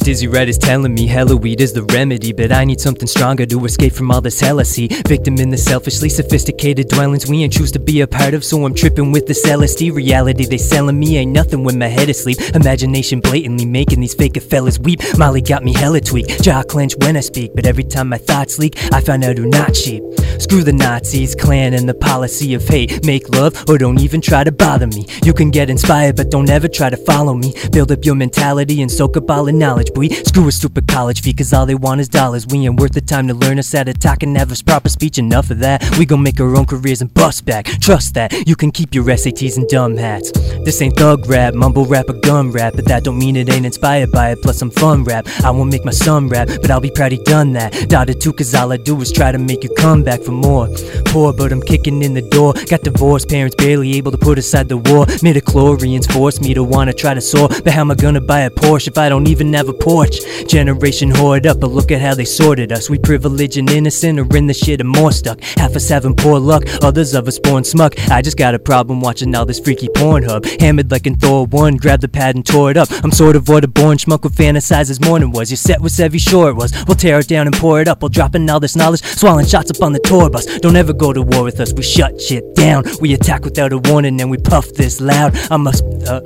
Dizzy 0.05 0.27
Red 0.27 0.49
is 0.49 0.59
telling 0.59 0.93
me 0.93 1.07
hella 1.07 1.35
weed 1.35 1.59
is 1.59 1.73
the 1.73 1.81
remedy, 1.81 2.31
but 2.31 2.51
I 2.51 2.63
need 2.63 2.79
something 2.79 3.07
stronger 3.07 3.43
to 3.47 3.65
escape 3.65 3.91
from 3.91 4.11
all 4.11 4.21
this 4.21 4.39
heresy. 4.39 4.87
Victim 5.07 5.39
in 5.39 5.49
the 5.49 5.57
selfishly 5.57 6.09
sophisticated 6.09 6.89
dwellings 6.89 7.27
we 7.27 7.41
ain't 7.41 7.53
choose 7.53 7.71
to 7.71 7.79
be 7.79 8.01
a 8.01 8.07
part 8.07 8.35
of, 8.35 8.43
so 8.43 8.63
I'm 8.63 8.75
tripping 8.75 9.11
with 9.11 9.25
this 9.25 9.43
LSD 9.47 9.91
reality. 9.95 10.45
They 10.45 10.59
selling 10.59 10.99
me 10.99 11.17
ain't 11.17 11.31
nothing 11.31 11.63
when 11.63 11.79
my 11.79 11.87
head 11.87 12.07
is 12.07 12.19
asleep. 12.19 12.37
Imagination 12.53 13.19
blatantly 13.19 13.65
making 13.65 13.99
these 13.99 14.13
fake 14.13 14.39
fellas 14.43 14.77
weep. 14.77 14.99
Molly 15.17 15.41
got 15.41 15.63
me 15.63 15.73
hella 15.73 16.01
tweaked, 16.01 16.43
jaw 16.43 16.61
clench 16.61 16.93
when 16.99 17.17
I 17.17 17.21
speak, 17.21 17.55
but 17.55 17.65
every 17.65 17.83
time 17.83 18.09
my 18.09 18.19
thoughts 18.19 18.59
leak, 18.59 18.77
I 18.93 19.01
find 19.01 19.23
out 19.23 19.39
who 19.39 19.47
not 19.47 19.73
cheap. 19.73 20.03
Screw 20.39 20.63
the 20.63 20.73
Nazis, 20.73 21.33
Klan, 21.35 21.73
and 21.73 21.87
the 21.87 21.93
policy 21.93 22.53
of 22.53 22.67
hate. 22.67 23.05
Make 23.05 23.29
love 23.29 23.63
or 23.67 23.77
don't 23.77 23.99
even 23.99 24.21
try 24.21 24.43
to 24.43 24.51
bother 24.51 24.87
me. 24.87 25.05
You 25.23 25.33
can 25.33 25.49
get 25.49 25.69
inspired, 25.69 26.17
but 26.17 26.29
don't 26.29 26.49
ever 26.49 26.67
try 26.67 26.89
to 26.89 26.97
follow 26.97 27.33
me. 27.33 27.53
Build 27.71 27.91
up 27.91 28.05
your 28.05 28.15
mentality 28.15 28.81
and 28.81 28.91
soak 28.91 29.17
up 29.17 29.31
all 29.31 29.45
the 29.45 29.53
knowledge, 29.53 29.91
boy. 29.95 30.09
Screw 30.09 30.47
a 30.47 30.51
stupid 30.51 30.87
college 30.87 31.21
fee, 31.21 31.33
cause 31.33 31.53
all 31.53 31.65
they 31.65 31.73
want 31.73 32.01
is 32.01 32.09
dollars. 32.09 32.45
We 32.45 32.67
ain't 32.67 32.79
worth 32.79 32.91
the 32.91 33.01
time 33.01 33.27
to 33.29 33.33
learn 33.33 33.57
us 33.57 33.71
how 33.71 33.83
to 33.83 33.93
talk 33.93 34.21
and 34.21 34.37
have 34.37 34.53
proper 34.65 34.89
speech. 34.89 35.17
Enough 35.17 35.49
of 35.49 35.59
that. 35.59 35.83
We 35.97 36.05
gon' 36.05 36.21
make 36.21 36.39
our 36.39 36.55
own 36.55 36.65
careers 36.65 37.01
and 37.01 37.11
bust 37.13 37.45
back. 37.45 37.65
Trust 37.79 38.13
that. 38.15 38.47
You 38.47 38.55
can 38.55 38.71
keep 38.71 38.93
your 38.93 39.05
SATs 39.05 39.57
and 39.57 39.67
dumb 39.67 39.95
hats. 39.95 40.31
This 40.65 40.81
ain't 40.81 40.97
thug 40.97 41.27
rap, 41.27 41.53
mumble 41.53 41.85
rap, 41.85 42.09
or 42.09 42.13
gum 42.13 42.51
rap, 42.51 42.73
but 42.75 42.85
that 42.85 43.03
don't 43.03 43.17
mean 43.17 43.35
it 43.35 43.49
ain't 43.49 43.65
inspired 43.65 44.11
by 44.11 44.31
it. 44.31 44.41
Plus, 44.41 44.61
I'm 44.61 44.71
fun 44.71 45.03
rap. 45.03 45.27
I 45.43 45.51
won't 45.51 45.71
make 45.71 45.85
my 45.85 45.91
son 45.91 46.27
rap, 46.27 46.49
but 46.61 46.69
I'll 46.69 46.81
be 46.81 46.91
proud 46.91 47.13
he 47.13 47.17
done 47.23 47.53
that. 47.53 47.87
Dotted 47.87 48.19
too, 48.19 48.33
cause 48.33 48.53
all 48.53 48.71
I 48.71 48.77
do 48.77 48.99
is 49.01 49.11
try 49.11 49.31
to 49.31 49.37
make 49.37 49.63
you 49.63 49.69
come 49.77 50.03
back 50.03 50.21
for 50.21 50.31
more. 50.31 50.67
Poor, 51.05 51.31
but 51.31 51.51
I'm 51.51 51.61
kicking 51.61 52.03
in 52.03 52.13
the 52.13 52.21
door. 52.21 52.53
Got 52.69 52.81
divorced, 52.83 53.29
parents 53.29 53.55
barely 53.55 53.95
able 53.95 54.11
to 54.11 54.17
put 54.17 54.37
aside 54.37 54.67
the 54.67 54.77
war. 54.77 55.05
Midichlorians 55.23 56.11
force 56.11 56.41
me 56.41 56.53
to 56.53 56.63
wanna 56.63 56.93
try 56.93 57.13
to 57.13 57.21
soar. 57.21 57.47
But 57.47 57.73
how 57.73 57.81
am 57.81 57.91
I 57.91 57.95
gonna 57.95 58.21
buy 58.21 58.41
a 58.41 58.49
Porsche 58.49 58.87
if 58.87 58.97
I 58.97 59.09
don't 59.09 59.27
even 59.27 59.53
have 59.53 59.69
a 59.69 59.73
porch? 59.85 60.17
Generation 60.47 61.11
hoard 61.11 61.45
up, 61.45 61.59
but 61.59 61.69
look 61.69 61.91
at 61.91 62.01
how 62.01 62.15
they 62.15 62.25
sorted 62.25 62.71
us. 62.71 62.89
We 62.89 62.97
privileged 62.97 63.57
and 63.57 63.69
innocent, 63.69 64.19
or 64.19 64.25
in 64.35 64.47
the 64.47 64.53
shit 64.53 64.81
and 64.81 64.89
more 64.89 65.11
stuck. 65.11 65.39
Half 65.59 65.75
us 65.75 65.87
having 65.87 66.15
poor 66.15 66.39
luck, 66.39 66.63
others 66.81 67.13
of 67.13 67.27
us 67.27 67.37
born 67.37 67.63
smug. 67.63 67.93
I 68.09 68.23
just 68.23 68.35
got 68.35 68.55
a 68.55 68.59
problem 68.59 68.99
watching 68.99 69.33
all 69.35 69.45
this 69.45 69.59
freaky 69.59 69.87
Pornhub. 69.89 70.59
Hammered 70.59 70.89
like 70.89 71.05
in 71.05 71.15
Thor 71.15 71.45
1, 71.45 71.77
grabbed 71.77 72.01
the 72.01 72.07
pad 72.07 72.35
and 72.35 72.43
tore 72.43 72.71
it 72.71 72.77
up. 72.77 72.89
I'm 73.03 73.11
sort 73.11 73.35
of 73.35 73.47
a 73.47 73.67
born 73.67 73.97
schmuck 73.97 74.23
would 74.23 74.33
fantasize 74.33 74.89
as 74.89 74.99
morning 74.99 75.31
was. 75.31 75.51
Your 75.51 75.57
set 75.57 75.79
was 75.79 75.97
heavy, 75.97 76.17
sure 76.17 76.49
it 76.49 76.55
was. 76.55 76.73
We'll 76.87 76.95
tear 76.95 77.19
it 77.19 77.27
down 77.27 77.45
and 77.45 77.55
pour 77.55 77.79
it 77.79 77.87
up 77.87 78.01
while 78.01 78.09
dropping 78.09 78.49
all 78.49 78.59
this 78.59 78.75
knowledge. 78.75 79.03
Swallowing 79.03 79.45
shots 79.45 79.69
up 79.69 79.83
on 79.83 79.93
the 79.93 79.99
tour 79.99 80.29
bus. 80.29 80.45
Don't 80.59 80.75
ever 80.75 80.93
go 80.93 81.13
to 81.13 81.21
war 81.21 81.43
with 81.43 81.59
us, 81.59 81.73
we 81.73 81.83
shut 81.83 82.19
shit 82.19 82.55
down. 82.55 82.83
We 82.99 83.13
attack 83.13 83.43
without 83.45 83.71
a 83.71 83.77
warning 83.77 84.19
and 84.19 84.31
we 84.31 84.37
puff 84.37 84.73
this 84.73 84.99
loud. 84.99 85.37
I 85.51 85.57
must. 85.57 85.83
Uh, 86.07 86.21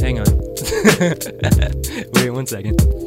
hang 0.00 0.18
on. 0.18 0.26
Wait 2.14 2.30
one 2.30 2.46
second. 2.46 3.01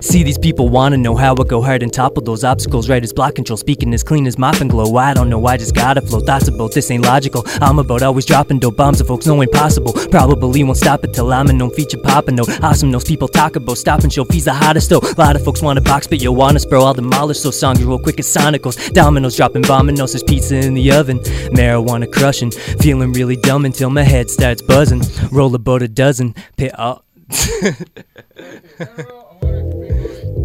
See 0.00 0.22
these 0.22 0.38
people 0.38 0.68
wanna 0.68 0.96
know 0.96 1.16
how 1.16 1.32
I 1.32 1.44
go 1.44 1.60
hard 1.60 1.82
and 1.82 1.92
topple 1.92 2.22
those 2.22 2.44
obstacles. 2.44 2.88
Right 2.88 3.02
as 3.02 3.12
block 3.12 3.34
control 3.34 3.56
speaking 3.56 3.92
as 3.94 4.02
clean 4.02 4.26
as 4.26 4.38
mop 4.38 4.60
and 4.60 4.70
glow. 4.70 4.96
I 4.96 5.12
don't 5.12 5.28
know 5.28 5.44
I 5.46 5.56
just 5.56 5.74
gotta 5.74 6.00
flow. 6.00 6.20
Thoughts 6.20 6.48
about 6.48 6.72
this 6.72 6.90
ain't 6.90 7.04
logical. 7.04 7.44
I'm 7.60 7.78
about 7.78 8.02
always 8.02 8.24
dropping 8.24 8.60
dope 8.60 8.76
bombs 8.76 8.98
that 8.98 9.06
folks 9.06 9.26
know 9.26 9.42
ain't 9.42 9.52
possible 9.52 9.92
probably 10.10 10.62
won't 10.64 10.78
stop 10.78 11.04
it 11.04 11.12
till 11.12 11.32
I'm 11.32 11.48
a 11.48 11.52
known 11.52 11.70
feature 11.70 11.98
popping 11.98 12.36
though. 12.36 12.46
Awesome 12.62 12.90
those 12.90 13.04
people 13.04 13.28
talk 13.28 13.56
about 13.56 13.76
stopping 13.78 14.10
show 14.10 14.24
Phee's 14.24 14.44
the 14.44 14.52
hottest 14.52 14.90
though. 14.90 15.00
A 15.00 15.20
lot 15.20 15.36
of 15.36 15.44
folks 15.44 15.62
wanna 15.62 15.80
box 15.80 16.06
but 16.06 16.22
you 16.22 16.32
wanna 16.32 16.60
bro 16.68 16.84
I'll 16.84 16.94
demolish 16.94 17.40
those 17.40 17.58
songs 17.58 17.82
real 17.82 17.98
quick 17.98 18.18
as 18.18 18.26
sonicals. 18.26 18.92
Dominoes 18.92 19.36
dropping 19.36 19.62
bominos 19.62 20.12
there's 20.12 20.22
pizza 20.22 20.56
in 20.56 20.74
the 20.74 20.92
oven. 20.92 21.18
Marijuana 21.50 22.10
crushing 22.10 22.50
feeling 22.50 23.12
really 23.12 23.36
dumb 23.36 23.64
until 23.64 23.90
my 23.90 24.02
head 24.02 24.30
starts 24.30 24.62
buzzing. 24.62 25.02
Roll 25.32 25.54
about 25.54 25.82
a 25.82 25.88
dozen 25.88 26.34
pit 26.56 26.72
oh. 26.78 27.02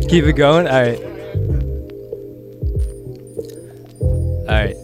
Keep 0.09 0.25
it 0.25 0.33
going? 0.33 0.67
Alright. 0.67 0.99
Alright. 4.49 4.82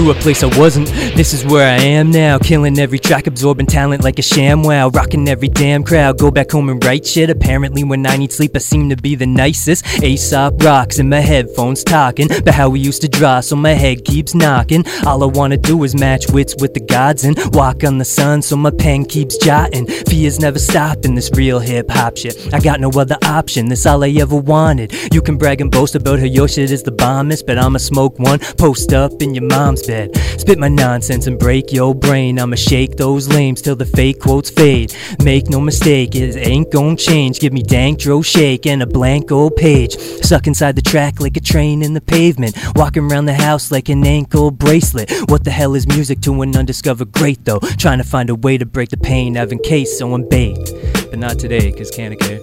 Screw 0.00 0.12
a 0.12 0.14
place 0.14 0.42
I 0.42 0.58
wasn't. 0.58 0.88
This 1.14 1.34
is 1.34 1.44
where 1.44 1.68
I 1.68 1.78
am 1.82 2.10
now. 2.10 2.38
Killing 2.38 2.78
every 2.78 2.98
track, 2.98 3.26
absorbing 3.26 3.66
talent 3.66 4.02
like 4.02 4.18
a 4.18 4.22
ShamWow. 4.22 4.94
Rocking 4.94 5.28
every 5.28 5.48
damn 5.48 5.84
crowd. 5.84 6.16
Go 6.18 6.30
back 6.30 6.52
home 6.52 6.70
and 6.70 6.82
write 6.82 7.04
shit. 7.04 7.28
Apparently, 7.28 7.84
when 7.84 8.06
I 8.06 8.16
need 8.16 8.32
sleep, 8.32 8.52
I 8.54 8.60
seem 8.60 8.88
to 8.88 8.96
be 8.96 9.14
the 9.14 9.26
nicest. 9.26 9.84
Aesop 10.02 10.62
rocks 10.62 11.00
in 11.00 11.10
my 11.10 11.20
headphones 11.20 11.84
talking 11.84 12.32
about 12.32 12.54
how 12.54 12.70
we 12.70 12.80
used 12.80 13.02
to 13.02 13.08
draw, 13.08 13.40
so 13.40 13.56
my 13.56 13.74
head 13.74 14.06
keeps 14.06 14.34
knocking. 14.34 14.86
All 15.04 15.22
I 15.22 15.26
wanna 15.26 15.58
do 15.58 15.84
is 15.84 15.94
match 15.94 16.30
wits 16.30 16.56
with 16.58 16.72
the 16.72 16.80
gods 16.80 17.24
and 17.24 17.36
walk 17.52 17.84
on 17.84 17.98
the 17.98 18.06
sun, 18.06 18.40
so 18.40 18.56
my 18.56 18.70
pen 18.70 19.04
keeps 19.04 19.36
jotting. 19.36 19.86
Fears 19.86 20.40
never 20.40 20.58
stopping 20.58 21.14
this 21.14 21.30
real 21.34 21.58
hip 21.58 21.90
hop 21.90 22.16
shit. 22.16 22.54
I 22.54 22.60
got 22.60 22.80
no 22.80 22.88
other 22.88 23.18
option. 23.22 23.68
This 23.68 23.84
all 23.84 24.02
I 24.02 24.08
ever 24.08 24.36
wanted. 24.36 24.94
You 25.12 25.20
can 25.20 25.36
brag 25.36 25.60
and 25.60 25.70
boast 25.70 25.94
about 25.94 26.20
how 26.20 26.24
your 26.24 26.48
shit 26.48 26.70
is 26.70 26.82
the 26.82 26.90
bombest, 26.90 27.46
but 27.46 27.58
I'ma 27.58 27.76
smoke 27.76 28.18
one. 28.18 28.38
Post 28.56 28.94
up 28.94 29.20
in 29.20 29.34
your 29.34 29.44
mom's 29.44 29.89
bed. 29.90 30.16
Spit 30.38 30.58
my 30.58 30.68
nonsense 30.68 31.26
and 31.26 31.38
break 31.38 31.72
your 31.72 31.94
brain. 31.94 32.38
I'ma 32.38 32.56
shake 32.56 32.96
those 32.96 33.28
lames 33.28 33.60
till 33.60 33.76
the 33.76 33.84
fake 33.84 34.20
quotes 34.20 34.50
fade. 34.50 34.94
Make 35.22 35.48
no 35.50 35.60
mistake, 35.60 36.14
it 36.14 36.36
ain't 36.36 36.70
gon' 36.70 36.96
change. 36.96 37.40
Give 37.40 37.52
me 37.52 37.62
dank 37.62 37.98
dro 37.98 38.22
shake 38.22 38.66
and 38.66 38.82
a 38.82 38.86
blank 38.86 39.32
old 39.32 39.56
page. 39.56 39.98
Suck 40.30 40.46
inside 40.46 40.76
the 40.76 40.82
track 40.92 41.20
like 41.20 41.36
a 41.36 41.40
train 41.40 41.82
in 41.82 41.92
the 41.94 42.00
pavement. 42.00 42.56
Walking 42.76 43.10
around 43.10 43.26
the 43.26 43.34
house 43.34 43.72
like 43.72 43.88
an 43.88 44.06
ankle 44.06 44.50
bracelet. 44.50 45.10
What 45.28 45.44
the 45.44 45.50
hell 45.50 45.74
is 45.74 45.86
music 45.86 46.20
to 46.22 46.42
an 46.42 46.56
undiscovered 46.56 47.12
great 47.12 47.44
though? 47.44 47.60
Trying 47.84 47.98
to 47.98 48.04
find 48.04 48.30
a 48.30 48.34
way 48.34 48.58
to 48.58 48.66
break 48.66 48.90
the 48.90 48.96
pain, 48.96 49.34
having 49.34 49.58
case 49.58 49.98
so 49.98 50.14
I'm 50.14 50.28
baked. 50.28 50.72
But 51.10 51.18
not 51.18 51.38
today, 51.38 51.72
cause 51.72 51.90
can't 51.90 52.18
care. 52.18 52.40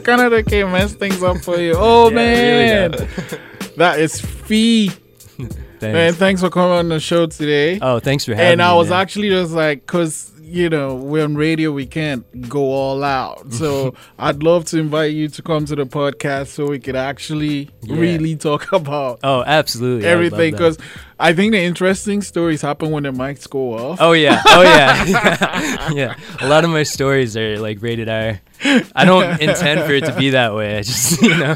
Canada 0.00 0.42
can 0.42 0.72
mess 0.76 0.92
things 0.94 1.22
up 1.22 1.38
for 1.38 1.58
you. 1.58 1.74
Oh 1.76 2.10
Yeah, 2.10 2.18
it 2.18 2.92
really 2.92 2.98
man, 2.98 3.40
that 3.76 4.00
is 4.00 4.20
Phee. 4.20 4.90
Man, 5.92 6.12
thanks 6.14 6.40
for 6.40 6.50
coming 6.50 6.72
on 6.78 6.88
the 6.88 7.00
show 7.00 7.26
today. 7.26 7.78
Oh, 7.80 7.98
thanks 7.98 8.24
for 8.24 8.32
having 8.34 8.46
me. 8.46 8.52
And 8.52 8.62
I 8.62 8.74
was 8.74 8.90
man. 8.90 9.00
actually 9.00 9.28
just 9.30 9.52
like, 9.52 9.86
cause 9.86 10.32
you 10.48 10.70
know 10.70 10.94
we're 10.94 11.24
on 11.24 11.34
radio, 11.34 11.72
we 11.72 11.86
can't 11.86 12.48
go 12.48 12.60
all 12.60 13.02
out. 13.02 13.52
So 13.56 13.94
I'd 14.18 14.42
love 14.44 14.64
to 14.66 14.78
invite 14.78 15.12
you 15.12 15.28
to 15.28 15.42
come 15.42 15.64
to 15.66 15.74
the 15.74 15.86
podcast 15.86 16.48
so 16.48 16.66
we 16.68 16.78
could 16.78 16.94
actually 16.96 17.70
Yeah. 17.82 17.96
really 17.96 18.36
talk 18.36 18.70
about 18.80 19.18
Oh, 19.24 19.42
absolutely. 19.44 20.08
I 20.08 20.14
would 20.14 20.24
love 20.30 20.32
everything. 20.34 20.52
Because 20.52 20.78
I 21.18 21.32
think 21.32 21.52
the 21.52 21.60
interesting 21.62 22.22
stories 22.22 22.60
happen 22.62 22.90
when 22.92 23.02
the 23.02 23.10
mics 23.10 23.48
go 23.50 23.72
off. 23.76 23.98
Oh 24.00 24.12
yeah, 24.12 24.40
oh 24.46 24.62
yeah, 24.62 25.90
yeah. 25.92 26.14
A 26.40 26.46
lot 26.48 26.62
of 26.62 26.70
my 26.70 26.82
stories 26.84 27.36
are 27.36 27.58
like 27.58 27.82
rated 27.82 28.08
R. 28.08 28.40
I 28.64 29.04
don't 29.04 29.40
intend 29.40 29.80
for 29.82 29.92
it 29.92 30.04
to 30.06 30.16
be 30.16 30.30
that 30.30 30.54
way. 30.54 30.78
I 30.78 30.82
just 30.82 31.20
you 31.22 31.36
know 31.36 31.54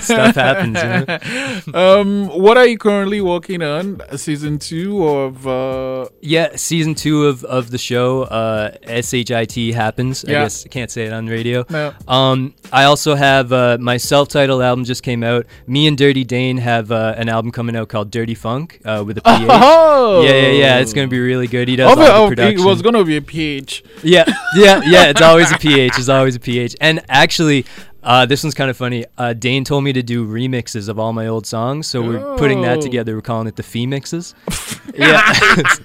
stuff 0.00 0.34
happens. 0.34 0.78
You 0.82 1.72
know? 1.72 1.78
um, 2.00 2.28
what 2.28 2.56
are 2.56 2.66
you 2.66 2.78
currently 2.78 3.20
working 3.20 3.62
on? 3.62 4.00
Season 4.16 4.58
two 4.58 5.06
of 5.06 5.46
uh, 5.46 6.08
Yeah, 6.20 6.56
season 6.56 6.94
two 6.94 7.26
of, 7.26 7.44
of 7.44 7.70
the 7.70 7.78
show, 7.78 8.22
uh, 8.24 8.72
SHIT 8.86 9.74
happens. 9.74 10.24
I 10.24 10.28
guess 10.28 10.64
I 10.66 10.68
can't 10.68 10.90
say 10.90 11.06
it 11.06 11.12
on 11.12 11.26
radio. 11.26 11.64
No. 11.70 11.94
Um, 12.06 12.54
I 12.72 12.84
also 12.84 13.14
have 13.14 13.52
uh, 13.52 13.78
my 13.80 13.96
self-titled 13.96 14.62
album 14.62 14.84
just 14.84 15.02
came 15.02 15.22
out. 15.24 15.46
Me 15.66 15.86
and 15.86 15.96
Dirty 15.96 16.24
Dane 16.24 16.58
have 16.58 16.90
uh, 16.92 17.14
an 17.16 17.28
album 17.28 17.50
coming 17.52 17.76
out 17.76 17.88
called 17.88 18.10
Dirty 18.10 18.34
Phunk 18.34 18.80
uh, 18.84 19.02
with 19.06 19.18
a 19.18 19.22
PH. 19.22 19.48
Oh! 20.00 20.22
Yeah, 20.22 20.30
yeah, 20.30 20.48
yeah. 20.50 20.78
It's 20.78 20.92
gonna 20.92 21.08
be 21.08 21.18
really 21.18 21.46
good. 21.48 21.66
He 21.68 21.76
does 21.76 21.92
of 21.92 21.98
all 21.98 22.26
it- 22.26 22.30
the 22.30 22.36
production. 22.36 22.60
it 22.60 22.64
was 22.64 22.82
gonna 22.82 23.04
be 23.04 23.16
a 23.16 23.22
PH. 23.22 23.82
Yeah, 24.02 24.24
yeah, 24.54 24.80
yeah. 24.84 25.10
It's 25.10 25.20
always 25.20 25.50
a 25.50 25.58
PH. 25.58 25.87
It's 25.96 26.08
always 26.08 26.36
a 26.36 26.40
PH. 26.40 26.76
And 26.80 27.00
actually, 27.08 27.64
uh, 28.02 28.26
this 28.26 28.42
one's 28.42 28.54
kind 28.54 28.70
of 28.70 28.76
funny. 28.76 29.04
Uh, 29.16 29.32
Dane 29.32 29.64
told 29.64 29.84
me 29.84 29.92
to 29.92 30.02
do 30.02 30.26
remixes 30.26 30.88
of 30.88 30.98
all 30.98 31.12
my 31.12 31.26
old 31.26 31.46
songs, 31.46 31.86
so 31.86 32.02
we're 32.02 32.36
putting 32.36 32.60
that 32.62 32.78
Oh. 32.78 32.80
together. 32.82 33.14
We're 33.14 33.22
calling 33.22 33.46
it 33.46 33.56
the 33.56 33.62
Femixes. 33.62 34.34
yeah, 34.94 35.22
it's 35.56 35.80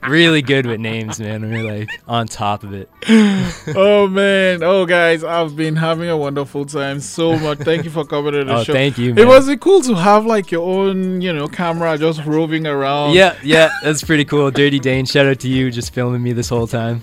really 0.08 0.42
good 0.42 0.66
with 0.66 0.80
names, 0.80 1.20
man. 1.20 1.42
We're 1.50 1.62
like 1.62 1.88
on 2.06 2.26
top 2.26 2.64
of 2.64 2.72
it. 2.72 2.90
oh 3.76 4.06
man! 4.08 4.62
Oh 4.62 4.86
guys, 4.86 5.24
I've 5.24 5.56
been 5.56 5.76
having 5.76 6.08
a 6.08 6.16
wonderful 6.16 6.64
time. 6.66 7.00
So 7.00 7.38
much. 7.38 7.58
Thank 7.58 7.84
you 7.84 7.90
for 7.90 8.04
coming 8.04 8.32
to 8.32 8.44
the 8.44 8.54
Oh, 8.56 8.64
show. 8.64 8.72
thank 8.72 8.98
you, 8.98 9.14
It 9.16 9.26
was 9.26 9.48
it 9.48 9.60
cool 9.60 9.80
to 9.82 9.94
have 9.94 10.26
like 10.26 10.50
your 10.50 10.62
own, 10.68 11.20
you 11.20 11.32
know, 11.32 11.48
camera 11.48 11.96
just 11.98 12.24
roving 12.24 12.66
around. 12.66 13.14
Yeah, 13.14 13.36
yeah, 13.42 13.70
that's 13.82 14.02
pretty 14.02 14.24
cool. 14.24 14.50
Dirty 14.50 14.78
Dane, 14.78 15.04
shout 15.06 15.26
out 15.26 15.40
to 15.40 15.48
you, 15.48 15.70
just 15.70 15.92
filming 15.92 16.22
me 16.22 16.32
this 16.32 16.48
whole 16.48 16.66
time. 16.66 17.00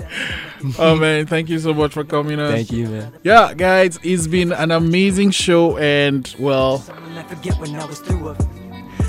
oh 0.79 0.95
man, 0.95 1.25
thank 1.27 1.49
you 1.49 1.59
so 1.59 1.73
much 1.73 1.93
for 1.93 2.03
coming 2.03 2.39
on. 2.39 2.51
Thank 2.51 2.71
you, 2.71 2.87
man. 2.87 3.13
Yeah, 3.23 3.53
guys, 3.53 3.99
it's 4.03 4.27
been 4.27 4.51
an 4.51 4.71
amazing 4.71 5.31
show, 5.31 5.77
and 5.77 6.33
well, 6.39 6.83
I 7.15 7.23
forget 7.23 7.57
when 7.59 7.75
I 7.75 7.85
was 7.85 7.99
through 7.99 8.29
up. 8.29 8.43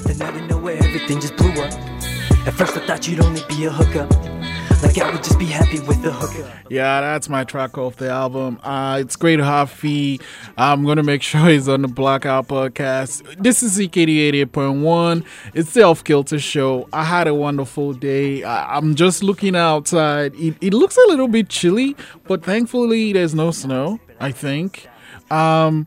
Then 0.05 0.23
out 0.23 0.37
of 0.37 0.49
nowhere, 0.49 0.77
everything 0.77 1.21
just 1.21 1.37
blew 1.37 1.51
up. 1.63 1.73
At 2.47 2.55
first, 2.55 2.77
I 2.77 2.87
thought 2.87 3.09
you'd 3.09 3.21
only 3.21 3.43
be 3.49 3.65
a 3.65 3.71
hookup. 3.71 4.11
Like 4.83 4.99
I 4.99 5.11
would 5.11 5.25
just 5.25 5.39
be 5.39 5.47
happy 5.47 5.81
with 5.81 6.01
the 6.03 6.13
hookup. 6.13 6.71
yeah, 6.71 7.01
that's 7.01 7.29
my 7.29 7.45
track 7.45 7.77
off 7.79 7.97
the 7.97 8.09
album. 8.11 8.61
Uh, 8.63 8.99
it's 9.01 9.17
great 9.17 9.41
to. 9.41 10.21
I'm 10.57 10.85
gonna 10.85 11.03
make 11.03 11.23
sure 11.31 11.49
he's 11.49 11.69
on 11.69 11.83
the 11.83 11.89
Blackout 11.89 12.47
podcast. 12.47 13.43
This 13.43 13.63
is 13.63 13.79
CKD 13.79 14.31
88.1. 14.47 15.25
It's 15.55 15.73
the 15.73 15.83
Off 15.83 16.05
Kilter 16.05 16.39
show. 16.39 16.89
I 16.93 17.05
had 17.05 17.27
a 17.27 17.35
wonderful 17.35 17.95
day. 17.95 18.45
I- 18.45 18.77
I'm 18.77 18.95
just 18.95 19.23
looking 19.25 19.57
outside. 19.57 20.35
It, 20.37 20.57
it 20.61 20.73
looks 20.75 20.97
a 20.97 21.07
little 21.09 21.29
bit 21.29 21.49
chilly, 21.49 21.97
but 22.29 22.45
thankfully 22.45 23.13
there's 23.13 23.35
no 23.35 23.51
snow. 23.51 23.99
I 24.21 24.31
think. 24.31 24.87
Um, 25.31 25.87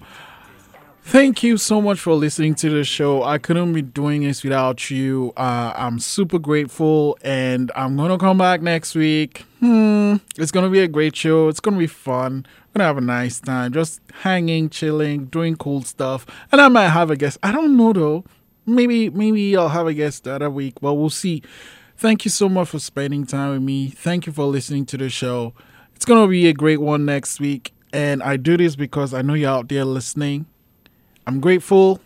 Thank 1.10 1.41
you 1.41 1.57
so 1.57 1.82
much 1.82 1.99
for 1.99 2.14
listening 2.14 2.53
to 2.53 2.70
the 2.70 2.84
show. 2.84 3.24
I 3.24 3.39
couldn't 3.39 3.74
be 3.74 3.82
doing 3.82 4.22
this 4.22 4.43
without 4.43 4.91
you. 4.91 5.34
Uh, 5.36 5.74
I'm 5.76 5.97
super 5.97 6.38
grateful, 6.38 7.18
and 7.24 7.72
I'm 7.76 7.97
gonna 7.97 8.20
come 8.20 8.38
back 8.38 8.62
next 8.62 8.93
week. 8.93 9.43
Hmm, 9.60 10.18
it's 10.38 10.51
gonna 10.51 10.70
be 10.70 10.82
a 10.82 10.88
great 10.88 11.16
show. 11.16 11.47
It's 11.47 11.60
gonna 11.60 11.80
be 11.80 11.88
fun. 11.88 12.45
We're 12.45 12.78
gonna 12.78 12.88
have 12.89 12.99
a 12.99 13.01
nice 13.01 13.39
time, 13.39 13.74
just 13.74 14.01
hanging, 14.22 14.70
chilling, 14.70 15.26
doing 15.26 15.55
cool 15.55 15.82
stuff, 15.82 16.28
and 16.51 16.62
I 16.62 16.68
might 16.68 16.89
have 16.89 17.10
a 17.10 17.16
guest. 17.16 17.39
I 17.41 17.51
don't 17.53 17.76
know 17.76 17.91
though. 17.91 18.24
Maybe, 18.68 19.10
maybe 19.10 19.57
I'll 19.57 19.70
have 19.70 19.88
a 19.88 19.95
guest 19.95 20.26
the 20.26 20.34
other 20.34 20.51
week, 20.51 20.76
but 20.80 20.93
we'll 20.93 21.10
see. 21.10 21.41
Thank 21.97 22.24
you 22.24 22.30
so 22.30 22.47
much 22.47 22.68
for 22.68 22.78
spending 22.78 23.26
time 23.26 23.53
with 23.53 23.64
me. 23.64 23.88
Thank 23.88 24.28
you 24.28 24.32
for 24.32 24.45
listening 24.45 24.86
to 24.86 24.97
the 24.97 25.10
show. 25.10 25.55
It's 25.95 26.05
gonna 26.05 26.28
be 26.28 26.45
a 26.47 26.53
great 26.53 26.82
one 26.82 27.03
next 27.03 27.39
week, 27.39 27.74
and 27.91 28.22
I 28.22 28.38
do 28.38 28.57
this 28.57 28.76
because 28.76 29.12
I 29.12 29.24
know 29.24 29.34
you're 29.34 29.49
out 29.49 29.70
there 29.70 29.86
listening. 29.86 30.45
I'm 31.30 31.42
grateful. 31.42 32.02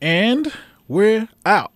And 0.00 0.52
we're 0.88 1.28
out. 1.46 1.71